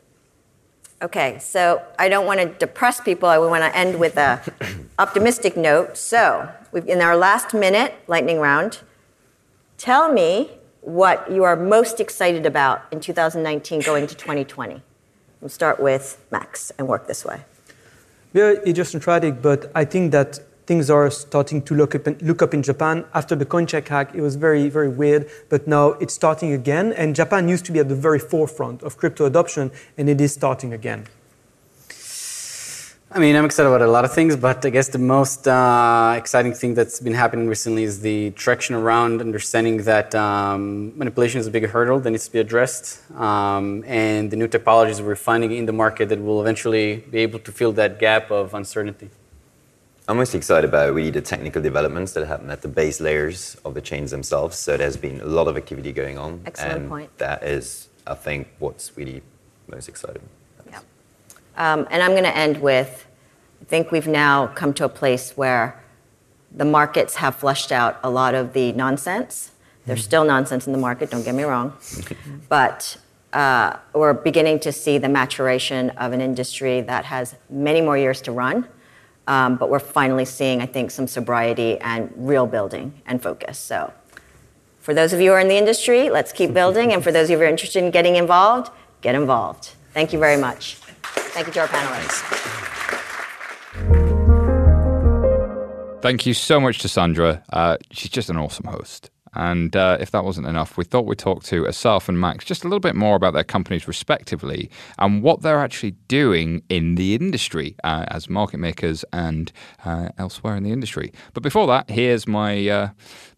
Okay, 1.01 1.37
so 1.39 1.81
I 1.99 2.07
don't 2.07 2.25
want 2.25 2.39
to 2.39 2.47
depress 2.47 3.01
people. 3.01 3.27
I 3.27 3.37
want 3.37 3.63
to 3.63 3.77
end 3.77 3.99
with 3.99 4.17
a 4.17 4.41
optimistic 4.99 5.57
note. 5.57 5.97
So, 5.97 6.49
in 6.73 7.01
our 7.01 7.17
last 7.17 7.53
minute 7.53 7.93
lightning 8.07 8.39
round, 8.39 8.79
tell 9.77 10.11
me 10.11 10.51
what 10.81 11.29
you 11.29 11.43
are 11.43 11.55
most 11.55 11.99
excited 11.99 12.45
about 12.45 12.83
in 12.91 12.99
2019 13.01 13.81
going 13.81 14.07
to 14.07 14.15
2020. 14.15 14.81
We'll 15.41 15.49
start 15.49 15.79
with 15.79 16.23
Max 16.31 16.71
and 16.77 16.87
work 16.87 17.07
this 17.07 17.25
way. 17.25 17.41
Very 18.33 18.57
idiosyncratic, 18.67 19.41
but 19.41 19.71
I 19.75 19.83
think 19.83 20.11
that 20.11 20.39
things 20.65 20.89
are 20.89 21.09
starting 21.11 21.61
to 21.63 21.75
look 21.75 21.95
up, 21.95 22.07
in, 22.07 22.17
look 22.21 22.41
up 22.41 22.53
in 22.53 22.63
Japan. 22.63 23.05
After 23.13 23.35
the 23.35 23.45
CoinCheck 23.45 23.87
hack, 23.87 24.15
it 24.15 24.21
was 24.21 24.35
very, 24.35 24.69
very 24.69 24.89
weird, 24.89 25.29
but 25.49 25.67
now 25.67 25.91
it's 25.93 26.13
starting 26.13 26.53
again. 26.53 26.93
And 26.93 27.15
Japan 27.15 27.47
used 27.47 27.65
to 27.65 27.71
be 27.71 27.79
at 27.79 27.89
the 27.89 27.95
very 27.95 28.19
forefront 28.19 28.83
of 28.83 28.97
crypto 28.97 29.25
adoption, 29.25 29.71
and 29.97 30.09
it 30.09 30.19
is 30.19 30.33
starting 30.33 30.73
again. 30.73 31.07
I 33.11 33.19
mean, 33.19 33.35
I'm 33.37 33.45
excited 33.45 33.69
about 33.69 33.81
a 33.81 33.87
lot 33.87 34.03
of 34.03 34.13
things, 34.13 34.35
but 34.35 34.65
I 34.65 34.69
guess 34.71 34.89
the 34.89 34.97
most 34.97 35.47
uh, 35.47 36.15
exciting 36.17 36.53
thing 36.53 36.73
that's 36.73 36.99
been 36.99 37.13
happening 37.13 37.47
recently 37.47 37.83
is 37.83 38.01
the 38.01 38.31
traction 38.31 38.75
around 38.75 39.21
understanding 39.21 39.77
that 39.83 40.13
um, 40.15 40.97
manipulation 40.97 41.39
is 41.39 41.47
a 41.47 41.51
big 41.51 41.65
hurdle 41.69 41.99
that 42.01 42.11
needs 42.11 42.25
to 42.25 42.33
be 42.33 42.39
addressed, 42.39 43.09
um, 43.13 43.85
and 43.87 44.31
the 44.31 44.35
new 44.35 44.49
technologies 44.49 45.01
we're 45.01 45.15
finding 45.15 45.53
in 45.53 45.65
the 45.65 45.71
market 45.71 46.09
that 46.09 46.21
will 46.21 46.41
eventually 46.41 47.05
be 47.09 47.19
able 47.19 47.39
to 47.39 47.53
fill 47.53 47.71
that 47.73 47.99
gap 47.99 48.31
of 48.31 48.53
uncertainty. 48.53 49.09
I'm 50.07 50.17
most 50.17 50.35
excited 50.35 50.69
about 50.69 50.93
really 50.93 51.09
the 51.09 51.21
technical 51.21 51.61
developments 51.61 52.13
that 52.13 52.27
happen 52.27 52.51
at 52.51 52.61
the 52.61 52.67
base 52.67 53.01
layers 53.01 53.57
of 53.65 53.73
the 53.73 53.81
chains 53.81 54.11
themselves. 54.11 54.57
So 54.57 54.77
there's 54.77 54.97
been 54.97 55.19
a 55.21 55.25
lot 55.25 55.47
of 55.47 55.57
activity 55.57 55.91
going 55.91 56.17
on. 56.17 56.41
Excellent 56.45 56.73
and 56.73 56.89
point. 56.89 57.17
That 57.17 57.43
is, 57.43 57.89
I 58.05 58.13
think, 58.13 58.47
what's 58.59 58.95
really 58.95 59.23
most 59.67 59.89
exciting. 59.89 60.21
Yeah. 60.69 60.79
Um, 61.57 61.87
and 61.89 62.03
I'm 62.03 62.11
going 62.11 62.23
to 62.23 62.37
end 62.37 62.61
with 62.61 63.07
I 63.65 63.65
think 63.65 63.91
we've 63.91 64.07
now 64.07 64.47
come 64.47 64.75
to 64.75 64.85
a 64.85 64.89
place 64.89 65.31
where 65.35 65.81
the 66.51 66.65
markets 66.65 67.15
have 67.15 67.35
flushed 67.35 67.71
out 67.71 67.99
a 68.03 68.09
lot 68.11 68.35
of 68.35 68.53
the 68.53 68.73
nonsense. 68.73 69.51
There's 69.87 70.03
still 70.03 70.23
nonsense 70.23 70.67
in 70.67 70.73
the 70.73 70.77
market, 70.79 71.09
don't 71.09 71.23
get 71.23 71.33
me 71.33 71.43
wrong. 71.43 71.73
but 72.49 72.97
uh, 73.33 73.77
we're 73.93 74.13
beginning 74.13 74.59
to 74.59 74.71
see 74.71 74.99
the 74.99 75.09
maturation 75.09 75.89
of 75.91 76.13
an 76.13 76.21
industry 76.21 76.81
that 76.81 77.05
has 77.05 77.35
many 77.49 77.81
more 77.81 77.97
years 77.97 78.21
to 78.21 78.31
run. 78.31 78.67
Um, 79.27 79.55
but 79.55 79.69
we're 79.69 79.79
finally 79.79 80.25
seeing, 80.25 80.61
I 80.61 80.67
think, 80.67 80.91
some 80.91 81.07
sobriety 81.07 81.79
and 81.79 82.11
real 82.15 82.45
building 82.45 83.01
and 83.07 83.21
focus. 83.21 83.57
So, 83.57 83.91
for 84.79 84.93
those 84.93 85.13
of 85.13 85.19
you 85.19 85.31
who 85.31 85.35
are 85.35 85.39
in 85.39 85.47
the 85.47 85.57
industry, 85.57 86.11
let's 86.11 86.31
keep 86.31 86.53
building. 86.53 86.93
And 86.93 87.03
for 87.03 87.11
those 87.11 87.25
of 87.25 87.31
you 87.31 87.37
who 87.37 87.43
are 87.43 87.47
interested 87.47 87.83
in 87.83 87.89
getting 87.89 88.17
involved, 88.17 88.71
get 89.01 89.15
involved. 89.15 89.71
Thank 89.93 90.13
you 90.13 90.19
very 90.19 90.37
much. 90.37 90.75
Thank 90.75 91.47
you 91.47 91.53
to 91.53 91.61
our 91.61 91.67
panelists. 91.67 92.45
Thank 96.01 96.27
you 96.27 96.35
so 96.35 96.59
much 96.59 96.77
to 96.79 96.87
Sandra. 96.87 97.43
Uh, 97.51 97.77
she's 97.91 98.11
just 98.11 98.29
an 98.29 98.37
awesome 98.37 98.67
host. 98.67 99.09
And 99.35 99.75
uh, 99.75 99.97
if 99.99 100.11
that 100.11 100.23
wasn't 100.23 100.47
enough, 100.47 100.77
we 100.77 100.83
thought 100.83 101.05
we'd 101.05 101.19
talk 101.19 101.43
to 101.43 101.67
Asaf 101.67 102.09
and 102.09 102.19
Max 102.19 102.45
just 102.45 102.63
a 102.63 102.67
little 102.67 102.79
bit 102.79 102.95
more 102.95 103.15
about 103.15 103.33
their 103.33 103.43
companies 103.43 103.87
respectively 103.87 104.69
and 104.97 105.21
what 105.21 105.41
they're 105.41 105.59
actually 105.59 105.91
doing 106.07 106.63
in 106.69 106.95
the 106.95 107.15
industry 107.15 107.75
uh, 107.83 108.05
as 108.07 108.29
market 108.29 108.57
makers 108.57 109.03
and 109.11 109.51
uh, 109.83 110.09
elsewhere 110.17 110.55
in 110.55 110.63
the 110.63 110.71
industry. 110.71 111.11
But 111.33 111.43
before 111.43 111.67
that, 111.67 111.89
here's 111.89 112.27
my 112.27 112.67
uh, 112.67 112.89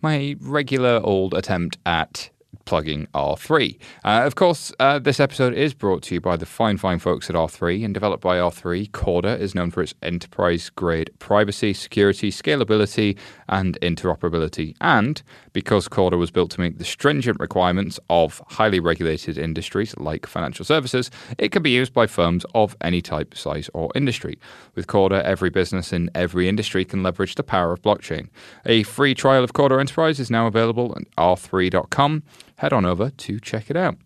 my 0.01 0.35
regular 0.39 1.01
old 1.03 1.33
attempt 1.33 1.77
at 1.85 2.29
plugging 2.67 3.07
R3. 3.15 3.77
Uh, 4.03 4.21
of 4.25 4.35
course, 4.35 4.73
uh, 4.79 4.99
this 4.99 5.21
episode 5.21 5.53
is 5.53 5.73
brought 5.73 6.03
to 6.03 6.15
you 6.15 6.21
by 6.21 6.35
the 6.35 6.45
fine, 6.45 6.77
fine 6.77 6.99
folks 6.99 7.29
at 7.29 7.35
R3 7.35 7.83
and 7.83 7.93
developed 7.93 8.21
by 8.21 8.37
R3. 8.37 8.91
Corda 8.91 9.39
is 9.39 9.55
known 9.55 9.71
for 9.71 9.81
its 9.81 9.95
enterprise 10.03 10.69
grade 10.69 11.09
privacy, 11.17 11.73
security, 11.73 12.29
scalability, 12.29 13.17
and 13.47 13.79
interoperability. 13.81 14.75
And 14.81 15.23
because 15.53 15.87
Corda 15.87 16.17
was 16.17 16.29
built 16.29 16.51
to 16.51 16.61
meet 16.61 16.77
the 16.77 16.83
stringent 16.83 17.39
requirements 17.39 17.99
of 18.09 18.41
highly 18.49 18.81
regulated 18.81 19.37
industries 19.37 19.95
like 19.97 20.25
financial 20.25 20.65
services, 20.65 21.09
it 21.37 21.53
can 21.53 21.63
be 21.63 21.71
used 21.71 21.93
by 21.93 22.05
firms 22.05 22.45
of 22.53 22.75
any 22.81 23.01
type, 23.01 23.35
size, 23.35 23.69
or 23.73 23.89
industry. 23.95 24.37
With 24.75 24.87
Corda, 24.87 25.25
every 25.25 25.49
business 25.49 25.93
in 25.93 26.11
every 26.13 26.49
industry 26.49 26.83
can 26.83 27.01
leverage 27.01 27.35
the 27.35 27.43
power 27.43 27.71
of 27.71 27.81
blockchain. 27.81 28.27
A 28.65 28.83
free 28.83 29.15
trial 29.15 29.43
of 29.43 29.53
Corda 29.53 29.79
Enterprise 29.79 30.19
is 30.19 30.29
now 30.29 30.47
available 30.47 30.93
at 30.97 31.03
r3.com 31.15 32.23
head 32.57 32.73
on 32.73 32.85
over 32.85 33.09
to 33.09 33.39
check 33.39 33.69
it 33.69 33.77
out. 33.77 33.97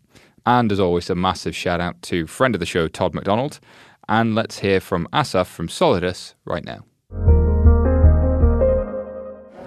And 0.46 0.72
as 0.72 0.80
always, 0.80 1.10
a 1.10 1.16
massive 1.16 1.56
shout 1.56 1.80
out 1.80 2.02
to 2.04 2.28
friend 2.28 2.56
of 2.56 2.60
the 2.60 2.66
show, 2.66 2.88
Todd 2.88 3.14
McDonald. 3.14 3.60
And 4.10 4.36
let's 4.36 4.60
hear 4.60 4.80
from 4.80 5.08
Asaf 5.14 5.48
from 5.48 5.68
Solidus 5.68 6.34
right 6.46 6.66
now. 6.66 6.86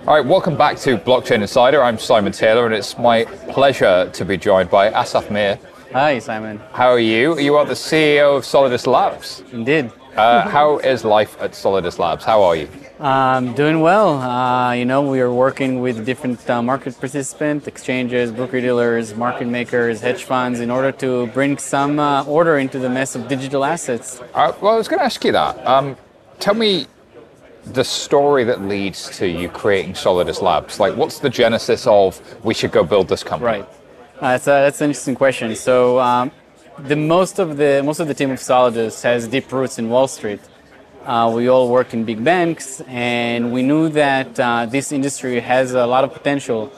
All 0.06 0.14
right, 0.14 0.24
welcome 0.24 0.56
back 0.56 0.76
to 0.80 0.98
Blockchain 0.98 1.40
Insider. 1.40 1.82
I'm 1.82 1.98
Simon 1.98 2.32
Taylor, 2.32 2.66
and 2.66 2.74
it's 2.74 2.98
my 2.98 3.24
pleasure 3.50 4.10
to 4.12 4.24
be 4.24 4.36
joined 4.36 4.68
by 4.68 4.90
Asaf 4.90 5.30
Meir. 5.30 5.58
Hi, 5.92 6.18
Simon. 6.18 6.60
How 6.72 6.88
are 6.88 6.98
you? 6.98 7.38
You 7.38 7.54
are 7.56 7.64
the 7.64 7.74
CEO 7.74 8.36
of 8.36 8.44
Solidus 8.44 8.86
Labs. 8.86 9.42
Indeed. 9.52 9.90
Uh, 10.14 10.46
how 10.48 10.78
is 10.78 11.04
life 11.04 11.40
at 11.40 11.52
Solidus 11.52 11.98
Labs? 11.98 12.24
How 12.24 12.42
are 12.42 12.54
you? 12.54 12.68
Um, 13.00 13.54
doing 13.54 13.80
well. 13.80 14.20
Uh, 14.20 14.72
you 14.72 14.84
know, 14.84 15.02
we 15.02 15.20
are 15.20 15.32
working 15.32 15.80
with 15.80 16.06
different 16.06 16.48
uh, 16.48 16.62
market 16.62 16.98
participants, 16.98 17.66
exchanges, 17.66 18.30
broker 18.30 18.60
dealers, 18.60 19.16
market 19.16 19.48
makers, 19.48 20.00
hedge 20.00 20.22
funds, 20.22 20.60
in 20.60 20.70
order 20.70 20.92
to 20.92 21.26
bring 21.28 21.58
some 21.58 21.98
uh, 21.98 22.24
order 22.24 22.56
into 22.58 22.78
the 22.78 22.88
mess 22.88 23.16
of 23.16 23.26
digital 23.26 23.64
assets. 23.64 24.20
Uh, 24.32 24.52
well, 24.60 24.74
I 24.74 24.76
was 24.76 24.86
going 24.86 25.00
to 25.00 25.04
ask 25.04 25.24
you 25.24 25.32
that. 25.32 25.66
Um, 25.66 25.96
tell 26.38 26.54
me 26.54 26.86
the 27.64 27.82
story 27.82 28.44
that 28.44 28.60
leads 28.60 29.16
to 29.18 29.26
you 29.26 29.48
creating 29.48 29.94
Solidus 29.94 30.40
Labs. 30.40 30.78
Like, 30.78 30.96
what's 30.96 31.18
the 31.18 31.30
genesis 31.30 31.88
of 31.88 32.20
we 32.44 32.54
should 32.54 32.70
go 32.70 32.84
build 32.84 33.08
this 33.08 33.24
company? 33.24 33.58
Right. 33.58 33.68
Uh, 34.20 34.32
that's, 34.32 34.44
that's 34.44 34.80
an 34.80 34.90
interesting 34.90 35.16
question. 35.16 35.56
So, 35.56 35.98
um, 35.98 36.30
the 36.78 36.96
most 36.96 37.40
of 37.40 37.56
the 37.56 37.82
most 37.84 38.00
of 38.00 38.08
the 38.08 38.14
team 38.14 38.30
of 38.30 38.38
Solidus 38.38 39.02
has 39.02 39.26
deep 39.26 39.50
roots 39.52 39.78
in 39.78 39.88
Wall 39.88 40.06
Street. 40.06 40.40
Uh, 41.04 41.30
we 41.34 41.48
all 41.48 41.68
work 41.68 41.92
in 41.92 42.02
big 42.04 42.24
banks, 42.24 42.80
and 42.88 43.52
we 43.52 43.62
knew 43.62 43.90
that 43.90 44.40
uh, 44.40 44.64
this 44.64 44.90
industry 44.90 45.38
has 45.38 45.74
a 45.74 45.86
lot 45.86 46.02
of 46.02 46.14
potential. 46.14 46.72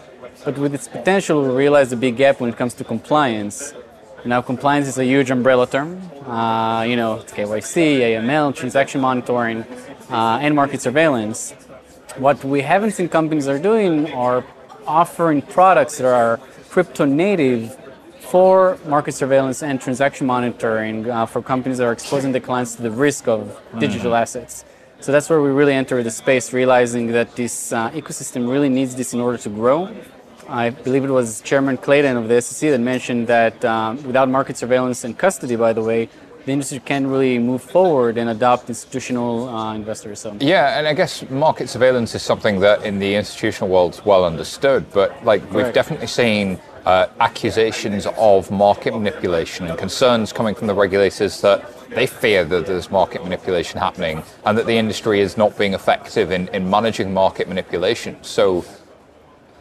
But 0.44 0.58
with 0.58 0.74
its 0.74 0.88
potential, 0.88 1.42
we 1.42 1.50
realized 1.50 1.92
a 1.92 1.96
big 1.96 2.16
gap 2.16 2.40
when 2.40 2.50
it 2.50 2.56
comes 2.56 2.74
to 2.74 2.82
compliance. 2.84 3.72
Now, 4.24 4.42
compliance 4.42 4.88
is 4.88 4.98
a 4.98 5.04
huge 5.04 5.30
umbrella 5.30 5.68
term. 5.68 6.02
Uh, 6.26 6.82
you 6.82 6.96
know, 6.96 7.20
it's 7.20 7.32
KYC, 7.32 8.00
AML, 8.00 8.52
transaction 8.56 9.00
monitoring, 9.00 9.64
uh, 10.10 10.40
and 10.42 10.56
market 10.56 10.82
surveillance. 10.82 11.52
What 12.16 12.42
we 12.42 12.62
haven't 12.62 12.92
seen 12.92 13.08
companies 13.08 13.46
are 13.46 13.60
doing 13.60 14.12
are 14.12 14.44
offering 14.88 15.40
products 15.40 15.98
that 15.98 16.06
are 16.06 16.40
crypto 16.68 17.04
native 17.04 17.76
for 18.30 18.78
market 18.86 19.12
surveillance 19.12 19.62
and 19.62 19.80
transaction 19.80 20.26
monitoring 20.26 21.08
uh, 21.08 21.26
for 21.26 21.40
companies 21.40 21.78
that 21.78 21.84
are 21.84 21.92
exposing 21.92 22.32
their 22.32 22.40
clients 22.40 22.74
to 22.74 22.82
the 22.82 22.90
risk 22.90 23.28
of 23.28 23.40
mm-hmm. 23.40 23.78
digital 23.78 24.14
assets. 24.14 24.64
So 25.00 25.12
that's 25.12 25.28
where 25.30 25.40
we 25.40 25.50
really 25.50 25.74
enter 25.74 26.02
the 26.02 26.10
space, 26.10 26.52
realizing 26.52 27.08
that 27.08 27.36
this 27.36 27.72
uh, 27.72 27.90
ecosystem 27.90 28.50
really 28.50 28.68
needs 28.68 28.96
this 28.96 29.14
in 29.14 29.20
order 29.20 29.38
to 29.38 29.48
grow. 29.48 29.94
I 30.48 30.70
believe 30.70 31.04
it 31.04 31.10
was 31.10 31.40
Chairman 31.42 31.76
Clayton 31.76 32.16
of 32.16 32.28
the 32.28 32.40
SEC 32.40 32.70
that 32.70 32.80
mentioned 32.80 33.26
that 33.26 33.64
um, 33.64 34.02
without 34.04 34.28
market 34.28 34.56
surveillance 34.56 35.04
and 35.04 35.16
custody, 35.18 35.56
by 35.56 35.72
the 35.72 35.82
way, 35.82 36.08
the 36.44 36.52
industry 36.52 36.78
can't 36.78 37.06
really 37.06 37.38
move 37.38 37.62
forward 37.62 38.16
and 38.16 38.30
adopt 38.30 38.68
institutional 38.68 39.48
uh, 39.48 39.74
investors. 39.74 40.20
So. 40.20 40.36
Yeah, 40.40 40.78
and 40.78 40.86
I 40.86 40.94
guess 40.94 41.28
market 41.28 41.68
surveillance 41.68 42.14
is 42.14 42.22
something 42.22 42.60
that 42.60 42.84
in 42.84 43.00
the 43.00 43.16
institutional 43.16 43.68
world 43.68 43.94
is 43.94 44.04
well 44.04 44.24
understood, 44.24 44.90
but 44.92 45.10
like 45.24 45.42
Correct. 45.42 45.54
we've 45.54 45.74
definitely 45.74 46.06
seen 46.06 46.60
uh, 46.86 47.08
accusations 47.18 48.06
of 48.16 48.50
market 48.50 48.94
manipulation 48.94 49.66
and 49.66 49.76
concerns 49.76 50.32
coming 50.32 50.54
from 50.54 50.68
the 50.68 50.74
regulators 50.74 51.40
that 51.40 51.68
they 51.90 52.06
fear 52.06 52.44
that 52.44 52.66
there's 52.66 52.90
market 52.90 53.22
manipulation 53.24 53.78
happening 53.78 54.22
and 54.44 54.56
that 54.56 54.66
the 54.66 54.76
industry 54.76 55.20
is 55.20 55.36
not 55.36 55.56
being 55.58 55.74
effective 55.74 56.30
in, 56.30 56.48
in 56.48 56.70
managing 56.70 57.12
market 57.12 57.48
manipulation. 57.48 58.16
So, 58.22 58.64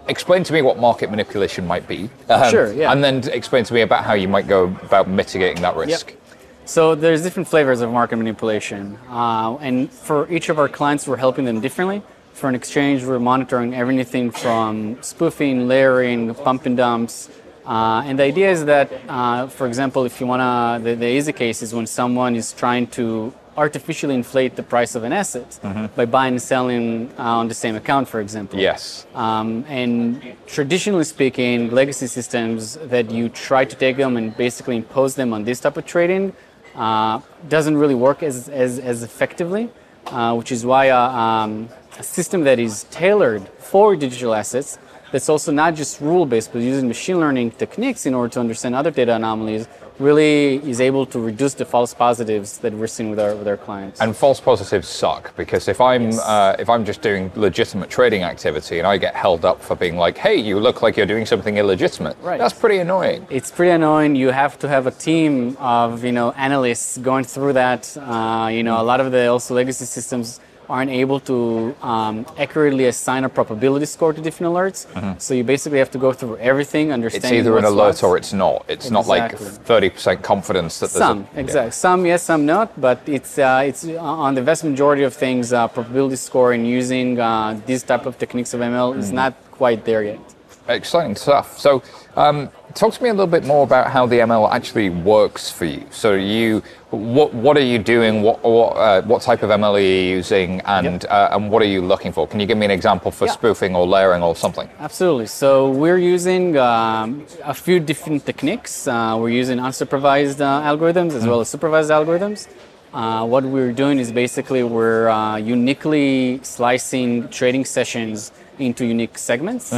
explain 0.07 0.43
to 0.43 0.53
me 0.53 0.61
what 0.61 0.77
market 0.77 1.09
manipulation 1.09 1.65
might 1.65 1.87
be. 1.87 2.09
Um, 2.29 2.51
sure, 2.51 2.71
yeah. 2.73 2.91
And 2.91 3.03
then 3.03 3.27
explain 3.29 3.63
to 3.63 3.73
me 3.73 3.81
about 3.81 4.03
how 4.03 4.13
you 4.13 4.27
might 4.27 4.47
go 4.47 4.65
about 4.83 5.09
mitigating 5.09 5.63
that 5.63 5.75
risk. 5.75 6.11
Yep. 6.11 6.21
So 6.65 6.95
there's 6.95 7.21
different 7.21 7.47
flavors 7.47 7.81
of 7.81 7.91
market 7.91 8.17
manipulation, 8.17 8.97
uh, 9.09 9.55
and 9.61 9.91
for 9.91 10.31
each 10.31 10.49
of 10.49 10.57
our 10.57 10.67
clients, 10.67 11.07
we're 11.07 11.17
helping 11.17 11.45
them 11.45 11.59
differently. 11.61 12.01
For 12.35 12.49
an 12.49 12.55
exchange, 12.55 13.05
we're 13.05 13.17
monitoring 13.17 13.73
everything 13.73 14.29
from 14.29 15.01
spoofing, 15.01 15.69
layering, 15.69 16.35
pump 16.35 16.65
and 16.65 16.75
dumps. 16.75 17.29
Uh, 17.65 18.03
and 18.05 18.19
the 18.19 18.23
idea 18.23 18.51
is 18.51 18.65
that, 18.65 18.91
uh, 19.07 19.47
for 19.47 19.65
example, 19.67 20.03
if 20.03 20.19
you 20.19 20.27
want 20.27 20.41
to, 20.41 20.83
the, 20.83 20.95
the, 20.97 21.07
easy 21.07 21.31
case 21.31 21.61
is 21.61 21.73
when 21.73 21.87
someone 21.87 22.35
is 22.35 22.51
trying 22.51 22.87
to 22.87 23.33
artificially 23.55 24.13
inflate 24.13 24.57
the 24.57 24.63
price 24.63 24.95
of 24.95 25.05
an 25.05 25.13
asset 25.13 25.49
mm-hmm. 25.63 25.85
by 25.95 26.03
buying 26.03 26.33
and 26.33 26.41
selling 26.41 27.09
uh, 27.17 27.39
on 27.39 27.47
the 27.47 27.53
same 27.53 27.77
account, 27.77 28.09
for 28.09 28.19
example. 28.19 28.59
Yes. 28.59 29.07
Um, 29.15 29.63
and 29.69 30.35
traditionally 30.45 31.05
speaking, 31.05 31.71
legacy 31.71 32.07
systems 32.07 32.75
that 32.83 33.09
you 33.11 33.29
try 33.29 33.63
to 33.63 33.75
take 33.77 33.95
them 33.95 34.17
and 34.17 34.35
basically 34.35 34.75
impose 34.75 35.15
them 35.15 35.31
on 35.31 35.45
this 35.45 35.61
type 35.61 35.77
of 35.77 35.85
trading 35.85 36.33
uh, 36.75 37.21
doesn't 37.47 37.77
really 37.77 37.95
work 37.95 38.23
as, 38.23 38.49
as, 38.49 38.77
as 38.77 39.03
effectively, 39.03 39.69
uh, 40.07 40.35
which 40.35 40.51
is 40.51 40.65
why 40.65 40.89
uh, 40.89 40.99
um, 40.99 41.69
a 41.97 42.03
system 42.03 42.43
that 42.43 42.59
is 42.59 42.83
tailored 42.85 43.47
for 43.59 43.95
digital 43.95 44.33
assets 44.33 44.77
that's 45.11 45.29
also 45.29 45.51
not 45.51 45.75
just 45.75 46.01
rule 46.01 46.25
based 46.25 46.51
but 46.51 46.61
using 46.61 46.87
machine 46.87 47.19
learning 47.19 47.51
techniques 47.51 48.05
in 48.05 48.13
order 48.13 48.31
to 48.33 48.39
understand 48.39 48.75
other 48.75 48.91
data 48.91 49.15
anomalies 49.15 49.67
really 49.99 50.55
is 50.69 50.81
able 50.81 51.05
to 51.05 51.19
reduce 51.19 51.53
the 51.53 51.65
false 51.65 51.93
positives 51.93 52.57
that 52.59 52.73
we're 52.73 52.87
seeing 52.87 53.09
with 53.09 53.19
our 53.19 53.35
with 53.35 53.47
our 53.47 53.57
clients. 53.57 54.01
And 54.01 54.15
false 54.15 54.41
positives 54.41 54.87
suck 54.87 55.35
because 55.37 55.67
if 55.67 55.79
I'm 55.79 56.03
yes. 56.11 56.19
uh, 56.19 56.55
if 56.59 56.69
I'm 56.69 56.83
just 56.85 57.01
doing 57.01 57.31
legitimate 57.35 57.89
trading 57.89 58.23
activity 58.23 58.79
and 58.79 58.87
I 58.87 58.97
get 58.97 59.15
held 59.15 59.45
up 59.45 59.61
for 59.61 59.75
being 59.75 59.97
like, 59.97 60.17
hey, 60.17 60.35
you 60.35 60.59
look 60.59 60.81
like 60.81 60.97
you're 60.97 61.05
doing 61.05 61.25
something 61.25 61.57
illegitimate, 61.57 62.17
right. 62.21 62.37
that's 62.37 62.53
pretty 62.53 62.79
annoying. 62.79 63.25
It's 63.29 63.51
pretty 63.51 63.71
annoying. 63.71 64.15
You 64.15 64.29
have 64.29 64.59
to 64.59 64.67
have 64.67 64.87
a 64.87 64.91
team 64.91 65.55
of 65.59 66.03
you 66.03 66.11
know 66.11 66.31
analysts 66.31 66.97
going 66.97 67.23
through 67.23 67.53
that. 67.53 67.95
Uh, 67.97 68.49
you 68.51 68.63
know, 68.63 68.81
a 68.81 68.83
lot 68.83 68.99
of 68.99 69.11
the 69.11 69.27
also 69.27 69.55
legacy 69.55 69.85
systems 69.85 70.39
aren't 70.69 70.91
able 70.91 71.19
to 71.21 71.75
um, 71.81 72.25
accurately 72.37 72.85
assign 72.85 73.23
a 73.23 73.29
probability 73.29 73.85
score 73.85 74.13
to 74.13 74.21
different 74.21 74.53
alerts. 74.53 74.87
Mm-hmm. 74.87 75.19
So 75.19 75.33
you 75.33 75.43
basically 75.43 75.79
have 75.79 75.91
to 75.91 75.97
go 75.97 76.13
through 76.13 76.37
everything, 76.37 76.91
understand. 76.91 77.25
It's 77.25 77.33
either 77.33 77.57
an 77.57 77.65
alert 77.65 78.03
or 78.03 78.17
it's 78.17 78.33
not. 78.33 78.65
It's 78.67 78.87
exactly. 78.87 78.91
not 78.91 79.07
like 79.07 79.31
thirty 79.69 79.89
percent 79.89 80.23
confidence 80.23 80.79
that 80.79 80.89
some 80.89 81.27
a, 81.35 81.39
exactly 81.39 81.67
yeah. 81.67 81.85
some 81.85 82.05
yes, 82.05 82.23
some 82.23 82.45
not. 82.45 82.79
But 82.79 82.99
it's 83.07 83.37
uh, 83.37 83.63
it's 83.65 83.85
uh, 83.85 84.01
on 84.01 84.35
the 84.35 84.41
vast 84.41 84.63
majority 84.63 85.03
of 85.03 85.13
things, 85.13 85.53
uh, 85.53 85.67
probability 85.67 86.15
scoring 86.15 86.65
using 86.65 87.19
uh, 87.19 87.59
these 87.65 87.83
type 87.83 88.05
of 88.05 88.17
techniques 88.17 88.53
of 88.53 88.61
ML 88.61 88.91
mm-hmm. 88.91 88.99
is 88.99 89.11
not 89.11 89.33
quite 89.51 89.85
there 89.85 90.03
yet. 90.03 90.19
Exciting 90.67 91.15
stuff. 91.15 91.57
So. 91.59 91.83
Um, 92.15 92.49
talk 92.75 92.93
to 92.93 93.01
me 93.03 93.09
a 93.09 93.13
little 93.13 93.25
bit 93.37 93.45
more 93.45 93.63
about 93.63 93.89
how 93.89 94.05
the 94.05 94.19
ML 94.19 94.51
actually 94.51 94.89
works 94.89 95.49
for 95.49 95.65
you. 95.65 95.81
So 95.91 96.13
you, 96.13 96.61
what 96.91 97.33
what 97.33 97.57
are 97.57 97.67
you 97.73 97.79
doing? 97.79 98.21
What 98.21 98.43
what, 98.43 98.73
uh, 98.75 99.01
what 99.03 99.21
type 99.21 99.41
of 99.43 99.49
ML 99.49 99.73
are 99.73 99.79
you 99.79 100.15
using, 100.17 100.61
and 100.61 101.01
Yep. 101.03 101.11
uh, 101.11 101.29
and 101.35 101.49
what 101.51 101.61
are 101.63 101.71
you 101.75 101.81
looking 101.81 102.11
for? 102.11 102.27
Can 102.27 102.39
you 102.39 102.45
give 102.45 102.57
me 102.57 102.65
an 102.65 102.71
example 102.79 103.11
for 103.11 103.25
Yeah. 103.25 103.31
spoofing 103.39 103.75
or 103.75 103.87
layering 103.87 104.21
or 104.21 104.35
something? 104.35 104.67
Absolutely. 104.79 105.27
So 105.27 105.69
we're 105.71 105.97
using 106.15 106.57
um, 106.57 107.25
a 107.43 107.53
few 107.53 107.79
different 107.79 108.25
techniques. 108.25 108.87
Uh, 108.87 109.17
we're 109.19 109.29
using 109.43 109.57
unsupervised 109.59 110.39
uh, 110.41 110.69
algorithms 110.71 111.13
as 111.19 111.25
well 111.25 111.39
as 111.41 111.47
supervised 111.49 111.89
algorithms. 111.91 112.47
Uh, 112.93 113.25
what 113.25 113.43
we're 113.43 113.73
doing 113.73 113.99
is 113.99 114.09
basically 114.11 114.63
we're 114.63 115.09
uh, 115.09 115.35
uniquely 115.35 116.39
slicing 116.43 117.27
trading 117.27 117.65
sessions 117.65 118.31
into 118.57 118.85
unique 118.85 119.17
segments. 119.17 119.73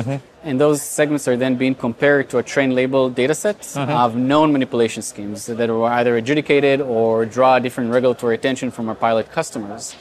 And 0.48 0.62
those 0.62 0.82
segments 0.82 1.28
are 1.28 1.36
then 1.36 1.58
being 1.58 1.76
compared 1.76 2.30
to 2.30 2.38
a 2.38 2.43
trained 2.43 2.74
label 2.74 3.10
data 3.10 3.36
set 3.36 3.76
of 3.76 4.16
known 4.16 4.54
manipulation 4.54 5.02
schemes 5.04 5.45
that 5.45 5.70
were 5.70 5.89
either 6.00 6.16
adjudicated 6.16 6.80
or 6.80 7.26
draw 7.26 7.60
different 7.60 7.91
regulatory 7.91 8.36
attention 8.36 8.72
from 8.72 8.88
our 8.88 8.95
pilot 8.95 9.30
customers. 9.30 9.93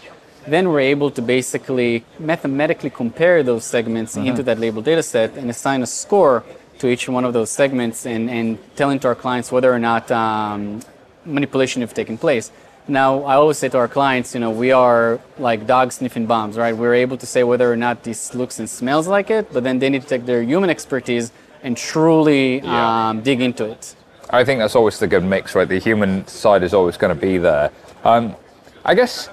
Then 0.47 0.69
we're 0.69 0.87
able 0.95 1.11
to 1.11 1.21
basically 1.21 2.05
mathematically 2.21 2.91
compare 2.91 3.43
those 3.43 3.65
segments 3.65 4.17
into 4.17 4.45
that 4.45 4.61
label 4.61 4.83
data 4.83 5.03
set 5.03 5.37
and 5.37 5.51
assign 5.51 5.83
a 5.83 5.87
score 5.87 6.45
to 6.79 6.87
each 6.87 7.09
one 7.09 7.25
of 7.25 7.33
those 7.33 7.51
segments 7.51 8.07
and, 8.07 8.31
and 8.31 8.59
telling 8.77 9.01
to 9.01 9.09
our 9.09 9.17
clients 9.17 9.51
whether 9.51 9.73
or 9.73 9.81
not 9.81 10.09
um, 10.13 10.81
manipulation 11.25 11.83
have 11.83 11.93
taken 11.93 12.17
place. 12.17 12.53
Now, 12.89 13.25
I 13.25 13.35
always 13.35 13.59
say 13.59 13.69
to 13.71 13.79
our 13.79 13.89
clients, 13.89 14.33
you 14.35 14.41
know, 14.41 14.51
we 14.51 14.71
are 14.71 15.19
like 15.39 15.67
dogs 15.67 15.97
sniffing 15.97 16.27
bombs, 16.27 16.57
right? 16.57 16.77
We're 16.77 16.95
able 16.95 17.17
to 17.17 17.27
say 17.27 17.43
whether 17.43 17.71
or 17.71 17.77
not 17.77 18.05
this 18.05 18.35
looks 18.35 18.61
and 18.61 18.71
smells 18.71 19.09
like 19.09 19.29
it, 19.31 19.53
but 19.53 19.65
then 19.65 19.81
they 19.81 19.89
need 19.91 20.03
to 20.03 20.09
take 20.09 20.25
their 20.25 20.43
human 20.43 20.71
expertise 20.71 21.33
and 21.63 21.77
truly 21.77 22.61
Yeah. 22.61 23.09
um, 23.09 23.23
dig 23.23 23.41
into 23.41 23.65
it. 23.65 23.97
I 24.31 24.45
think 24.45 24.61
that's 24.61 24.77
always 24.77 24.99
the 24.99 25.07
good 25.09 25.25
mix, 25.25 25.55
right? 25.57 25.69
The 25.69 25.79
human 25.79 26.27
side 26.29 26.63
is 26.63 26.73
always 26.75 26.97
going 26.97 27.15
to 27.15 27.21
be 27.21 27.39
there. 27.39 27.71
Um, 28.05 28.37
I 28.85 28.95
guess 28.95 29.29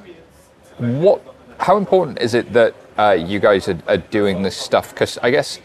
what, 0.77 1.21
how 1.59 1.77
important 1.77 2.19
is 2.19 2.33
it 2.33 2.51
that 2.53 2.73
uh, 2.97 3.11
you 3.11 3.39
guys 3.39 3.67
are, 3.69 3.77
are 3.87 3.97
doing 3.97 4.41
this 4.41 4.57
stuff? 4.57 4.89
Because 4.93 5.19
I 5.21 5.29
guess 5.29 5.59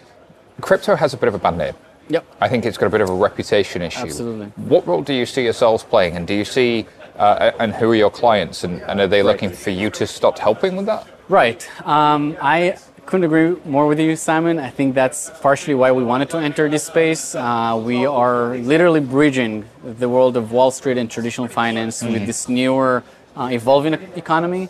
crypto 0.60 0.94
has 0.94 1.14
a 1.14 1.16
bit 1.16 1.28
of 1.28 1.34
a 1.34 1.38
bad 1.38 1.56
name. 1.56 1.74
Yep. 2.10 2.24
I 2.40 2.48
think 2.48 2.64
it's 2.64 2.78
got 2.78 2.86
a 2.86 2.90
bit 2.90 3.02
of 3.02 3.10
a 3.10 3.14
reputation 3.14 3.82
issue. 3.82 4.00
Absolutely. 4.00 4.46
What 4.56 4.86
role 4.86 5.02
do 5.02 5.12
you 5.12 5.26
see 5.26 5.44
yourselves 5.44 5.84
playing, 5.84 6.16
and 6.16 6.26
do 6.26 6.32
you 6.32 6.44
see, 6.44 6.86
uh, 7.18 7.52
and 7.58 7.74
who 7.74 7.90
are 7.90 7.94
your 7.94 8.10
clients, 8.10 8.64
and, 8.64 8.80
and 8.82 9.00
are 9.00 9.06
they 9.06 9.22
looking 9.22 9.50
for 9.50 9.70
you 9.70 9.90
to 9.90 10.06
start 10.06 10.38
helping 10.38 10.76
with 10.76 10.86
that? 10.86 11.06
Right. 11.28 11.68
Um, 11.86 12.36
I 12.40 12.78
couldn't 13.06 13.24
agree 13.24 13.56
more 13.64 13.86
with 13.86 13.98
you, 13.98 14.16
Simon. 14.16 14.58
I 14.58 14.70
think 14.70 14.94
that's 14.94 15.30
partially 15.40 15.74
why 15.74 15.92
we 15.92 16.04
wanted 16.04 16.30
to 16.30 16.38
enter 16.38 16.68
this 16.68 16.84
space. 16.84 17.34
Uh, 17.34 17.80
we 17.82 18.06
are 18.06 18.56
literally 18.56 19.00
bridging 19.00 19.64
the 19.82 20.08
world 20.08 20.36
of 20.36 20.52
Wall 20.52 20.70
Street 20.70 20.98
and 20.98 21.10
traditional 21.10 21.48
finance 21.48 22.02
with 22.02 22.26
this 22.26 22.48
newer, 22.48 23.02
uh, 23.36 23.48
evolving 23.50 23.94
economy. 24.14 24.68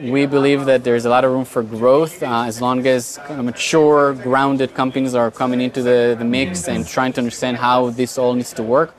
We 0.00 0.24
believe 0.24 0.64
that 0.64 0.82
there's 0.82 1.04
a 1.04 1.10
lot 1.10 1.24
of 1.24 1.32
room 1.32 1.44
for 1.44 1.62
growth 1.62 2.22
uh, 2.22 2.44
as 2.46 2.62
long 2.62 2.86
as 2.86 3.18
kind 3.26 3.40
of 3.40 3.44
mature, 3.44 4.14
grounded 4.14 4.72
companies 4.74 5.14
are 5.14 5.30
coming 5.30 5.60
into 5.60 5.82
the, 5.82 6.16
the 6.18 6.24
mix 6.24 6.68
and 6.68 6.86
trying 6.86 7.12
to 7.14 7.20
understand 7.20 7.58
how 7.58 7.90
this 7.90 8.16
all 8.16 8.34
needs 8.34 8.52
to 8.54 8.62
work. 8.62 8.94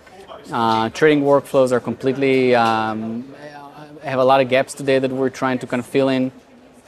Uh, 0.51 0.89
trading 0.89 1.23
workflows 1.23 1.71
are 1.71 1.79
completely 1.79 2.53
um, 2.55 3.33
have 4.03 4.19
a 4.19 4.23
lot 4.23 4.41
of 4.41 4.49
gaps 4.49 4.73
today 4.73 4.99
that 4.99 5.09
we're 5.09 5.29
trying 5.29 5.57
to 5.59 5.67
kind 5.67 5.79
of 5.79 5.85
fill 5.85 6.09
in. 6.09 6.31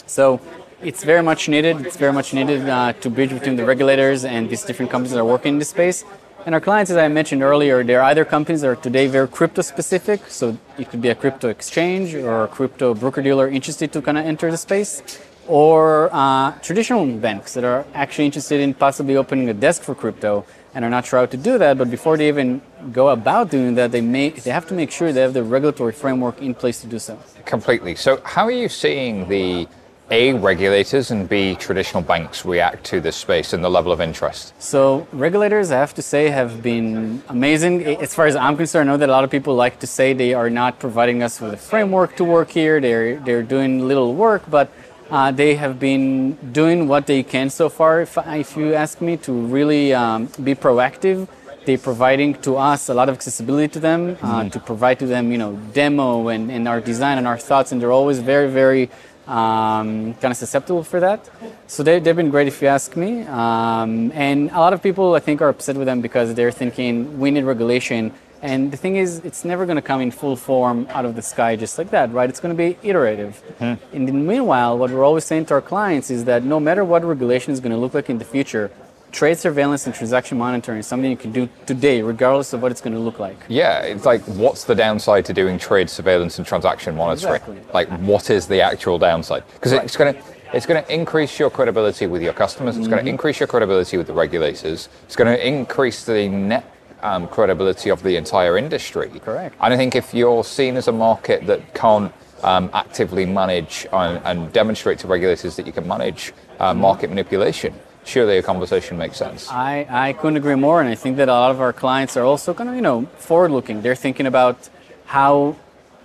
So 0.06 0.42
it's 0.82 1.04
very 1.04 1.24
much 1.24 1.48
needed. 1.48 1.86
It's 1.86 1.96
very 1.96 2.12
much 2.12 2.34
needed 2.34 2.68
uh, 2.68 2.92
to 2.94 3.10
bridge 3.10 3.30
between 3.30 3.56
the 3.56 3.64
regulators 3.64 4.26
and 4.26 4.50
these 4.50 4.64
different 4.64 4.92
companies 4.92 5.14
that 5.14 5.20
are 5.20 5.26
working 5.26 5.54
in 5.54 5.60
this 5.60 5.70
space. 5.70 6.04
And 6.46 6.54
our 6.54 6.60
clients, 6.60 6.92
as 6.92 6.98
I 6.98 7.08
mentioned 7.08 7.42
earlier, 7.42 7.86
they're 7.86 8.04
either 8.04 8.26
companies 8.26 8.62
that 8.62 8.68
are 8.68 8.76
today 8.76 9.08
very 9.08 9.30
crypto 9.30 9.62
specific, 9.62 10.28
so 10.28 10.58
it 10.78 10.90
could 10.90 11.02
be 11.02 11.08
a 11.08 11.16
crypto 11.16 11.48
exchange 11.48 12.14
or 12.16 12.44
a 12.44 12.48
crypto 12.50 12.94
broker 12.94 13.22
dealer 13.22 13.48
interested 13.48 13.94
to 13.94 14.02
kind 14.02 14.18
of 14.18 14.26
enter 14.26 14.52
the 14.52 14.58
space, 14.58 15.02
or 15.48 16.10
uh, 16.12 16.52
traditional 16.60 17.06
banks 17.06 17.54
that 17.54 17.64
are 17.64 17.86
actually 17.94 18.26
interested 18.26 18.60
in 18.60 18.74
possibly 18.74 19.16
opening 19.16 19.48
a 19.48 19.54
desk 19.54 19.84
for 19.84 19.96
crypto 19.96 20.46
and 20.74 20.84
are 20.84 20.90
not 20.90 21.06
sure 21.06 21.20
how 21.20 21.26
to 21.26 21.38
do 21.38 21.58
that. 21.58 21.78
But 21.78 21.90
before 21.90 22.18
they 22.18 22.28
even 22.28 22.62
go 22.92 23.10
about 23.10 23.50
doing 23.50 23.76
that, 23.76 23.92
they 23.92 24.02
make 24.02 24.44
they 24.44 24.52
have 24.52 24.68
to 24.68 24.74
make 24.74 24.92
sure 24.92 25.12
they 25.12 25.22
have 25.22 25.34
the 25.34 25.44
regulatory 25.44 25.94
framework 25.94 26.42
in 26.42 26.54
place 26.54 26.82
to 26.82 26.88
do 26.88 27.00
so. 27.00 27.20
Completely. 27.46 27.96
So, 27.96 28.22
how 28.24 28.46
are 28.46 28.52
you 28.52 28.70
seeing 28.70 29.28
the 29.28 29.68
A, 30.12 30.34
regulators, 30.34 31.12
and 31.12 31.30
B, 31.30 31.56
traditional 31.56 32.04
banks 32.04 32.46
react 32.46 32.84
to 32.86 33.00
this 33.00 33.16
space 33.16 33.54
and 33.54 33.64
the 33.64 33.70
level 33.70 33.92
of 33.92 34.02
interest? 34.02 34.54
So 34.62 35.08
regulators, 35.12 35.72
I 35.72 35.78
have 35.78 35.94
to 35.96 36.02
say, 36.02 36.30
have 36.30 36.62
been 36.62 37.24
amazing. 37.30 37.86
As 38.02 38.14
far 38.14 38.26
as 38.26 38.36
I'm 38.36 38.58
concerned, 38.58 38.90
I 38.90 38.94
know 38.94 38.98
that 38.98 39.10
a 39.10 39.12
lot 39.12 39.24
of 39.24 39.32
people 39.32 39.56
like 39.56 39.80
to 39.80 39.88
say 39.88 40.14
they 40.14 40.34
are 40.34 40.50
not 40.50 40.80
providing 40.80 41.24
us 41.24 41.40
with 41.40 41.54
a 41.54 41.58
framework 41.58 42.16
to 42.18 42.24
work 42.24 42.50
here. 42.50 42.82
They're 42.82 43.20
they're 43.20 43.44
doing 43.44 43.88
little 43.88 44.14
work, 44.14 44.44
but 44.50 44.72
uh, 45.14 45.30
they 45.32 45.54
have 45.54 45.80
been 45.80 46.34
doing 46.52 46.88
what 46.88 47.06
they 47.06 47.22
can 47.22 47.48
so 47.52 47.70
far. 47.70 48.02
If, 48.02 48.18
if 48.26 48.58
you 48.58 48.74
ask 48.74 49.00
me, 49.00 49.16
to 49.18 49.32
really 49.32 49.94
um, 49.94 50.26
be 50.44 50.56
proactive. 50.56 51.28
They're 51.66 51.78
providing 51.78 52.34
to 52.42 52.58
us 52.58 52.90
a 52.90 52.94
lot 52.94 53.08
of 53.10 53.16
accessibility 53.16 53.70
to 53.70 53.80
them, 53.80 54.18
uh, 54.22 54.50
to 54.50 54.60
provide 54.60 54.98
to 55.00 55.06
them, 55.06 55.32
you 55.32 55.38
know, 55.38 55.54
demo 55.72 56.28
and, 56.28 56.52
and 56.52 56.68
our 56.68 56.82
design 56.82 57.20
and 57.20 57.28
our 57.28 57.38
thoughts, 57.38 57.72
and 57.72 57.80
they're 57.80 57.92
always 57.92 58.20
very, 58.20 58.50
very 58.50 58.90
um, 59.28 60.14
kind 60.16 60.32
of 60.32 60.36
susceptible 60.36 60.84
for 60.84 61.00
that. 61.00 61.30
So 61.68 61.84
they, 61.84 62.00
they've 62.00 62.16
been 62.16 62.32
great 62.32 62.48
if 62.48 62.62
you 62.62 62.68
ask 62.68 62.98
me. 62.98 63.22
Um, 63.22 64.12
and 64.14 64.50
a 64.50 64.60
lot 64.60 64.74
of 64.74 64.82
people, 64.82 65.14
I 65.14 65.20
think, 65.20 65.42
are 65.42 65.50
upset 65.50 65.78
with 65.78 65.86
them 65.86 66.02
because 66.02 66.34
they're 66.34 66.52
thinking 66.52 67.20
we 67.20 67.32
need 67.32 67.44
regulation. 67.44 68.12
And 68.44 68.72
the 68.72 68.78
thing 68.78 68.98
is, 68.98 69.20
it's 69.24 69.46
never 69.46 69.66
going 69.66 69.78
to 69.78 69.82
come 69.82 70.02
in 70.02 70.12
full 70.12 70.36
form 70.36 70.86
out 70.90 71.06
of 71.06 71.16
the 71.16 71.22
sky 71.22 71.56
just 71.56 71.78
like 71.78 71.90
that, 71.92 72.12
right? 72.12 72.30
It's 72.30 72.42
going 72.42 72.56
to 72.56 72.58
be 72.58 72.78
iterative. 72.88 73.42
And 73.62 73.80
in 73.94 74.06
the 74.06 74.12
meanwhile, 74.12 74.78
what 74.78 74.92
we're 74.92 75.04
always 75.06 75.24
saying 75.24 75.46
to 75.48 75.54
our 75.56 75.62
clients 75.62 76.12
is 76.12 76.26
that 76.26 76.44
no 76.44 76.60
matter 76.60 76.84
what 76.84 77.06
regulation 77.06 77.54
is 77.54 77.62
going 77.62 77.72
to 77.72 77.78
look 77.78 77.94
like 77.94 78.10
in 78.10 78.18
the 78.18 78.26
future, 78.26 78.70
trade 79.14 79.38
surveillance 79.38 79.86
and 79.86 79.96
transaction 79.96 80.38
monitoring 80.38 80.80
is 80.80 80.88
something 80.88 81.10
you 81.10 81.16
can 81.16 81.32
do 81.32 81.48
today, 81.66 82.02
regardless 82.02 82.52
of 82.52 82.62
what 82.62 82.70
it's 82.72 82.82
going 82.82 82.94
to 82.94 83.00
look 83.00 83.18
like. 83.18 83.38
Yeah, 83.48 83.80
it's 83.80 84.06
like, 84.06 84.22
what's 84.24 84.66
the 84.66 84.76
downside 84.76 85.24
to 85.26 85.34
doing 85.34 85.58
trade 85.58 85.90
surveillance 85.90 86.38
and 86.38 86.46
transaction 86.46 86.98
monitoring? 86.98 87.36
Exactly. 87.36 87.60
Like, 87.74 87.88
what 88.00 88.30
is 88.30 88.48
the 88.48 88.60
actual 88.62 88.98
downside? 89.00 89.44
Because 89.54 89.72
Right. 89.72 89.84
it's 89.86 89.96
going 89.96 90.14
to 90.16 90.22
it's 90.54 90.68
going 90.68 90.84
to 90.84 90.94
increase 90.94 91.40
your 91.40 91.50
credibility 91.50 92.06
with 92.06 92.22
your 92.22 92.34
customers. 92.34 92.78
It's 92.78 92.84
Mm-hmm. 92.84 92.94
going 92.94 93.06
to 93.06 93.10
increase 93.10 93.40
your 93.40 93.48
credibility 93.48 93.98
with 93.98 94.06
the 94.06 94.14
regulators. 94.14 94.88
It's 95.06 95.16
going 95.16 95.36
to 95.36 95.48
increase 95.48 96.06
the 96.06 96.28
net 96.30 96.73
um, 97.04 97.28
credibility 97.28 97.90
of 97.92 98.02
the 98.02 98.16
entire 98.16 98.58
industry. 98.58 99.10
Correct. 99.24 99.56
And 99.62 99.74
I 99.74 99.78
think 99.78 99.96
if 99.96 100.14
you're 100.14 100.44
seen 100.44 100.78
as 100.78 100.88
a 100.88 100.92
market 100.92 101.46
that 101.48 101.74
can't 101.76 102.12
um, 102.44 102.70
actively 102.74 103.26
manage 103.26 103.86
and, 103.94 104.22
and 104.26 104.52
demonstrate 104.52 105.00
to 105.00 105.08
regulators 105.08 105.56
that 105.58 105.68
you 105.68 105.74
can 105.74 105.88
manage 105.88 106.34
Mm-hmm. 106.54 106.64
uh, 106.64 106.74
market 106.74 107.10
manipulation, 107.10 107.74
surely 108.06 108.38
a 108.38 108.44
conversation 108.44 108.98
makes 108.98 109.18
sense. 109.18 109.50
I, 109.50 109.88
I 109.90 110.14
couldn't 110.14 110.38
agree 110.38 110.56
more, 110.56 110.80
and 110.82 110.90
I 110.90 110.96
think 110.96 111.18
that 111.18 111.28
a 111.28 111.32
lot 111.34 111.52
of 111.52 111.60
our 111.60 111.74
clients 111.74 112.16
are 112.16 112.24
also 112.24 112.54
kind 112.54 112.70
of 112.70 112.76
you 112.76 112.82
know 112.82 113.06
forward 113.18 113.52
looking. 113.52 113.82
They're 113.82 113.96
thinking 113.96 114.28
about 114.28 114.70
how, 115.06 115.56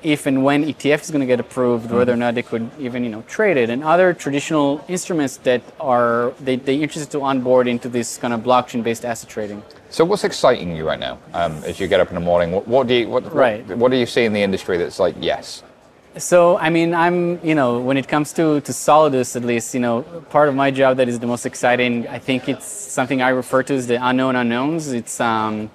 if 0.02 0.26
and 0.26 0.42
when 0.42 0.64
ETF 0.64 1.02
is 1.02 1.10
going 1.10 1.20
to 1.20 1.26
get 1.26 1.38
approved, 1.38 1.90
whether 1.90 2.12
or 2.12 2.16
not 2.16 2.34
they 2.34 2.42
could 2.42 2.70
even 2.78 3.04
you 3.04 3.10
know 3.10 3.22
trade 3.28 3.56
it, 3.56 3.68
and 3.70 3.84
other 3.84 4.14
traditional 4.14 4.84
instruments 4.88 5.36
that 5.38 5.62
are 5.78 6.32
they 6.40 6.56
they 6.56 6.76
interested 6.76 7.10
to 7.12 7.22
onboard 7.22 7.68
into 7.68 7.88
this 7.88 8.16
kind 8.16 8.32
of 8.32 8.40
blockchain 8.40 8.82
based 8.82 9.04
asset 9.04 9.28
trading. 9.28 9.62
So, 9.90 10.04
what's 10.04 10.24
exciting 10.24 10.76
you 10.76 10.86
right 10.86 11.00
now 11.00 11.18
um, 11.32 11.64
as 11.64 11.80
you 11.80 11.88
get 11.88 12.00
up 12.00 12.08
in 12.08 12.14
the 12.14 12.20
morning? 12.20 12.52
What, 12.52 12.68
what 12.68 12.86
do 12.86 12.94
you 12.94 13.08
what, 13.08 13.32
Right. 13.32 13.66
what, 13.66 13.78
what 13.78 13.90
do 13.90 13.96
you 13.96 14.06
see 14.06 14.24
in 14.24 14.32
the 14.32 14.42
industry 14.42 14.76
that's 14.76 14.98
like 14.98 15.14
yes? 15.18 15.62
So, 16.16 16.56
I 16.58 16.68
mean, 16.68 16.94
I'm, 16.94 17.38
you 17.46 17.54
know, 17.54 17.78
when 17.80 17.96
it 17.96 18.08
comes 18.08 18.32
to, 18.34 18.60
to 18.62 18.72
Solidus, 18.72 19.36
at 19.36 19.44
least, 19.44 19.72
you 19.72 19.80
know, 19.80 20.02
part 20.30 20.48
of 20.48 20.54
my 20.54 20.70
job 20.70 20.96
that 20.96 21.08
is 21.08 21.18
the 21.20 21.26
most 21.26 21.46
exciting, 21.46 22.08
I 22.08 22.18
think 22.18 22.48
it's 22.48 22.66
something 22.66 23.22
I 23.22 23.28
refer 23.28 23.62
to 23.62 23.74
as 23.74 23.86
the 23.86 24.04
unknown 24.04 24.34
unknowns. 24.34 24.92
It's 24.92 25.20
um, 25.20 25.70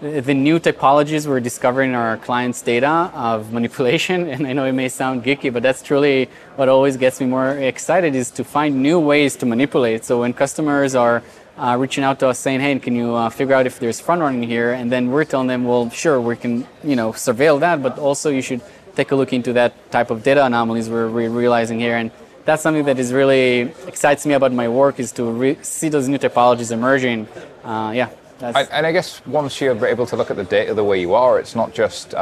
the 0.00 0.20
the 0.20 0.34
new 0.34 0.58
typologies 0.58 1.26
we're 1.26 1.40
discovering 1.40 1.90
in 1.90 1.96
our 1.96 2.18
clients' 2.18 2.60
data 2.60 3.10
of 3.14 3.52
manipulation. 3.58 4.28
And 4.28 4.46
I 4.46 4.52
know 4.52 4.66
it 4.66 4.72
may 4.72 4.88
sound 4.90 5.24
geeky, 5.24 5.50
but 5.50 5.62
that's 5.62 5.82
truly 5.82 6.28
what 6.56 6.68
always 6.68 6.96
gets 6.98 7.20
me 7.20 7.26
more 7.26 7.52
excited 7.52 8.14
is 8.14 8.30
to 8.32 8.44
find 8.44 8.82
new 8.82 8.98
ways 9.00 9.36
to 9.36 9.46
manipulate. 9.46 10.04
So 10.04 10.20
when 10.20 10.34
customers 10.34 10.94
are 10.94 11.22
uh, 11.58 11.76
reaching 11.78 12.04
out 12.04 12.18
to 12.20 12.28
us 12.28 12.38
saying, 12.38 12.60
"Hey, 12.60 12.78
can 12.78 12.94
you 12.94 13.14
uh, 13.14 13.30
figure 13.30 13.54
out 13.54 13.66
if 13.66 13.78
there's 13.80 14.00
front 14.00 14.20
running 14.20 14.42
here?" 14.42 14.72
and 14.72 14.90
then 14.90 15.10
we're 15.10 15.24
telling 15.24 15.48
them, 15.48 15.64
"Well, 15.64 15.90
sure, 15.90 16.20
we 16.20 16.36
can, 16.36 16.66
you 16.84 16.96
know, 16.96 17.12
surveil 17.12 17.60
that, 17.60 17.82
but 17.82 17.98
also 17.98 18.30
you 18.30 18.42
should 18.42 18.60
take 18.94 19.10
a 19.12 19.16
look 19.16 19.32
into 19.32 19.52
that 19.54 19.72
type 19.90 20.10
of 20.10 20.22
data 20.22 20.44
anomalies 20.44 20.88
we're 20.88 21.08
re- 21.08 21.28
realizing 21.28 21.80
here." 21.80 21.96
And 21.96 22.10
that's 22.44 22.62
something 22.62 22.84
that 22.84 22.98
is 22.98 23.12
really 23.12 23.72
excites 23.86 24.24
me 24.26 24.34
about 24.34 24.52
my 24.52 24.68
work 24.68 25.00
is 25.00 25.12
to 25.12 25.24
re- 25.24 25.58
see 25.62 25.88
those 25.88 26.08
new 26.08 26.18
typologies 26.18 26.70
emerging. 26.72 27.26
Uh, 27.64 27.92
yeah, 27.94 28.08
that's, 28.38 28.56
And, 28.56 28.68
and 28.70 28.86
I 28.86 28.92
guess 28.92 29.24
once 29.26 29.60
you're 29.60 29.86
able 29.86 30.06
to 30.06 30.16
look 30.16 30.30
at 30.30 30.36
the 30.36 30.44
data 30.44 30.74
the 30.74 30.84
way 30.84 31.00
you 31.00 31.14
are, 31.14 31.38
it's 31.40 31.54
not 31.56 31.74
just 31.74 32.14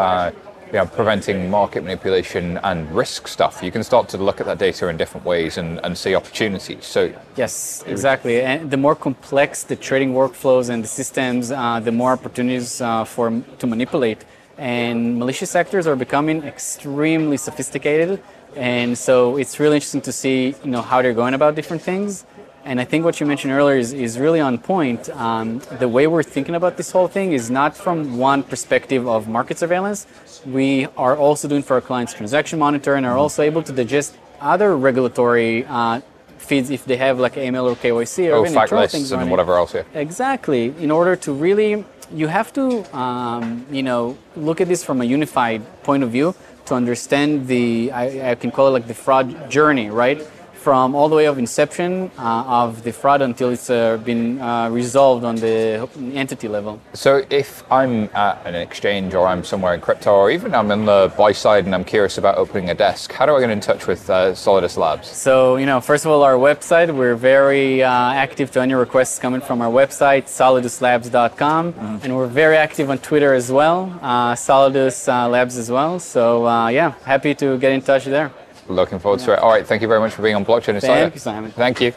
know, 0.78 0.86
preventing 0.86 1.50
market 1.50 1.82
manipulation 1.82 2.58
and 2.58 2.90
risk 2.94 3.28
stuff, 3.28 3.62
you 3.62 3.70
can 3.70 3.82
start 3.82 4.08
to 4.10 4.18
look 4.18 4.40
at 4.40 4.46
that 4.46 4.58
data 4.58 4.88
in 4.88 4.96
different 4.96 5.24
ways 5.26 5.58
and, 5.58 5.80
and 5.84 5.96
see 5.96 6.14
opportunities. 6.14 6.84
So 6.86 7.12
Yes, 7.36 7.84
exactly. 7.86 8.42
And 8.42 8.70
the 8.70 8.76
more 8.76 8.94
complex 8.94 9.64
the 9.64 9.76
trading 9.76 10.12
workflows 10.12 10.70
and 10.70 10.82
the 10.82 10.88
systems, 10.88 11.50
uh, 11.50 11.80
the 11.80 11.92
more 11.92 12.12
opportunities 12.12 12.80
uh, 12.80 13.04
for 13.04 13.42
to 13.58 13.66
manipulate. 13.66 14.24
And 14.56 15.18
malicious 15.18 15.56
actors 15.56 15.86
are 15.86 15.96
becoming 15.96 16.44
extremely 16.44 17.36
sophisticated, 17.36 18.22
and 18.54 18.96
so 18.96 19.36
it's 19.36 19.58
really 19.58 19.76
interesting 19.76 20.00
to 20.02 20.12
see, 20.12 20.54
you 20.62 20.70
know, 20.70 20.80
how 20.80 21.02
they're 21.02 21.12
going 21.12 21.34
about 21.34 21.56
different 21.56 21.82
things. 21.82 22.24
And 22.64 22.80
I 22.80 22.84
think 22.84 23.04
what 23.04 23.20
you 23.20 23.26
mentioned 23.26 23.52
earlier 23.52 23.76
is, 23.76 23.92
is 23.92 24.18
really 24.18 24.40
on 24.40 24.56
point. 24.56 25.10
Um, 25.10 25.60
the 25.78 25.88
way 25.88 26.06
we're 26.06 26.22
thinking 26.22 26.54
about 26.54 26.78
this 26.78 26.92
whole 26.92 27.08
thing 27.08 27.32
is 27.32 27.50
not 27.50 27.76
from 27.76 28.16
one 28.16 28.42
perspective 28.42 29.06
of 29.06 29.28
market 29.28 29.58
surveillance. 29.58 30.06
We 30.46 30.86
are 30.96 31.16
also 31.16 31.48
doing 31.48 31.62
for 31.62 31.74
our 31.74 31.80
clients 31.80 32.12
transaction 32.12 32.58
monitor 32.58 32.94
and 32.94 33.06
are 33.06 33.16
also 33.16 33.42
able 33.42 33.62
to 33.62 33.72
digest 33.72 34.16
other 34.40 34.76
regulatory 34.76 35.64
uh, 35.64 36.00
feeds 36.38 36.70
if 36.70 36.84
they 36.84 36.96
have 36.96 37.18
like 37.18 37.34
AML 37.34 37.72
or 37.72 37.76
KYC 37.76 38.30
or 38.30 38.46
oh, 38.46 38.50
fact 38.50 38.72
lists 38.72 38.94
things 38.94 39.12
and 39.12 39.30
whatever 39.30 39.56
else. 39.56 39.74
Yeah. 39.74 39.84
Exactly. 39.94 40.74
In 40.78 40.90
order 40.90 41.16
to 41.16 41.32
really, 41.32 41.84
you 42.12 42.26
have 42.26 42.52
to, 42.52 42.84
um, 42.96 43.66
you 43.70 43.82
know, 43.82 44.16
look 44.36 44.60
at 44.60 44.68
this 44.68 44.84
from 44.84 45.00
a 45.00 45.04
unified 45.04 45.62
point 45.82 46.02
of 46.02 46.10
view 46.10 46.34
to 46.66 46.74
understand 46.74 47.46
the, 47.46 47.90
I, 47.92 48.30
I 48.30 48.34
can 48.34 48.50
call 48.50 48.68
it 48.68 48.70
like 48.70 48.86
the 48.86 48.94
fraud 48.94 49.50
journey, 49.50 49.90
right? 49.90 50.22
From 50.64 50.94
all 50.94 51.10
the 51.10 51.16
way 51.16 51.26
of 51.26 51.36
inception 51.36 52.10
uh, 52.18 52.62
of 52.62 52.84
the 52.84 52.92
fraud 53.00 53.20
until 53.20 53.50
it's 53.50 53.68
uh, 53.68 53.98
been 53.98 54.40
uh, 54.40 54.70
resolved 54.70 55.22
on 55.22 55.36
the 55.36 55.86
entity 56.14 56.48
level. 56.48 56.80
So 56.94 57.22
if 57.28 57.70
I'm 57.70 58.08
at 58.14 58.40
an 58.46 58.54
exchange 58.54 59.12
or 59.12 59.26
I'm 59.26 59.44
somewhere 59.44 59.74
in 59.74 59.82
crypto 59.82 60.12
or 60.12 60.30
even 60.30 60.54
I'm 60.54 60.70
on 60.70 60.86
the 60.86 61.12
buy 61.18 61.32
side 61.32 61.66
and 61.66 61.74
I'm 61.74 61.84
curious 61.84 62.16
about 62.16 62.38
opening 62.38 62.70
a 62.70 62.74
desk, 62.74 63.12
how 63.12 63.26
do 63.26 63.36
I 63.36 63.40
get 63.40 63.50
in 63.50 63.60
touch 63.60 63.86
with 63.86 64.08
uh, 64.08 64.32
Solidus 64.32 64.78
Labs? 64.78 65.08
So, 65.08 65.56
you 65.56 65.66
know, 65.66 65.82
first 65.82 66.06
of 66.06 66.10
all, 66.10 66.22
our 66.22 66.36
website, 66.36 66.88
we're 66.96 67.14
very 67.14 67.82
uh, 67.82 68.24
active 68.26 68.50
to 68.52 68.62
any 68.62 68.72
requests 68.72 69.18
coming 69.18 69.42
from 69.42 69.60
our 69.60 69.70
website, 69.70 70.24
soliduslabs.com. 70.24 72.00
And 72.02 72.16
we're 72.16 72.26
very 72.26 72.56
active 72.56 72.88
on 72.88 72.96
Twitter 72.98 73.34
as 73.34 73.52
well, 73.52 73.98
uh, 74.00 74.34
Solidus 74.34 75.08
uh, 75.08 75.28
Labs 75.28 75.58
as 75.58 75.70
well. 75.70 76.00
So, 76.00 76.46
uh, 76.46 76.68
yeah, 76.68 76.94
happy 77.04 77.34
to 77.34 77.58
get 77.58 77.72
in 77.72 77.82
touch 77.82 78.06
there. 78.06 78.32
Looking 78.68 78.98
forward 78.98 79.20
to 79.20 79.32
it. 79.34 79.38
All 79.38 79.50
right, 79.50 79.66
thank 79.66 79.82
you 79.82 79.88
very 79.88 80.00
much 80.00 80.14
for 80.14 80.22
being 80.22 80.34
on 80.34 80.44
Blockchain 80.44 80.74
Insider. 80.74 80.94
Thank 80.94 81.14
you, 81.14 81.20
Simon. 81.20 81.50
Thank 81.52 81.80
you. 81.80 81.92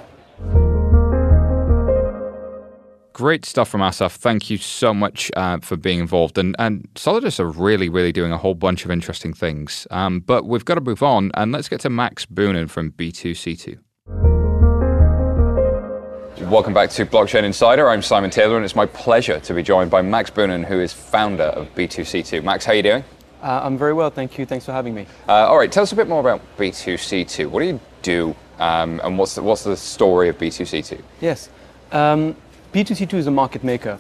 Great 3.14 3.46
stuff 3.46 3.70
from 3.70 3.82
Asaf. 3.82 4.14
Thank 4.14 4.52
you 4.52 4.58
so 4.58 4.94
much 4.94 5.32
uh, 5.36 5.58
for 5.60 5.76
being 5.76 6.00
involved. 6.00 6.38
And, 6.38 6.56
and 6.60 6.88
Solidus 6.94 7.40
are 7.40 7.50
really, 7.50 7.90
really 7.90 8.12
doing 8.12 8.32
a 8.32 8.38
whole 8.38 8.54
bunch 8.54 8.86
of 8.86 8.92
interesting 8.92 9.34
things. 9.34 9.88
Um, 9.90 10.20
but 10.20 10.46
we've 10.46 10.66
got 10.66 10.76
to 10.76 10.82
move 10.82 11.02
on 11.02 11.32
and 11.34 11.52
let's 11.52 11.68
get 11.68 11.80
to 11.82 11.90
Max 11.90 12.28
Boonen 12.28 12.70
from 12.70 12.92
B2C2. 12.92 13.80
Welcome 16.48 16.76
back 16.76 16.92
to 16.92 17.06
Blockchain 17.08 17.44
Insider. 17.44 17.90
I'm 17.90 18.04
Simon 18.04 18.30
Taylor, 18.30 18.58
and 18.58 18.64
it's 18.64 18.76
my 18.76 18.86
pleasure 18.86 19.40
to 19.40 19.54
be 19.56 19.64
joined 19.64 19.90
by 19.90 20.04
Max 20.04 20.30
Boonen, 20.30 20.64
who 20.64 20.80
is 20.80 20.94
founder 20.94 21.46
of 21.46 21.74
B2C2. 21.74 22.44
Max, 22.44 22.66
how 22.66 22.74
are 22.74 22.76
you 22.76 22.84
doing? 22.84 23.04
Uh, 23.42 23.62
I'm 23.64 23.78
very 23.78 23.94
well, 23.94 24.10
thank 24.10 24.38
you. 24.38 24.46
Thanks 24.46 24.66
for 24.66 24.72
having 24.72 24.96
me. 24.96 25.06
Uh, 25.28 25.48
all 25.48 25.58
right, 25.58 25.72
tell 25.72 25.84
us 25.84 25.92
a 25.92 25.96
bit 25.96 26.08
more 26.08 26.20
about 26.20 26.42
B2C2. 26.58 27.48
What 27.48 27.60
do 27.60 27.66
you 27.68 27.80
do, 28.02 28.36
um, 28.60 29.00
and 29.04 29.18
what's 29.18 29.36
the, 29.36 29.44
what's 29.44 29.64
the 29.64 29.78
story 29.78 30.30
of 30.30 30.38
B2C2? 30.38 31.02
Yes. 31.22 31.50
Um, 31.92 32.36
B2C2 32.74 33.14
is 33.14 33.28
a 33.28 33.32
market 33.32 33.64
maker. 33.64 34.00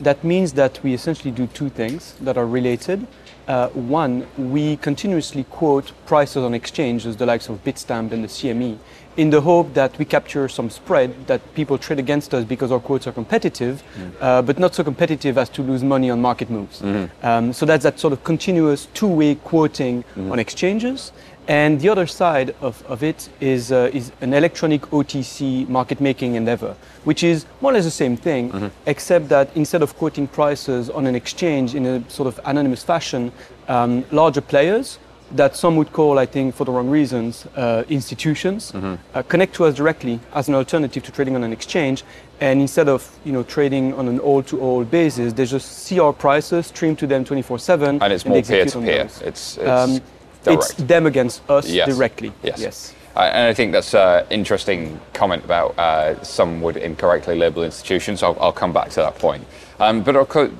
That 0.00 0.22
means 0.22 0.52
that 0.52 0.82
we 0.82 0.94
essentially 0.94 1.30
do 1.30 1.46
two 1.48 1.68
things 1.68 2.14
that 2.20 2.36
are 2.36 2.46
related. 2.46 3.06
Uh, 3.48 3.68
one, 3.70 4.26
we 4.36 4.76
continuously 4.76 5.44
quote 5.44 5.92
prices 6.04 6.42
on 6.42 6.54
exchanges, 6.54 7.16
the 7.16 7.26
likes 7.26 7.48
of 7.48 7.62
Bitstamp 7.64 8.12
and 8.12 8.24
the 8.24 8.28
CME, 8.28 8.78
in 9.16 9.30
the 9.30 9.40
hope 9.40 9.72
that 9.74 9.98
we 9.98 10.04
capture 10.04 10.48
some 10.48 10.68
spread 10.70 11.26
that 11.26 11.40
people 11.54 11.78
trade 11.78 11.98
against 11.98 12.34
us 12.34 12.44
because 12.44 12.70
our 12.70 12.80
quotes 12.80 13.06
are 13.06 13.12
competitive, 13.12 13.82
uh, 14.20 14.42
but 14.42 14.58
not 14.58 14.74
so 14.74 14.84
competitive 14.84 15.38
as 15.38 15.48
to 15.48 15.62
lose 15.62 15.82
money 15.82 16.10
on 16.10 16.20
market 16.20 16.50
moves. 16.50 16.82
Um, 17.22 17.52
so 17.52 17.64
that's 17.66 17.84
that 17.84 17.98
sort 17.98 18.12
of 18.12 18.22
continuous 18.24 18.86
two-way 18.94 19.36
quoting 19.36 20.04
on 20.30 20.38
exchanges. 20.38 21.12
And 21.48 21.80
the 21.80 21.88
other 21.88 22.08
side 22.08 22.56
of, 22.60 22.84
of 22.86 23.04
it 23.04 23.28
is, 23.40 23.70
uh, 23.70 23.90
is 23.92 24.10
an 24.20 24.34
electronic 24.34 24.82
OTC 24.90 25.68
market 25.68 26.00
making 26.00 26.34
endeavor, 26.34 26.74
which 27.04 27.22
is 27.22 27.46
more 27.60 27.70
or 27.70 27.74
less 27.74 27.84
the 27.84 27.90
same 27.90 28.16
thing, 28.16 28.70
except 28.86 29.28
that 29.28 29.50
instead 29.56 29.80
of 29.80 29.96
quoting 29.96 30.26
prices 30.26 30.90
on 30.90 31.06
an 31.06 31.14
exchange 31.14 31.74
in 31.76 31.86
a 31.86 32.10
sort 32.10 32.26
of 32.26 32.40
anonymous 32.44 32.82
fashion, 32.82 33.30
um, 33.68 34.04
larger 34.10 34.40
players 34.40 34.98
that 35.32 35.56
some 35.56 35.76
would 35.76 35.92
call, 35.92 36.18
I 36.18 36.26
think, 36.26 36.54
for 36.54 36.64
the 36.64 36.72
wrong 36.72 36.88
reasons, 36.88 37.46
uh, 37.56 37.84
institutions, 37.88 38.72
uh, 38.74 39.22
connect 39.22 39.54
to 39.56 39.64
us 39.64 39.74
directly 39.74 40.20
as 40.34 40.48
an 40.48 40.54
alternative 40.54 41.02
to 41.02 41.12
trading 41.12 41.34
on 41.34 41.42
an 41.44 41.52
exchange. 41.52 42.04
And 42.40 42.60
instead 42.60 42.88
of 42.88 43.10
you 43.24 43.32
know 43.32 43.42
trading 43.42 43.94
on 43.94 44.08
an 44.08 44.18
all-to-all 44.18 44.84
basis, 44.84 45.32
they 45.32 45.46
just 45.46 45.84
see 45.84 45.98
our 45.98 46.12
prices, 46.12 46.66
stream 46.66 46.94
to 46.96 47.06
them 47.06 47.24
24/7, 47.24 48.00
And 48.02 48.12
it's 48.12 48.26
more 48.26 48.42
peer-to-peer. 48.42 49.02
It's, 49.02 49.20
it's 49.22 49.58
Um, 49.58 50.00
it's 50.46 50.74
them 50.74 51.06
against 51.06 51.42
us 51.50 51.68
Yes. 51.68 51.88
directly. 51.88 52.32
Yes. 52.42 52.60
yes. 52.60 52.94
Uh, 53.16 53.20
and 53.32 53.48
I 53.48 53.54
think 53.54 53.72
that's 53.72 53.94
an 53.94 54.26
interesting 54.28 55.00
comment 55.14 55.42
about 55.44 55.76
uh, 55.78 56.22
some 56.22 56.60
would 56.60 56.76
incorrectly 56.76 57.34
label 57.34 57.64
institutions. 57.64 58.22
I'll, 58.22 58.36
I'll 58.38 58.52
come 58.52 58.72
back 58.74 58.90
to 58.90 58.96
that 58.96 59.18
point. 59.18 59.42
Um, 59.80 60.02
but 60.02 60.14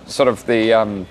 sort 0.07 0.29
of 0.29 0.45
the 0.47 0.73
um, 0.73 1.07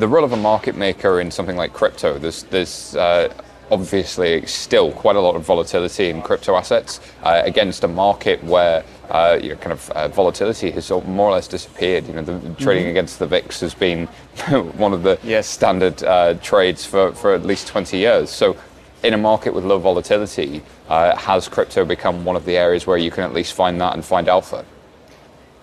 the 0.00 0.08
role 0.08 0.24
of 0.24 0.32
a 0.32 0.36
market 0.36 0.76
maker 0.76 1.20
in 1.20 1.30
something 1.30 1.56
like 1.56 1.72
crypto. 1.72 2.18
There's 2.18 2.44
there's 2.44 2.96
uh, 2.96 3.32
obviously 3.70 4.44
still 4.46 4.90
quite 4.92 5.14
a 5.16 5.20
lot 5.20 5.36
of 5.36 5.42
volatility 5.44 6.08
in 6.08 6.22
crypto 6.22 6.56
assets 6.56 7.00
uh, 7.22 7.42
against 7.44 7.84
a 7.84 7.88
market 7.88 8.42
where 8.42 8.82
uh, 9.10 9.38
you 9.40 9.50
know, 9.50 9.56
kind 9.56 9.72
of 9.72 9.90
uh, 9.90 10.08
volatility 10.08 10.70
has 10.70 10.90
more 10.90 11.28
or 11.28 11.32
less 11.32 11.46
disappeared. 11.46 12.06
You 12.08 12.14
know, 12.14 12.22
the 12.22 12.54
trading 12.54 12.88
against 12.88 13.18
the 13.18 13.26
VIX 13.26 13.60
has 13.60 13.74
been 13.74 14.06
one 14.76 14.92
of 14.92 15.02
the 15.02 15.18
Yes. 15.22 15.46
standard 15.46 16.02
uh, 16.02 16.34
trades 16.34 16.84
for, 16.84 17.12
for 17.12 17.34
at 17.34 17.44
least 17.44 17.68
20 17.68 17.96
years. 17.98 18.30
So, 18.30 18.56
in 19.02 19.14
a 19.14 19.18
market 19.18 19.54
with 19.54 19.64
low 19.64 19.78
volatility, 19.78 20.62
uh, 20.88 21.16
has 21.16 21.48
crypto 21.48 21.84
become 21.84 22.24
one 22.24 22.36
of 22.36 22.44
the 22.44 22.56
areas 22.56 22.86
where 22.86 22.98
you 22.98 23.10
can 23.10 23.24
at 23.24 23.32
least 23.32 23.54
find 23.54 23.80
that 23.80 23.94
and 23.94 24.04
find 24.04 24.28
alpha? 24.28 24.64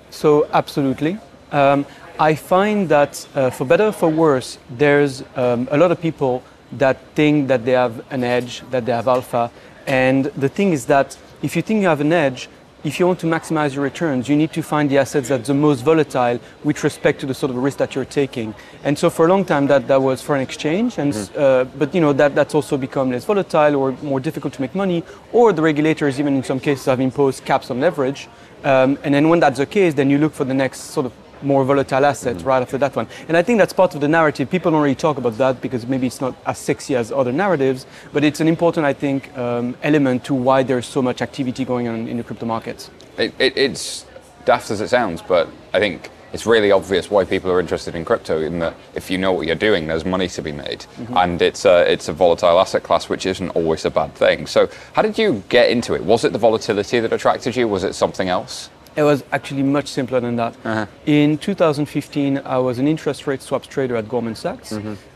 So 0.10 0.48
absolutely. 0.54 1.20
Um, 1.52 1.86
I 2.20 2.34
find 2.34 2.90
that 2.90 3.28
uh, 3.36 3.52
for 3.52 3.66
better 3.66 3.86
or 3.86 3.92
for 3.92 4.10
worse, 4.10 4.58
there's 4.72 5.24
um, 5.36 5.68
a 5.70 5.78
lot 5.78 5.92
of 5.92 6.02
people 6.02 6.44
that 6.72 6.98
think 7.14 7.48
that 7.48 7.64
they 7.64 7.74
have 7.74 8.04
an 8.12 8.24
edge, 8.24 8.64
that 8.72 8.88
they 8.88 8.92
have 8.92 9.08
alpha. 9.08 9.52
And 9.86 10.26
the 10.26 10.50
thing 10.50 10.74
is 10.74 10.88
that 10.88 11.16
if 11.44 11.56
you 11.56 11.62
think 11.62 11.82
you 11.82 11.88
have 11.88 12.02
an 12.02 12.12
edge, 12.12 12.50
if 12.84 13.00
you 13.00 13.06
want 13.06 13.20
to 13.20 13.28
maximize 13.28 13.76
your 13.76 13.84
returns, 13.84 14.28
you 14.28 14.36
need 14.36 14.52
to 14.54 14.64
find 14.64 14.90
the 14.90 14.98
assets 14.98 15.30
that's 15.30 15.48
the 15.48 15.54
most 15.54 15.82
volatile 15.82 16.40
with 16.64 16.84
respect 16.84 17.20
to 17.20 17.28
the 17.28 17.34
sort 17.36 17.52
of 17.52 17.58
risk 17.58 17.78
that 17.78 17.94
you're 17.94 18.06
taking. 18.06 18.56
And 18.84 18.98
so 18.98 19.10
for 19.12 19.26
a 19.26 19.30
long 19.30 19.46
time, 19.46 19.68
that, 19.68 19.88
that 19.88 20.02
was 20.02 20.22
foreign 20.22 20.42
exchange. 20.42 20.98
And 20.98 21.14
uh, 21.36 21.66
but 21.78 21.94
you 21.94 22.02
know 22.02 22.14
that 22.14 22.34
that's 22.34 22.56
also 22.56 22.78
become 22.78 23.12
less 23.12 23.26
volatile 23.26 23.76
or 23.76 23.92
more 24.02 24.20
difficult 24.20 24.54
to 24.54 24.62
make 24.62 24.74
money. 24.74 25.04
Or 25.32 25.54
the 25.54 25.62
regulators, 25.62 26.20
even 26.20 26.36
in 26.36 26.44
some 26.44 26.60
cases, 26.60 26.86
have 26.86 27.00
imposed 27.00 27.46
caps 27.46 27.70
on 27.70 27.80
leverage. 27.80 28.28
Um, 28.64 28.98
and 29.04 29.14
then 29.14 29.30
when 29.30 29.40
that's 29.40 29.60
the 29.60 29.68
case, 29.68 29.94
then 29.94 30.10
you 30.10 30.18
look 30.18 30.34
for 30.34 30.46
the 30.46 30.54
next 30.54 30.80
sort 30.80 31.06
of 31.06 31.14
more 31.44 31.64
volatile 31.64 32.06
asset 32.06 32.42
right 32.44 32.62
after 32.62 32.78
that 32.78 32.96
one. 32.96 33.08
And 33.28 33.38
I 33.38 33.44
think 33.44 33.60
that's 33.60 33.74
part 33.74 33.96
of 33.96 34.02
the 34.02 34.08
narrative. 34.08 34.50
People 34.50 34.72
don't 34.72 34.82
really 34.82 34.96
talk 34.96 35.18
about 35.18 35.38
that 35.38 35.62
because 35.62 35.86
maybe 35.86 36.08
it's 36.08 36.22
not 36.22 36.36
as 36.46 36.58
sexy 36.58 36.96
as 36.96 37.12
other 37.12 37.32
narratives, 37.32 37.86
but 38.14 38.24
it's 38.24 38.40
an 38.40 38.48
important, 38.48 38.86
I 38.86 38.94
think, 38.94 39.36
um, 39.38 39.76
element 39.84 40.24
to 40.26 40.34
why 40.34 40.64
there's 40.64 40.86
so 40.86 41.02
much 41.02 41.22
activity 41.22 41.66
going 41.66 41.88
on 41.88 42.08
in 42.08 42.18
the 42.18 42.24
crypto 42.24 42.46
markets. 42.46 42.90
It, 43.18 43.34
it, 43.40 43.58
it's 43.58 44.06
daft 44.46 44.72
as 44.72 44.82
it 44.82 44.90
sounds, 44.90 45.22
but 45.22 45.50
I 45.74 45.80
think 45.80 46.10
it's 46.34 46.46
really 46.46 46.72
obvious 46.72 47.10
why 47.10 47.24
people 47.26 47.52
are 47.52 47.60
interested 47.60 47.96
in 47.96 48.04
crypto. 48.06 48.42
In 48.42 48.60
that, 48.60 48.76
if 48.96 49.10
you 49.10 49.18
know 49.18 49.32
what 49.32 49.48
you're 49.48 49.56
doing, 49.56 49.88
there's 49.88 50.06
money 50.06 50.28
to 50.28 50.42
be 50.42 50.52
made, 50.52 50.86
and 51.16 51.42
it's 51.42 51.66
a 51.66 51.90
it's 51.92 52.10
a 52.10 52.14
volatile 52.14 52.60
asset 52.60 52.84
class, 52.84 53.10
which 53.10 53.26
isn't 53.26 53.50
always 53.52 53.86
a 53.86 53.90
bad 53.90 54.14
thing. 54.16 54.46
So, 54.46 54.70
how 54.94 55.02
did 55.02 55.18
you 55.18 55.44
get 55.50 55.70
into 55.70 55.94
it? 55.94 56.04
Was 56.04 56.26
it 56.26 56.34
the 56.34 56.40
volatility 56.40 57.00
that 57.00 57.14
attracted 57.14 57.56
you? 57.56 57.68
Was 57.68 57.84
it 57.84 57.94
something 57.94 58.30
else? 58.30 58.70
It 58.98 59.04
was 59.04 59.24
actually 59.32 59.62
much 59.62 59.88
simpler 59.90 60.20
than 60.20 60.38
that. 60.38 60.56
In 61.06 61.38
2015, 61.38 62.40
I 62.40 62.58
was 62.58 62.80
an 62.80 62.88
interest 62.88 63.28
rate 63.28 63.44
swaps 63.44 63.68
trader 63.68 63.96
at 63.96 64.10
Goldman 64.10 64.34
Sachs, 64.34 64.72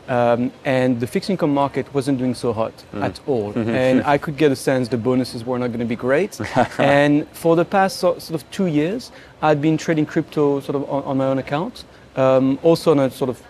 um, 0.07 0.51
and 0.65 0.99
the 0.99 1.07
fixed 1.07 1.29
income 1.31 1.51
market 1.53 1.91
wasn't 1.91 2.19
doing 2.19 2.35
so 2.35 2.53
hot 2.53 2.73
at 2.93 3.19
all. 3.25 3.53
And 3.57 4.03
I 4.03 4.19
could 4.19 4.37
get 4.37 4.51
a 4.51 4.55
sense 4.55 4.87
the 4.87 4.97
bonuses 4.97 5.43
were 5.43 5.57
not 5.57 5.67
going 5.67 5.79
to 5.79 5.85
be 5.85 5.95
great. 5.95 6.39
and 6.77 7.27
for 7.29 7.55
the 7.55 7.65
past 7.65 7.97
so, 7.97 8.19
sort 8.19 8.41
of 8.41 8.49
two 8.51 8.67
years, 8.67 9.11
I'd 9.41 9.61
been 9.61 9.77
trading 9.77 10.05
crypto 10.05 10.59
sort 10.59 10.75
of 10.75 10.87
on, 10.87 11.03
on 11.03 11.17
my 11.17 11.25
own 11.25 11.39
account, 11.39 11.83
um, 12.15 12.59
also 12.61 12.91
on 12.91 12.99
a 12.99 13.09
sort 13.09 13.31
of 13.31 13.41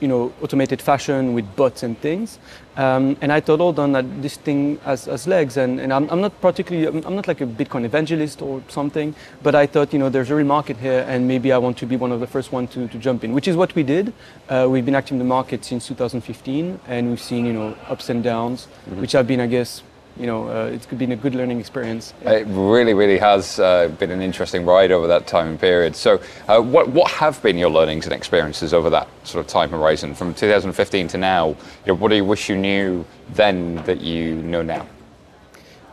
you 0.00 0.08
know, 0.08 0.32
automated 0.42 0.82
fashion 0.82 1.34
with 1.34 1.56
bots 1.56 1.82
and 1.82 1.98
things. 2.00 2.38
Um, 2.76 3.16
and 3.22 3.32
I 3.32 3.40
thought, 3.40 3.60
hold 3.60 3.78
on, 3.78 3.92
that 3.92 4.22
this 4.22 4.36
thing 4.36 4.78
has, 4.84 5.06
has 5.06 5.26
legs. 5.26 5.56
And, 5.56 5.80
and 5.80 5.92
I'm, 5.92 6.08
I'm 6.10 6.20
not 6.20 6.38
particularly, 6.40 6.86
I'm, 6.86 7.16
not 7.16 7.26
like 7.26 7.40
a 7.40 7.46
Bitcoin 7.46 7.84
evangelist 7.84 8.42
or 8.42 8.62
something, 8.68 9.14
but 9.42 9.54
I 9.54 9.66
thought, 9.66 9.92
you 9.92 9.98
know, 9.98 10.10
there's 10.10 10.30
a 10.30 10.34
real 10.34 10.46
market 10.46 10.76
here 10.76 11.04
and 11.08 11.26
maybe 11.26 11.52
I 11.52 11.58
want 11.58 11.78
to 11.78 11.86
be 11.86 11.96
one 11.96 12.12
of 12.12 12.20
the 12.20 12.26
first 12.26 12.52
ones 12.52 12.70
to, 12.74 12.86
to 12.88 12.98
jump 12.98 13.24
in, 13.24 13.32
which 13.32 13.48
is 13.48 13.56
what 13.56 13.74
we 13.74 13.82
did. 13.82 14.12
Uh, 14.48 14.66
we've 14.68 14.84
been 14.84 14.94
active 14.94 15.12
in 15.12 15.18
the 15.18 15.24
market 15.24 15.64
since 15.64 15.88
2015 15.88 16.80
and 16.86 17.08
we've 17.08 17.20
seen, 17.20 17.46
you 17.46 17.54
know, 17.54 17.76
ups 17.88 18.10
and 18.10 18.22
downs, 18.22 18.66
which 18.96 19.12
have 19.12 19.26
been, 19.26 19.40
I 19.40 19.46
guess, 19.46 19.82
you 20.18 20.26
know, 20.26 20.48
uh, 20.48 20.66
it's 20.66 20.86
been 20.86 21.12
a 21.12 21.16
good 21.16 21.34
learning 21.34 21.60
experience. 21.60 22.14
It 22.22 22.46
really, 22.48 22.94
really 22.94 23.18
has 23.18 23.60
uh, 23.60 23.88
been 23.98 24.10
an 24.10 24.22
interesting 24.22 24.64
ride 24.64 24.90
over 24.90 25.06
that 25.06 25.26
time 25.26 25.58
period. 25.58 25.94
So, 25.94 26.20
uh, 26.48 26.60
what 26.60 26.88
what 26.88 27.10
have 27.10 27.42
been 27.42 27.58
your 27.58 27.70
learnings 27.70 28.06
and 28.06 28.14
experiences 28.14 28.72
over 28.72 28.90
that 28.90 29.08
sort 29.24 29.44
of 29.44 29.50
time 29.50 29.70
horizon 29.70 30.14
from 30.14 30.34
2015 30.34 31.08
to 31.08 31.18
now? 31.18 31.48
You 31.48 31.56
know, 31.88 31.94
what 31.94 32.08
do 32.08 32.16
you 32.16 32.24
wish 32.24 32.48
you 32.48 32.56
knew 32.56 33.04
then 33.34 33.76
that 33.84 34.00
you 34.00 34.36
know 34.36 34.62
now? 34.62 34.86